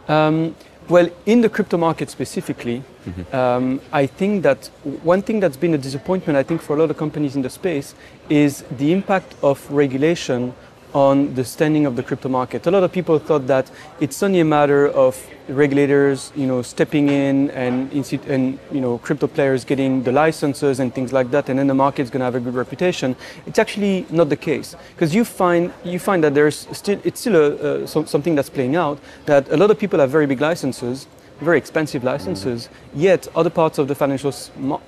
Um, 0.08 0.56
well, 0.90 1.10
in 1.26 1.42
the 1.42 1.50
crypto 1.50 1.78
market 1.78 2.10
specifically, 2.10 2.84
um, 3.32 3.80
I 3.92 4.06
think 4.06 4.44
that 4.44 4.68
one 5.02 5.22
thing 5.22 5.40
that's 5.40 5.56
been 5.56 5.74
a 5.74 5.78
disappointment, 5.78 6.38
I 6.38 6.44
think, 6.44 6.62
for 6.62 6.76
a 6.76 6.80
lot 6.80 6.90
of 6.90 6.98
companies 6.98 7.36
in 7.38 7.42
the 7.42 7.50
space 7.50 7.96
is 8.30 8.64
the 8.70 8.92
impact 8.92 9.36
of 9.42 9.70
regulation 9.72 10.54
on 10.94 11.34
the 11.34 11.44
standing 11.44 11.86
of 11.86 11.96
the 11.96 12.04
crypto 12.04 12.30
market. 12.30 12.68
A 12.68 12.72
lot 12.72 12.84
of 12.84 12.92
people 12.92 13.18
thought 13.20 13.48
that 13.48 13.70
it's 14.00 14.22
only 14.22 14.40
a 14.40 14.46
matter 14.46 14.88
of 14.90 15.18
regulators, 15.48 16.32
you 16.36 16.46
know, 16.46 16.62
stepping 16.62 17.10
in 17.10 17.50
and, 17.52 17.92
and 17.92 18.60
you 18.72 18.82
know, 18.82 18.98
crypto 19.00 19.28
players 19.28 19.66
getting 19.66 20.04
the 20.04 20.12
licenses 20.12 20.80
and 20.80 20.94
things 20.94 21.12
like 21.12 21.32
that, 21.32 21.50
and 21.50 21.60
then 21.60 21.68
the 21.68 21.74
market's 21.74 22.10
going 22.10 22.20
to 22.20 22.26
have 22.26 22.36
a 22.36 22.40
good 22.40 22.54
reputation. 22.54 23.16
It's 23.46 23.60
actually 23.60 24.06
not 24.10 24.30
the 24.30 24.38
case 24.38 24.76
because 24.94 25.14
you 25.14 25.26
find 25.26 25.74
you 25.84 26.00
find 26.00 26.24
that 26.24 26.34
there's 26.34 26.68
still 26.72 27.00
it's 27.04 27.20
still 27.20 27.36
a, 27.36 27.84
uh, 27.84 27.88
some, 27.88 28.06
something 28.06 28.36
that's 28.36 28.50
playing 28.50 28.76
out 28.76 29.00
that 29.26 29.50
a 29.50 29.58
lot 29.58 29.72
of 29.72 29.80
people 29.80 30.00
have 30.00 30.12
very 30.12 30.28
big 30.28 30.42
licenses 30.42 31.08
very 31.42 31.58
expensive 31.58 32.04
licenses, 32.04 32.70
yet 32.96 33.28
other 33.36 33.50
parts 33.50 33.78
of 33.78 33.88
the 33.88 33.96
financial 33.96 34.32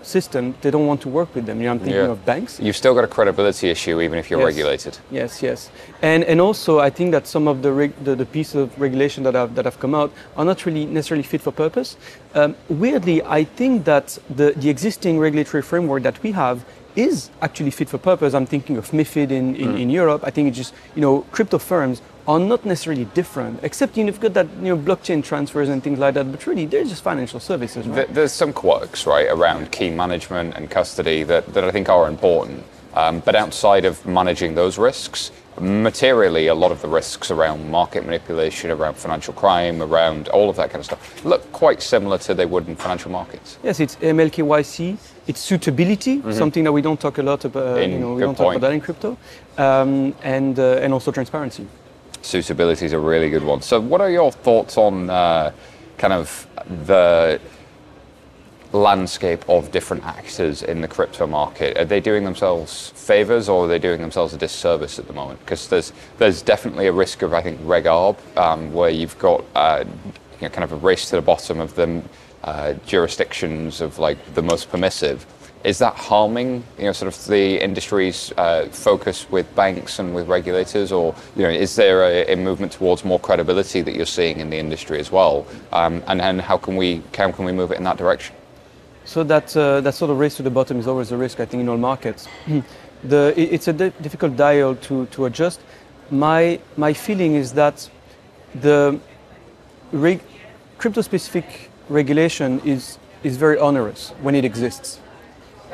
system, 0.01 0.55
they 0.61 0.71
don't 0.71 0.87
want 0.87 1.01
to 1.01 1.09
work 1.09 1.33
with 1.35 1.45
them. 1.45 1.59
You 1.59 1.65
know, 1.65 1.71
I'm 1.71 1.79
thinking 1.79 1.95
Yeah. 1.95 2.11
of 2.11 2.25
banks. 2.25 2.59
You've 2.59 2.77
still 2.77 2.93
got 2.93 3.03
a 3.03 3.07
credibility 3.07 3.69
issue, 3.69 3.99
even 4.01 4.17
if 4.19 4.29
you're 4.29 4.39
Yes. 4.39 4.45
regulated. 4.55 4.97
Yes, 5.11 5.41
yes, 5.43 5.69
and 6.01 6.23
and 6.23 6.39
also 6.41 6.79
I 6.79 6.89
think 6.89 7.11
that 7.11 7.27
some 7.27 7.47
of 7.47 7.61
the 7.61 7.71
reg- 7.71 8.03
the, 8.03 8.15
the 8.15 8.25
pieces 8.25 8.55
of 8.55 8.79
regulation 8.79 9.23
that 9.23 9.33
have 9.35 9.55
that 9.55 9.65
have 9.65 9.79
come 9.79 9.95
out 9.95 10.11
are 10.37 10.45
not 10.45 10.65
really 10.65 10.85
necessarily 10.85 11.23
fit 11.23 11.41
for 11.41 11.51
purpose. 11.51 11.97
Um, 12.33 12.55
weirdly, 12.69 13.21
I 13.23 13.43
think 13.57 13.85
that 13.85 14.17
the 14.35 14.53
the 14.55 14.69
existing 14.69 15.19
regulatory 15.19 15.63
framework 15.63 16.03
that 16.03 16.21
we 16.23 16.31
have 16.33 16.57
is 16.95 17.29
actually 17.41 17.71
fit 17.71 17.89
for 17.89 17.97
purpose. 17.97 18.33
I'm 18.33 18.45
thinking 18.45 18.77
of 18.77 18.91
MiFID 18.91 19.31
in, 19.31 19.55
in, 19.55 19.77
in 19.77 19.89
Europe. 19.89 20.21
I 20.23 20.31
think 20.31 20.47
it's 20.47 20.57
just 20.57 20.73
you 20.95 21.01
know 21.01 21.25
crypto 21.31 21.57
firms 21.57 22.01
are 22.28 22.39
not 22.39 22.65
necessarily 22.65 23.05
different, 23.05 23.59
except 23.63 23.97
you 23.97 24.03
know, 24.03 24.07
you've 24.07 24.19
got 24.19 24.34
that 24.34 24.47
you 24.61 24.76
know 24.76 24.78
blockchain 24.78 25.23
transfers 25.23 25.69
and 25.69 25.84
things 25.84 25.99
like 25.99 26.15
that. 26.15 26.32
But 26.32 26.45
really, 26.47 26.65
they're 26.65 26.84
just 26.84 27.03
financial 27.03 27.39
services, 27.39 27.88
right? 27.88 28.11
There's 28.13 28.32
some 28.32 28.53
quirks, 28.53 29.05
right, 29.05 29.28
around 29.28 29.71
key 29.71 29.89
management 29.89 30.55
and 30.55 30.69
custody 30.69 31.23
that, 31.23 31.53
that 31.53 31.63
I 31.63 31.71
think 31.71 31.89
are 31.89 32.07
important. 32.07 32.63
Um, 32.93 33.19
but 33.19 33.36
outside 33.36 33.84
of 33.86 34.05
managing 34.05 34.55
those 34.55 34.78
risks, 34.78 35.32
materially, 35.59 36.47
a 36.47 36.55
lot 36.55 36.71
of 36.71 36.82
the 36.82 36.88
risks 36.88 37.30
around 37.30 37.69
market 37.69 38.05
manipulation, 38.05 38.71
around 38.71 38.95
financial 38.95 39.34
crime, 39.34 39.82
around 39.82 40.30
all 40.30 40.49
of 40.49 40.55
that 40.55 40.69
kind 40.69 40.80
of 40.80 40.86
stuff 40.86 41.26
look 41.26 41.49
quite 41.51 41.82
similar 41.82 42.17
to 42.19 42.34
they 42.34 42.45
would 42.45 42.67
in 42.67 42.76
financial 42.76 43.11
markets. 43.11 43.57
Yes, 43.63 43.80
it's 43.80 43.97
MLKYC. 43.97 44.97
It's 45.28 45.39
suitability, 45.39 46.21
something 46.32 46.63
that 46.63 46.71
we 46.71 46.82
don't 46.82 46.99
talk 46.99 47.17
a 47.17 47.23
lot 47.23 47.45
about. 47.45 47.82
In- 47.82 47.91
you 47.91 47.99
know, 47.99 48.13
we 48.13 48.21
don't 48.21 48.36
talk 48.36 48.55
about 48.55 48.61
that 48.61 48.73
in 48.73 48.82
crypto, 48.82 49.17
um, 49.57 50.15
and 50.23 50.57
uh, 50.57 50.80
and 50.82 50.93
also 50.93 51.11
transparency. 51.11 51.67
Suitability 52.26 52.88
is 52.88 52.93
a 52.93 52.97
really 52.99 53.30
good 53.30 53.43
one. 53.43 53.61
So, 53.61 53.80
what 53.80 54.01
are 54.01 54.09
your 54.09 54.32
thoughts 54.32 54.80
on 54.80 55.11
uh, 55.11 55.51
kind 55.99 56.11
of 56.11 56.47
the 56.88 57.39
landscape 58.71 59.47
of 59.47 59.71
different 59.71 60.03
actors 60.03 60.63
in 60.63 60.82
the 60.82 60.88
crypto 60.88 61.28
market? 61.28 61.78
Are 61.78 61.86
they 61.86 61.99
doing 61.99 62.23
themselves 62.23 62.89
favors 62.95 63.47
or 63.47 63.65
are 63.65 63.67
they 63.67 63.78
doing 63.78 64.01
themselves 64.01 64.34
a 64.34 64.38
disservice 64.38 64.97
at 64.97 65.05
the 65.05 65.13
moment? 65.13 65.39
Because 65.41 65.67
there's 65.67 65.93
there's 66.17 66.41
definitely 66.41 66.88
a 66.88 66.91
risk 66.91 67.21
of 67.21 67.32
I 67.32 67.43
think 67.43 67.59
reg 67.63 67.84
arb, 67.84 68.17
um, 68.38 68.73
where 68.73 68.89
you've 68.89 69.19
got 69.19 69.45
uh, 69.53 69.84
you 69.86 70.47
know, 70.47 70.49
kind 70.49 70.63
of 70.63 70.71
a 70.71 70.78
race 70.78 71.11
to 71.11 71.17
the 71.17 71.21
bottom 71.21 71.59
of 71.59 71.76
the 71.76 72.01
uh, 72.43 72.73
jurisdictions 72.88 73.82
of 73.82 73.99
like 73.99 74.17
the 74.34 74.41
most 74.41 74.71
permissive. 74.71 75.28
Is 75.66 75.80
that 75.80 75.95
harming, 75.95 76.63
you 76.78 76.86
know, 76.86 76.91
sort 76.91 77.11
of 77.13 77.26
the 77.26 77.59
industry's 77.63 78.32
uh, 78.38 78.68
focus 78.72 79.28
with 79.32 79.47
banks 79.55 79.97
and 79.97 80.13
with 80.13 80.28
regulators, 80.28 80.91
or 80.91 81.16
you 81.36 81.41
know, 81.41 81.49
is 81.49 81.76
there 81.76 82.03
a, 82.03 82.34
a 82.34 82.36
movement 82.36 82.72
towards 82.72 83.03
more 83.03 83.20
credibility 83.20 83.82
that 83.82 83.95
you're 83.95 84.05
seeing 84.05 84.39
in 84.39 84.51
the 84.51 84.57
industry 84.57 84.99
as 84.99 85.11
well? 85.11 85.47
Um, 85.74 86.03
and 86.07 86.22
and 86.22 86.39
how 86.39 86.57
can 86.57 86.76
we 86.76 87.01
how 87.18 87.32
can 87.32 87.45
we 87.45 87.51
move 87.51 87.72
it 87.72 87.78
in 87.78 87.84
that 87.84 87.97
direction? 87.97 88.36
So 89.05 89.24
that 89.24 89.57
uh, 89.57 89.82
that 89.82 89.95
sort 89.95 90.11
of 90.11 90.20
race 90.20 90.36
to 90.38 90.43
the 90.43 90.51
bottom 90.51 90.80
is 90.80 90.88
always 90.88 91.11
a 91.11 91.18
risk, 91.18 91.39
I 91.39 91.45
think, 91.45 91.61
in 91.61 91.70
all 91.70 91.78
markets. 91.78 92.28
the, 93.03 93.34
it's 93.36 93.68
a 93.68 93.74
di- 93.74 93.93
difficult 94.01 94.36
dial 94.36 94.76
to, 94.76 95.07
to 95.07 95.26
adjust. 95.26 95.61
My 96.11 96.59
my 96.78 96.93
feeling 96.93 97.34
is 97.34 97.53
that 97.53 97.89
the 98.61 98.99
reg- 99.91 100.22
crypto-specific 100.78 101.72
regulation 101.89 102.61
is 102.66 102.99
is 103.24 103.38
very 103.38 103.57
onerous 103.57 104.11
when 104.22 104.36
it 104.36 104.45
exists, 104.45 104.99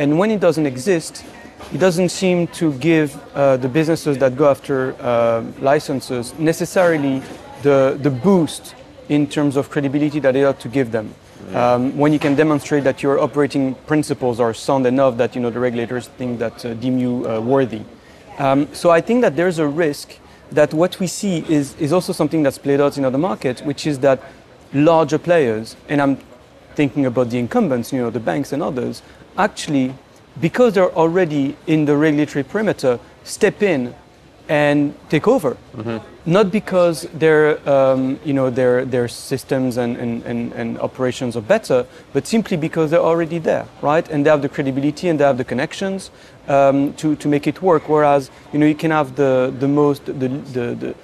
and 0.02 0.18
when 0.18 0.32
it 0.32 0.40
doesn't 0.40 0.66
exist, 0.66 1.24
it 1.72 1.78
doesn't 1.78 2.10
seem 2.10 2.48
to 2.48 2.74
give 2.80 3.16
uh, 3.36 3.58
the 3.58 3.70
businesses 3.70 4.18
that 4.18 4.36
go 4.36 4.50
after 4.50 4.96
uh, 5.00 5.44
licenses 5.60 6.34
necessarily 6.40 7.22
the 7.62 8.00
the 8.02 8.10
boost 8.10 8.74
in 9.10 9.28
terms 9.28 9.56
of 9.56 9.70
credibility 9.70 10.20
that 10.20 10.36
it 10.36 10.44
ought 10.44 10.60
to 10.60 10.70
give 10.70 10.92
them. 10.92 11.14
Um, 11.54 11.96
when 11.98 12.14
you 12.14 12.20
can 12.20 12.34
demonstrate 12.34 12.84
that 12.86 13.04
your 13.04 13.20
operating 13.20 13.76
principles 13.86 14.40
are 14.40 14.54
sound 14.54 14.88
enough 14.88 15.18
that 15.18 15.36
you 15.36 15.42
know 15.42 15.52
the 15.52 15.60
regulators 15.60 16.08
think 16.18 16.40
that 16.40 16.66
uh, 16.66 16.74
deem 16.74 16.98
you 16.98 17.14
uh, 17.30 17.40
worthy. 17.40 17.84
Um, 18.40 18.74
so 18.74 18.90
I 18.90 19.02
think 19.02 19.22
that 19.22 19.36
there's 19.36 19.60
a 19.60 19.68
risk 19.68 20.18
that 20.52 20.74
what 20.74 21.00
we 21.00 21.08
see 21.08 21.46
is, 21.48 21.76
is 21.78 21.94
also 21.94 22.12
something 22.14 22.42
that's 22.42 22.58
played 22.58 22.82
out 22.82 22.98
in 22.98 23.06
other 23.06 23.18
markets, 23.20 23.62
which 23.62 23.86
is 23.86 24.00
that 24.00 24.20
larger 24.74 25.20
players, 25.20 25.76
and 25.90 26.02
I'm 26.02 26.18
thinking 26.76 27.06
about 27.06 27.30
the 27.30 27.38
incumbents, 27.38 27.92
you 27.94 28.00
know, 28.00 28.10
the 28.10 28.20
banks 28.20 28.54
and 28.54 28.64
others, 28.64 29.04
actually, 29.38 29.94
because 30.40 30.74
they're 30.74 30.94
already 30.94 31.56
in 31.68 31.86
the 31.86 31.96
regulatory 31.96 32.44
perimeter, 32.44 33.00
step 33.24 33.62
in 33.62 33.94
and 34.50 34.94
take 35.10 35.28
over. 35.28 35.56
Not 36.26 36.52
because 36.52 37.04
their, 37.14 37.68
um, 37.70 38.20
you 38.26 38.34
know, 38.34 38.50
their, 38.50 38.86
their 38.86 39.08
systems 39.08 39.78
and, 39.78 39.98
and, 39.98 40.24
and, 40.24 40.52
and 40.54 40.80
operations 40.80 41.36
are 41.38 41.42
better, 41.42 41.86
but 42.14 42.28
simply 42.28 42.58
because 42.58 42.92
they're 42.92 43.00
already 43.00 43.40
there, 43.40 43.66
right? 43.82 44.08
And 44.10 44.26
they 44.26 44.30
have 44.30 44.42
the 44.42 44.50
credibility 44.50 45.08
and 45.08 45.20
they 45.20 45.24
have 45.24 45.38
the 45.38 45.46
connections 45.46 46.12
um, 46.48 46.94
to, 46.96 47.16
to 47.16 47.28
make 47.28 47.48
it 47.48 47.62
work. 47.62 47.88
Whereas, 47.88 48.30
you 48.52 48.60
know, 48.60 48.66
you 48.66 48.76
can 48.76 48.92
have 48.92 49.16
the, 49.16 49.54
the 49.58 49.68
most, 49.68 50.06
the, 50.06 50.12
the, 50.14 50.76
the, 50.76 50.96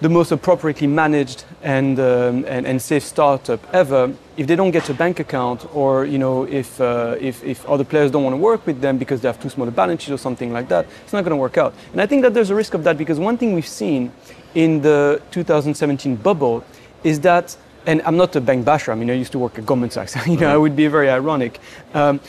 the 0.00 0.08
most 0.08 0.30
appropriately 0.30 0.86
managed 0.86 1.44
and, 1.62 1.98
um, 1.98 2.44
and, 2.46 2.66
and 2.66 2.80
safe 2.80 3.02
startup 3.02 3.60
ever, 3.74 4.12
if 4.36 4.46
they 4.46 4.54
don't 4.54 4.70
get 4.70 4.88
a 4.88 4.94
bank 4.94 5.18
account 5.18 5.66
or 5.74 6.04
you 6.04 6.18
know, 6.18 6.44
if, 6.44 6.80
uh, 6.80 7.16
if, 7.20 7.42
if 7.42 7.66
other 7.66 7.84
players 7.84 8.10
don't 8.10 8.22
want 8.22 8.34
to 8.34 8.38
work 8.38 8.64
with 8.66 8.80
them 8.80 8.96
because 8.96 9.20
they 9.20 9.28
have 9.28 9.40
too 9.40 9.48
small 9.48 9.66
a 9.66 9.70
balance 9.70 10.02
sheet 10.02 10.12
or 10.12 10.18
something 10.18 10.52
like 10.52 10.68
that, 10.68 10.86
it's 11.02 11.12
not 11.12 11.24
going 11.24 11.30
to 11.30 11.36
work 11.36 11.58
out. 11.58 11.74
And 11.92 12.00
I 12.00 12.06
think 12.06 12.22
that 12.22 12.32
there's 12.32 12.50
a 12.50 12.54
risk 12.54 12.74
of 12.74 12.84
that 12.84 12.96
because 12.96 13.18
one 13.18 13.36
thing 13.36 13.54
we've 13.54 13.66
seen 13.66 14.12
in 14.54 14.80
the 14.82 15.20
2017 15.32 16.16
bubble 16.16 16.64
is 17.02 17.20
that, 17.20 17.56
and 17.86 18.00
I'm 18.02 18.16
not 18.16 18.36
a 18.36 18.40
bank 18.40 18.64
basher, 18.64 18.92
I 18.92 18.94
mean, 18.94 19.10
I 19.10 19.14
used 19.14 19.32
to 19.32 19.38
work 19.38 19.58
at 19.58 19.66
Goldman 19.66 19.90
Sachs, 19.90 20.14
you 20.26 20.36
know, 20.36 20.54
it 20.56 20.60
would 20.60 20.76
be 20.76 20.86
very 20.86 21.10
ironic, 21.10 21.58
um, 21.94 22.20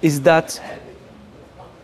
is 0.00 0.22
that 0.22 0.60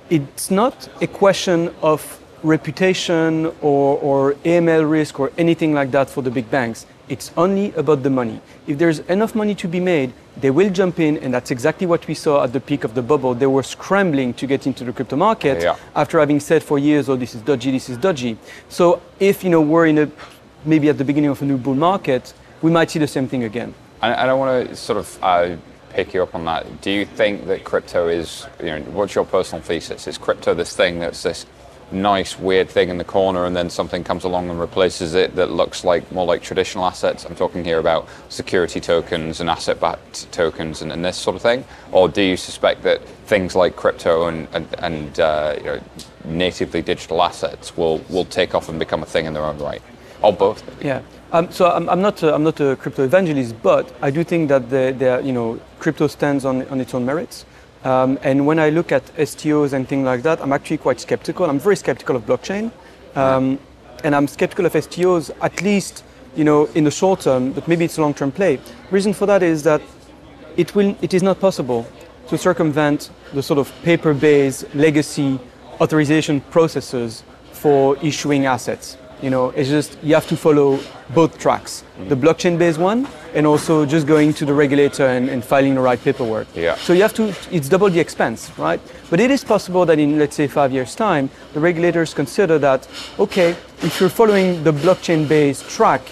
it's 0.09 0.51
not 0.51 0.89
a 1.03 1.07
question 1.07 1.75
of 1.83 2.21
reputation 2.45 3.47
or, 3.63 3.99
or 3.99 4.35
AML 4.45 4.89
risk 4.89 5.19
or 5.19 5.33
anything 5.39 5.73
like 5.75 5.91
that 5.91 6.09
for 6.11 6.23
the 6.23 6.31
big 6.31 6.51
banks. 6.51 6.87
It's 7.09 7.33
only 7.37 7.73
about 7.75 8.03
the 8.03 8.11
money. 8.11 8.41
If 8.67 8.79
there's 8.79 9.01
enough 9.01 9.35
money 9.35 9.55
to 9.57 9.69
be 9.69 9.81
made, 9.81 10.13
they 10.37 10.51
will 10.51 10.71
jump 10.71 10.99
in, 11.01 11.19
and 11.19 11.33
that's 11.35 11.51
exactly 11.51 11.87
what 11.87 12.07
we 12.07 12.15
saw 12.15 12.45
at 12.45 12.53
the 12.53 12.61
peak 12.61 12.85
of 12.85 12.95
the 12.95 13.03
bubble. 13.03 13.35
They 13.35 13.47
were 13.47 13.63
scrambling 13.63 14.35
to 14.35 14.47
get 14.47 14.67
into 14.67 14.85
the 14.85 14.93
crypto 14.93 15.17
market 15.17 15.63
Yeah. 15.63 15.77
after 15.95 16.19
having 16.19 16.41
said 16.41 16.63
for 16.63 16.79
years, 16.79 17.09
"Oh, 17.09 17.17
this 17.17 17.35
is 17.35 17.43
dodgy, 17.43 17.71
this 17.73 17.89
is 17.89 17.99
dodgy." 17.99 18.37
So 18.69 19.01
if 19.21 19.45
you 19.45 19.51
know 19.51 19.61
we're 19.61 19.87
in 19.87 19.99
a 19.99 20.09
maybe 20.65 20.89
at 20.89 20.97
the 20.97 21.05
beginning 21.05 21.31
of 21.31 21.43
a 21.43 21.45
new 21.45 21.59
bull 21.59 21.75
market, 21.75 22.33
we 22.63 22.71
might 22.71 22.91
see 22.91 22.99
the 22.99 23.07
same 23.07 23.29
thing 23.29 23.45
again. 23.45 23.75
And, 24.03 24.15
and 24.15 24.31
I 24.31 24.35
want 24.35 24.69
to 24.69 24.75
sort 24.77 24.99
of 24.99 25.19
uh, 25.23 25.57
pick 25.91 26.15
you 26.15 26.23
up 26.23 26.35
on 26.35 26.45
that. 26.47 26.81
Do 26.81 26.91
you 26.91 27.05
think 27.05 27.47
that 27.47 27.65
crypto 27.65 28.09
is, 28.09 28.47
you 28.61 28.67
know, 28.67 28.81
what's 28.93 29.15
your 29.15 29.25
personal 29.27 29.63
thesis? 29.63 30.07
Is 30.07 30.17
crypto 30.19 30.55
this 30.55 30.75
thing 30.75 30.99
that's 31.01 31.23
this 31.23 31.47
nice, 31.93 32.39
weird 32.39 32.69
thing 32.69 32.89
in 32.89 32.99
the 32.99 33.05
corner, 33.05 33.45
and 33.47 33.57
then 33.57 33.71
something 33.71 34.05
comes 34.05 34.25
along 34.25 34.51
and 34.51 34.59
replaces 34.59 35.15
it 35.15 35.35
that 35.37 35.51
looks 35.51 35.85
like 35.85 36.11
more 36.13 36.27
like 36.27 36.43
traditional 36.43 36.85
assets? 36.85 37.25
I'm 37.25 37.37
talking 37.37 37.65
here 37.65 37.79
about 37.79 38.09
security 38.29 38.81
tokens 38.81 39.41
and 39.41 39.49
asset-backed 39.49 40.31
tokens 40.33 40.83
and, 40.83 40.93
and 40.93 41.05
this 41.05 41.17
sort 41.17 41.37
of 41.37 41.43
thing. 41.43 41.65
Or 41.93 42.09
do 42.09 42.23
you 42.23 42.37
suspect 42.37 42.83
that 42.83 43.07
things 43.27 43.55
like 43.55 43.77
crypto 43.77 44.29
and, 44.29 44.49
and, 44.53 44.67
and 44.79 45.21
uh, 45.21 45.55
you 45.59 45.65
know, 45.65 45.81
natively 46.25 46.83
digital 46.83 47.23
assets 47.23 47.77
will, 47.77 47.99
will 48.09 48.25
take 48.25 48.55
off 48.55 48.69
and 48.69 48.79
become 48.79 49.03
a 49.03 49.07
thing 49.07 49.27
in 49.27 49.33
their 49.33 49.45
own 49.45 49.59
right? 49.59 49.83
Or 50.23 50.33
both? 50.33 50.63
Yeah. 50.83 51.03
Um, 51.33 51.51
so 51.51 51.71
I'm, 51.71 51.89
I'm, 51.89 52.01
not 52.01 52.23
a, 52.23 52.33
I'm 52.35 52.45
not 52.45 52.61
a 52.61 52.77
crypto 52.77 53.05
evangelist, 53.05 53.61
but 53.63 53.93
I 54.01 54.11
do 54.11 54.23
think 54.23 54.49
that 54.51 54.71
the, 54.71 54.95
the 54.97 55.21
you 55.25 55.33
know 55.33 55.61
crypto 55.81 56.07
stands 56.07 56.45
on, 56.45 56.67
on 56.69 56.81
its 56.81 56.95
own 56.95 57.05
merits. 57.05 57.45
Um, 57.85 58.19
and 58.23 58.47
when 58.47 58.59
I 58.59 58.71
look 58.71 58.93
at 58.93 59.05
STOs 59.17 59.75
and 59.75 59.87
things 59.87 60.07
like 60.07 60.23
that, 60.23 60.41
I'm 60.41 60.53
actually 60.53 60.79
quite 60.79 61.01
skeptical. 61.01 61.45
I'm 61.45 61.59
very 61.59 61.77
skeptical 61.77 62.17
of 62.17 62.25
blockchain, 62.25 62.73
um, 63.15 63.59
and 64.03 64.15
I'm 64.15 64.27
skeptical 64.27 64.65
of 64.65 64.73
STOs 64.73 65.31
at 65.43 65.61
least 65.61 66.03
you 66.35 66.45
know 66.45 66.65
in 66.75 66.85
the 66.85 66.91
short 66.91 67.21
term, 67.21 67.53
but 67.53 67.69
maybe 67.69 67.85
it's 67.85 67.99
a 67.99 68.01
long-term 68.01 68.33
play. 68.33 68.59
Reason 68.91 69.13
for 69.13 69.27
that 69.27 69.43
is 69.43 69.63
that 69.65 69.83
it 70.57 70.75
will 70.75 70.97
it 71.03 71.13
is 71.13 71.23
not 71.23 71.41
possible 71.41 71.87
to 72.29 72.39
circumvent 72.39 73.11
the 73.35 73.43
sort 73.43 73.59
of 73.59 73.71
paper-based 73.83 74.75
legacy 74.75 75.39
authorization 75.81 76.41
processes 76.41 77.23
for 77.53 77.99
issuing 77.99 78.47
assets. 78.47 78.97
You 79.23 79.31
know, 79.31 79.51
it's 79.51 79.69
just 79.69 79.97
you 80.03 80.15
have 80.15 80.27
to 80.29 80.37
follow 80.37 80.79
both 81.15 81.39
tracks, 81.39 81.83
mm-hmm. 81.83 82.09
the 82.09 82.17
blockchain-based 82.17 82.79
one, 82.79 83.07
and 83.35 83.47
also 83.47 83.87
just 83.87 84.07
going 84.07 84.35
to 84.35 84.45
the 84.45 84.55
regulator 84.55 85.07
and, 85.07 85.29
and, 85.29 85.45
filing 85.45 85.75
the 85.75 85.81
right 85.81 86.03
paperwork. 86.03 86.47
Yeah. 86.55 86.77
So 86.77 86.93
you 86.93 87.03
have 87.03 87.15
to, 87.15 87.35
it's 87.51 87.69
double 87.69 87.91
the 87.91 88.01
expense, 88.01 88.51
right? 88.59 88.81
But 89.11 89.21
it 89.21 89.31
is 89.31 89.45
possible 89.45 89.87
that 89.87 89.99
in, 89.99 90.19
let's 90.19 90.37
say, 90.37 90.47
five 90.47 90.73
years' 90.73 90.95
time, 90.95 91.31
the 91.53 91.61
regulators 91.61 92.15
consider 92.15 92.59
that, 92.59 92.89
okay, 93.19 93.51
if 93.83 94.01
you're 94.01 94.09
following 94.09 94.65
the 94.65 94.73
blockchain-based 94.73 95.69
track, 95.69 96.03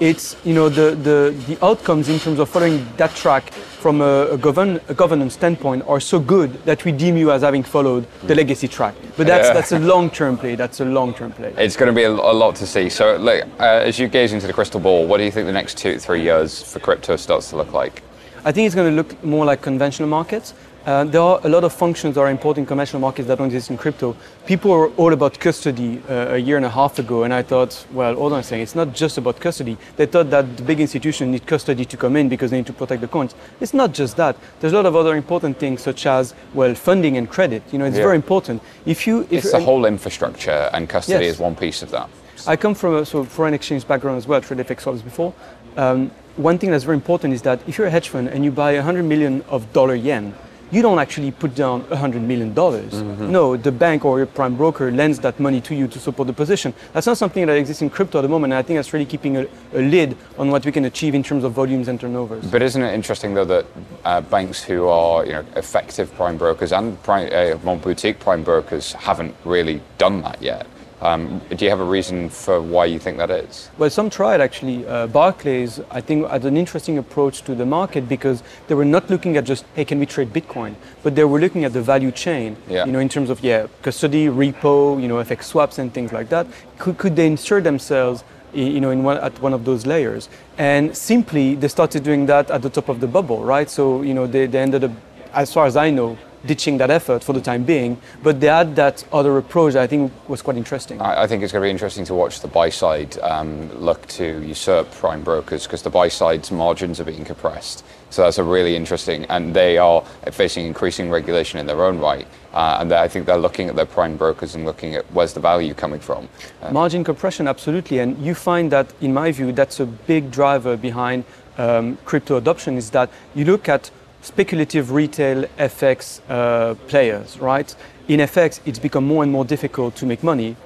it's 0.00 0.34
you 0.44 0.54
know 0.54 0.68
the, 0.68 0.94
the, 0.96 1.34
the 1.46 1.64
outcomes 1.64 2.08
in 2.08 2.18
terms 2.18 2.38
of 2.38 2.48
following 2.48 2.86
that 2.96 3.14
track 3.14 3.52
from 3.80 4.02
a, 4.02 4.28
a, 4.32 4.38
govern, 4.38 4.78
a 4.88 4.94
governance 4.94 5.32
standpoint 5.34 5.82
are 5.86 6.00
so 6.00 6.20
good 6.20 6.52
that 6.64 6.84
we 6.84 6.92
deem 6.92 7.16
you 7.16 7.32
as 7.32 7.42
having 7.42 7.62
followed 7.62 8.06
the 8.24 8.34
legacy 8.34 8.68
track. 8.68 8.94
But 9.16 9.26
that's 9.26 9.48
yeah. 9.48 9.54
that's 9.54 9.72
a 9.72 9.78
long-term 9.78 10.36
play. 10.36 10.54
That's 10.54 10.80
a 10.80 10.84
long-term 10.84 11.32
play. 11.32 11.54
It's 11.56 11.76
going 11.76 11.88
to 11.88 11.94
be 11.94 12.04
a, 12.04 12.10
a 12.10 12.36
lot 12.44 12.56
to 12.56 12.66
see. 12.66 12.90
So, 12.90 13.16
like, 13.16 13.44
uh, 13.58 13.88
as 13.88 13.98
you 13.98 14.06
gaze 14.08 14.32
into 14.32 14.46
the 14.46 14.52
crystal 14.52 14.80
ball, 14.80 15.06
what 15.06 15.16
do 15.16 15.24
you 15.24 15.30
think 15.30 15.46
the 15.46 15.52
next 15.52 15.78
two, 15.78 15.98
three 15.98 16.22
years 16.22 16.62
for 16.62 16.78
crypto 16.78 17.16
starts 17.16 17.48
to 17.50 17.56
look 17.56 17.72
like? 17.72 18.02
I 18.44 18.52
think 18.52 18.66
it's 18.66 18.74
going 18.74 18.90
to 18.90 18.96
look 18.96 19.22
more 19.24 19.44
like 19.44 19.62
conventional 19.62 20.08
markets. 20.08 20.54
Uh, 20.86 21.04
there 21.04 21.20
are 21.20 21.40
a 21.44 21.48
lot 21.48 21.62
of 21.62 21.72
functions 21.74 22.14
that 22.14 22.22
are 22.22 22.30
important 22.30 22.64
in 22.64 22.66
conventional 22.66 23.00
markets 23.00 23.28
that 23.28 23.36
don't 23.36 23.48
exist 23.48 23.70
in 23.70 23.76
crypto. 23.76 24.16
People 24.46 24.70
were 24.70 24.88
all 24.92 25.12
about 25.12 25.38
custody 25.38 26.02
uh, 26.08 26.28
a 26.30 26.38
year 26.38 26.56
and 26.56 26.64
a 26.64 26.70
half 26.70 26.98
ago, 26.98 27.24
and 27.24 27.34
I 27.34 27.42
thought, 27.42 27.86
well, 27.92 28.14
hold 28.14 28.32
on 28.32 28.40
a 28.40 28.42
second, 28.42 28.62
it's 28.62 28.74
not 28.74 28.94
just 28.94 29.18
about 29.18 29.38
custody. 29.38 29.76
They 29.96 30.06
thought 30.06 30.30
that 30.30 30.56
the 30.56 30.62
big 30.62 30.80
institutions 30.80 31.32
need 31.32 31.46
custody 31.46 31.84
to 31.84 31.96
come 31.98 32.16
in 32.16 32.30
because 32.30 32.50
they 32.50 32.56
need 32.56 32.66
to 32.66 32.72
protect 32.72 33.02
the 33.02 33.08
coins. 33.08 33.34
It's 33.60 33.74
not 33.74 33.92
just 33.92 34.16
that. 34.16 34.36
There's 34.60 34.72
a 34.72 34.76
lot 34.76 34.86
of 34.86 34.96
other 34.96 35.16
important 35.16 35.58
things, 35.58 35.82
such 35.82 36.06
as, 36.06 36.34
well, 36.54 36.74
funding 36.74 37.18
and 37.18 37.28
credit. 37.28 37.62
You 37.72 37.78
know, 37.78 37.84
it's 37.84 37.98
yeah. 37.98 38.04
very 38.04 38.16
important. 38.16 38.62
If 38.86 39.06
you, 39.06 39.22
if 39.30 39.44
it's 39.44 39.52
the 39.52 39.60
whole 39.60 39.84
infrastructure, 39.84 40.70
and 40.72 40.88
custody 40.88 41.26
yes. 41.26 41.34
is 41.34 41.40
one 41.40 41.56
piece 41.56 41.82
of 41.82 41.90
that. 41.90 42.08
I 42.46 42.56
come 42.56 42.74
from 42.74 42.94
a 42.96 43.04
sort 43.04 43.26
of 43.26 43.32
foreign 43.32 43.52
exchange 43.52 43.86
background 43.86 44.16
as 44.16 44.26
well, 44.26 44.40
traded 44.40 44.66
FX 44.66 44.80
swaps 44.80 45.02
before. 45.02 45.34
Um, 45.76 46.10
one 46.36 46.56
thing 46.56 46.70
that's 46.70 46.84
very 46.84 46.96
important 46.96 47.34
is 47.34 47.42
that 47.42 47.60
if 47.68 47.76
you're 47.76 47.86
a 47.86 47.90
hedge 47.90 48.08
fund 48.08 48.28
and 48.28 48.44
you 48.44 48.50
buy 48.50 48.74
100 48.74 49.02
million 49.02 49.42
of 49.48 49.70
dollar 49.74 49.94
yen, 49.94 50.34
you 50.70 50.82
don't 50.82 50.98
actually 50.98 51.30
put 51.30 51.54
down 51.54 51.82
$100 51.84 52.20
million. 52.20 52.54
Mm-hmm. 52.54 53.30
No, 53.30 53.56
the 53.56 53.72
bank 53.72 54.04
or 54.04 54.18
your 54.18 54.26
prime 54.26 54.56
broker 54.56 54.90
lends 54.90 55.18
that 55.20 55.38
money 55.40 55.60
to 55.62 55.74
you 55.74 55.88
to 55.88 55.98
support 55.98 56.26
the 56.26 56.32
position. 56.32 56.72
That's 56.92 57.06
not 57.06 57.18
something 57.18 57.46
that 57.46 57.56
exists 57.56 57.82
in 57.82 57.90
crypto 57.90 58.18
at 58.18 58.22
the 58.22 58.28
moment, 58.28 58.52
and 58.52 58.58
I 58.58 58.62
think 58.62 58.78
that's 58.78 58.92
really 58.92 59.06
keeping 59.06 59.36
a, 59.36 59.46
a 59.72 59.82
lid 59.82 60.16
on 60.38 60.50
what 60.50 60.64
we 60.64 60.72
can 60.72 60.84
achieve 60.84 61.14
in 61.14 61.22
terms 61.22 61.44
of 61.44 61.52
volumes 61.52 61.88
and 61.88 62.00
turnovers. 62.00 62.46
But 62.50 62.62
isn't 62.62 62.82
it 62.82 62.94
interesting, 62.94 63.34
though, 63.34 63.44
that 63.46 63.66
uh, 64.04 64.20
banks 64.20 64.62
who 64.62 64.86
are 64.88 65.24
you 65.24 65.32
know, 65.32 65.44
effective 65.56 66.14
prime 66.14 66.36
brokers 66.36 66.72
and 66.72 67.00
prime, 67.02 67.28
uh, 67.32 67.74
boutique 67.76 68.18
prime 68.18 68.42
brokers 68.42 68.92
haven't 68.92 69.34
really 69.44 69.80
done 69.98 70.22
that 70.22 70.40
yet? 70.42 70.66
Um, 71.02 71.40
do 71.48 71.64
you 71.64 71.70
have 71.70 71.80
a 71.80 71.84
reason 71.84 72.28
for 72.28 72.60
why 72.60 72.84
you 72.84 72.98
think 72.98 73.16
that 73.18 73.30
is? 73.30 73.70
Well, 73.78 73.88
some 73.88 74.10
tried 74.10 74.40
actually. 74.40 74.86
Uh, 74.86 75.06
Barclays, 75.06 75.80
I 75.90 76.00
think, 76.00 76.28
had 76.28 76.44
an 76.44 76.56
interesting 76.56 76.98
approach 76.98 77.42
to 77.42 77.54
the 77.54 77.64
market 77.64 78.08
because 78.08 78.42
they 78.68 78.74
were 78.74 78.84
not 78.84 79.08
looking 79.08 79.36
at 79.36 79.44
just, 79.44 79.64
hey, 79.74 79.84
can 79.84 79.98
we 79.98 80.06
trade 80.06 80.32
Bitcoin? 80.32 80.74
But 81.02 81.14
they 81.16 81.24
were 81.24 81.40
looking 81.40 81.64
at 81.64 81.72
the 81.72 81.80
value 81.80 82.10
chain, 82.10 82.56
yeah. 82.68 82.84
you 82.84 82.92
know, 82.92 82.98
in 82.98 83.08
terms 83.08 83.30
of, 83.30 83.40
yeah, 83.42 83.66
custody, 83.82 84.26
repo, 84.26 85.00
you 85.00 85.08
know, 85.08 85.16
FX 85.16 85.44
swaps 85.44 85.78
and 85.78 85.92
things 85.92 86.12
like 86.12 86.28
that. 86.28 86.46
Could, 86.78 86.98
could 86.98 87.16
they 87.16 87.26
insert 87.26 87.64
themselves 87.64 88.22
you 88.52 88.80
know, 88.80 88.90
in 88.90 89.02
one, 89.02 89.16
at 89.18 89.40
one 89.40 89.52
of 89.52 89.64
those 89.64 89.86
layers. 89.86 90.28
And 90.58 90.96
simply, 90.96 91.54
they 91.54 91.68
started 91.68 92.02
doing 92.02 92.26
that 92.26 92.50
at 92.50 92.62
the 92.62 92.70
top 92.70 92.88
of 92.88 93.00
the 93.00 93.06
bubble, 93.06 93.44
right? 93.44 93.70
So, 93.70 94.02
you 94.02 94.14
know, 94.14 94.26
they, 94.26 94.46
they 94.46 94.58
ended 94.58 94.84
up, 94.84 94.92
as 95.32 95.52
far 95.52 95.66
as 95.66 95.76
I 95.76 95.90
know, 95.90 96.18
ditching 96.46 96.78
that 96.78 96.90
effort 96.90 97.22
for 97.22 97.32
the 97.32 97.40
time 97.40 97.64
being. 97.64 98.00
But 98.22 98.40
they 98.40 98.46
had 98.46 98.76
that 98.76 99.04
other 99.12 99.36
approach 99.38 99.74
that 99.74 99.82
I 99.82 99.86
think 99.86 100.12
was 100.28 100.42
quite 100.42 100.56
interesting. 100.56 101.00
I, 101.00 101.22
I 101.22 101.26
think 101.26 101.42
it's 101.42 101.52
going 101.52 101.62
to 101.62 101.66
be 101.66 101.70
interesting 101.70 102.04
to 102.06 102.14
watch 102.14 102.40
the 102.40 102.48
buy 102.48 102.70
side 102.70 103.18
um, 103.20 103.70
look 103.74 104.06
to 104.08 104.42
usurp 104.42 104.90
prime 104.92 105.22
brokers 105.22 105.64
because 105.64 105.82
the 105.82 105.90
buy 105.90 106.08
side's 106.08 106.50
margins 106.50 107.00
are 107.00 107.04
being 107.04 107.24
compressed. 107.24 107.84
So 108.10 108.22
that's 108.22 108.38
a 108.38 108.44
really 108.44 108.74
interesting, 108.74 109.24
and 109.26 109.54
they 109.54 109.78
are 109.78 110.02
facing 110.32 110.66
increasing 110.66 111.10
regulation 111.10 111.60
in 111.60 111.66
their 111.66 111.84
own 111.84 112.00
right. 112.00 112.26
Uh, 112.52 112.78
and 112.80 112.92
I 112.92 113.06
think 113.06 113.26
they're 113.26 113.38
looking 113.38 113.68
at 113.68 113.76
their 113.76 113.86
prime 113.86 114.16
brokers 114.16 114.56
and 114.56 114.64
looking 114.64 114.96
at 114.96 115.04
where's 115.12 115.32
the 115.32 115.38
value 115.38 115.74
coming 115.74 116.00
from. 116.00 116.28
Uh, 116.60 116.72
Margin 116.72 117.04
compression, 117.04 117.46
absolutely. 117.46 118.00
And 118.00 118.18
you 118.18 118.34
find 118.34 118.72
that, 118.72 118.92
in 119.00 119.14
my 119.14 119.30
view, 119.30 119.52
that's 119.52 119.78
a 119.78 119.86
big 119.86 120.32
driver 120.32 120.76
behind 120.76 121.24
um, 121.56 121.98
crypto 122.04 122.36
adoption 122.36 122.76
is 122.76 122.90
that 122.90 123.10
you 123.34 123.44
look 123.44 123.68
at 123.68 123.90
speculative 124.22 124.92
retail 124.92 125.44
FX 125.58 126.20
uh, 126.28 126.74
players, 126.88 127.38
right? 127.38 127.74
In 128.08 128.20
FX, 128.20 128.60
it's 128.64 128.78
become 128.78 129.06
more 129.06 129.22
and 129.22 129.32
more 129.32 129.44
difficult 129.44 129.96
to 129.96 130.06
make 130.06 130.22
money. 130.22 130.56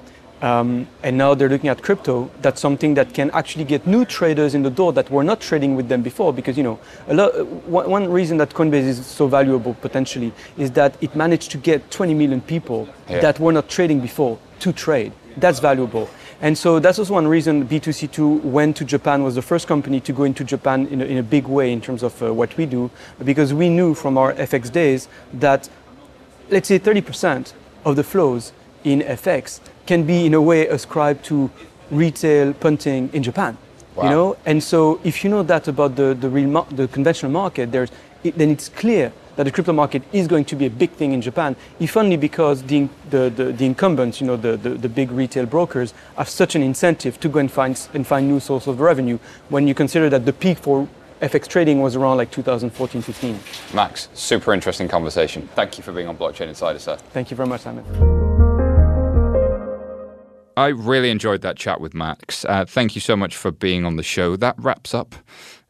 Um, 0.41 0.87
and 1.01 1.17
now 1.17 1.33
they're 1.33 1.49
looking 1.49 1.69
at 1.69 1.81
crypto. 1.81 2.29
That's 2.41 2.59
something 2.59 2.93
that 2.95 3.13
can 3.13 3.31
actually 3.31 3.63
get 3.63 3.87
new 3.87 4.03
traders 4.03 4.53
in 4.53 4.63
the 4.63 4.69
door 4.69 4.91
that 4.93 5.09
were 5.09 5.23
not 5.23 5.39
trading 5.39 5.75
with 5.75 5.87
them 5.87 6.01
before. 6.01 6.33
Because 6.33 6.57
you 6.57 6.63
know, 6.63 6.79
lot, 7.07 7.47
one, 7.65 7.89
one, 7.89 8.11
reason 8.11 8.37
that 8.37 8.49
Coinbase 8.49 8.83
is 8.83 9.05
so 9.05 9.27
valuable 9.27 9.73
potentially 9.75 10.33
is 10.57 10.71
that 10.71 11.01
it 11.01 11.15
managed 11.15 11.51
to 11.51 11.57
get 11.57 11.89
20 11.89 12.13
million 12.13 12.41
people 12.41 12.87
yeah. 13.09 13.21
that 13.21 13.39
were 13.39 13.53
not 13.53 13.69
trading 13.69 14.01
before 14.01 14.37
to 14.59 14.73
trade. 14.73 15.13
That's 15.37 15.59
valuable. 15.59 16.09
And 16.45 16.55
so 16.55 16.77
that's 16.77 16.99
also 16.99 17.11
one 17.15 17.27
reason 17.27 17.67
B2C2 17.67 18.43
went 18.43 18.77
to 18.77 18.85
Japan, 18.85 19.23
was 19.23 19.33
the 19.33 19.41
first 19.41 19.67
company 19.67 19.99
to 20.01 20.13
go 20.13 20.25
into 20.25 20.43
Japan 20.43 20.85
in 20.89 21.01
a, 21.01 21.05
in 21.05 21.17
a 21.17 21.23
big 21.23 21.47
way 21.47 21.73
in 21.73 21.81
terms 21.81 22.03
of 22.03 22.21
uh, 22.21 22.31
what 22.31 22.55
we 22.55 22.67
do, 22.67 22.91
because 23.23 23.51
we 23.51 23.67
knew 23.67 23.95
from 23.95 24.15
our 24.15 24.31
FX 24.35 24.71
days 24.71 25.07
that, 25.33 25.67
let's 26.51 26.67
say, 26.67 26.77
30% 26.77 27.53
of 27.83 27.95
the 27.95 28.03
flows 28.03 28.53
in 28.83 28.99
FX 28.99 29.59
can 29.87 30.05
be 30.05 30.27
in 30.27 30.35
a 30.35 30.41
way 30.41 30.67
ascribed 30.67 31.25
to 31.25 31.49
retail 31.89 32.53
punting 32.53 33.09
in 33.11 33.23
Japan. 33.23 33.57
Wow. 33.95 34.03
You 34.03 34.09
know, 34.11 34.37
and 34.45 34.63
so 34.63 34.99
if 35.03 35.23
you 35.23 35.31
know 35.31 35.41
that 35.41 35.67
about 35.67 35.95
the 35.95 36.13
the 36.13 36.29
real 36.29 36.61
the 36.65 36.87
conventional 36.89 37.31
market, 37.31 37.71
there's 37.71 37.89
it, 38.23 38.37
then 38.37 38.51
it's 38.51 38.69
clear 38.69 39.11
that 39.35 39.43
the 39.43 39.51
crypto 39.51 39.73
market 39.73 40.03
is 40.13 40.27
going 40.27 40.45
to 40.45 40.55
be 40.55 40.65
a 40.65 40.69
big 40.69 40.91
thing 40.91 41.11
in 41.11 41.21
Japan, 41.21 41.55
if 41.79 41.97
only 41.97 42.17
because 42.17 42.63
the, 42.63 42.87
the, 43.09 43.29
the, 43.29 43.45
the 43.51 43.65
incumbents, 43.65 44.21
you 44.21 44.27
know, 44.27 44.37
the, 44.37 44.57
the, 44.57 44.69
the, 44.69 44.89
big 44.89 45.11
retail 45.11 45.45
brokers, 45.45 45.93
have 46.17 46.29
such 46.29 46.55
an 46.55 46.61
incentive 46.61 47.19
to 47.19 47.29
go 47.29 47.39
and 47.39 47.51
find, 47.51 47.87
and 47.93 48.07
find 48.07 48.27
new 48.27 48.39
sources 48.39 48.67
of 48.67 48.79
revenue 48.79 49.19
when 49.49 49.67
you 49.67 49.73
consider 49.73 50.09
that 50.09 50.25
the 50.25 50.33
peak 50.33 50.57
for 50.57 50.87
FX 51.21 51.47
trading 51.47 51.81
was 51.81 51.95
around 51.95 52.17
like 52.17 52.29
2014 52.31 53.01
15. 53.01 53.39
Max, 53.73 54.09
super 54.13 54.53
interesting 54.53 54.87
conversation. 54.87 55.47
Thank 55.55 55.77
you 55.77 55.83
for 55.83 55.91
being 55.91 56.07
on 56.07 56.17
Blockchain 56.17 56.47
Insider, 56.47 56.79
sir. 56.79 56.97
Thank 56.97 57.31
you 57.31 57.37
very 57.37 57.47
much, 57.47 57.61
Simon. 57.61 57.85
I 60.57 60.67
really 60.67 61.09
enjoyed 61.09 61.41
that 61.41 61.57
chat 61.57 61.81
with 61.81 61.93
Max. 61.93 62.45
Uh, 62.45 62.63
thank 62.65 62.95
you 62.95 63.01
so 63.01 63.17
much 63.17 63.35
for 63.35 63.51
being 63.51 63.83
on 63.85 63.97
the 63.97 64.03
show. 64.03 64.37
That 64.37 64.55
wraps 64.57 64.93
up 64.93 65.15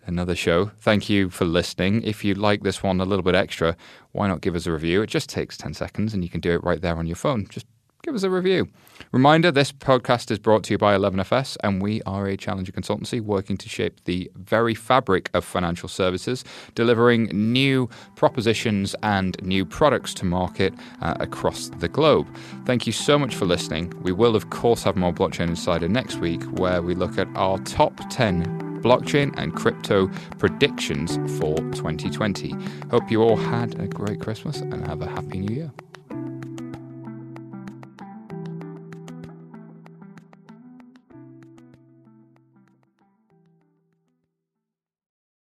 another 0.05 0.35
show. 0.35 0.71
Thank 0.79 1.09
you 1.09 1.29
for 1.29 1.45
listening. 1.45 2.01
If 2.03 2.23
you 2.23 2.33
like 2.33 2.63
this 2.63 2.83
one 2.83 3.01
a 3.01 3.05
little 3.05 3.23
bit 3.23 3.35
extra, 3.35 3.75
why 4.11 4.27
not 4.27 4.41
give 4.41 4.55
us 4.55 4.65
a 4.65 4.71
review? 4.71 5.01
It 5.01 5.07
just 5.07 5.29
takes 5.29 5.57
10 5.57 5.73
seconds 5.73 6.13
and 6.13 6.23
you 6.23 6.29
can 6.29 6.41
do 6.41 6.51
it 6.51 6.63
right 6.63 6.81
there 6.81 6.97
on 6.97 7.07
your 7.07 7.15
phone. 7.15 7.47
Just 7.49 7.65
give 8.05 8.15
us 8.15 8.23
a 8.23 8.29
review. 8.29 8.69
Reminder 9.11 9.51
this 9.51 9.71
podcast 9.71 10.29
is 10.29 10.37
brought 10.37 10.63
to 10.65 10.73
you 10.73 10.77
by 10.77 10.95
11FS, 10.95 11.57
and 11.63 11.81
we 11.81 12.03
are 12.03 12.27
a 12.27 12.37
challenger 12.37 12.71
consultancy 12.71 13.19
working 13.19 13.57
to 13.57 13.67
shape 13.67 14.03
the 14.05 14.31
very 14.35 14.75
fabric 14.75 15.29
of 15.33 15.43
financial 15.43 15.89
services, 15.89 16.45
delivering 16.75 17.25
new 17.33 17.89
propositions 18.15 18.95
and 19.01 19.41
new 19.41 19.65
products 19.65 20.13
to 20.13 20.25
market 20.25 20.73
uh, 21.01 21.15
across 21.19 21.69
the 21.79 21.87
globe. 21.87 22.27
Thank 22.65 22.85
you 22.85 22.93
so 22.93 23.17
much 23.17 23.33
for 23.33 23.45
listening. 23.45 23.91
We 24.03 24.11
will, 24.11 24.35
of 24.35 24.51
course, 24.51 24.83
have 24.83 24.95
more 24.95 25.11
Blockchain 25.11 25.49
Insider 25.49 25.89
next 25.89 26.17
week, 26.17 26.43
where 26.59 26.83
we 26.83 26.93
look 26.93 27.17
at 27.17 27.27
our 27.35 27.57
top 27.59 27.99
10 28.11 28.74
blockchain 28.85 29.33
and 29.37 29.55
crypto 29.55 30.07
predictions 30.37 31.15
for 31.39 31.55
2020. 31.73 32.55
Hope 32.91 33.09
you 33.09 33.23
all 33.23 33.35
had 33.35 33.79
a 33.79 33.87
great 33.87 34.21
Christmas 34.21 34.61
and 34.61 34.85
have 34.85 35.01
a 35.01 35.07
happy 35.07 35.39
new 35.39 35.55
year. 35.55 35.71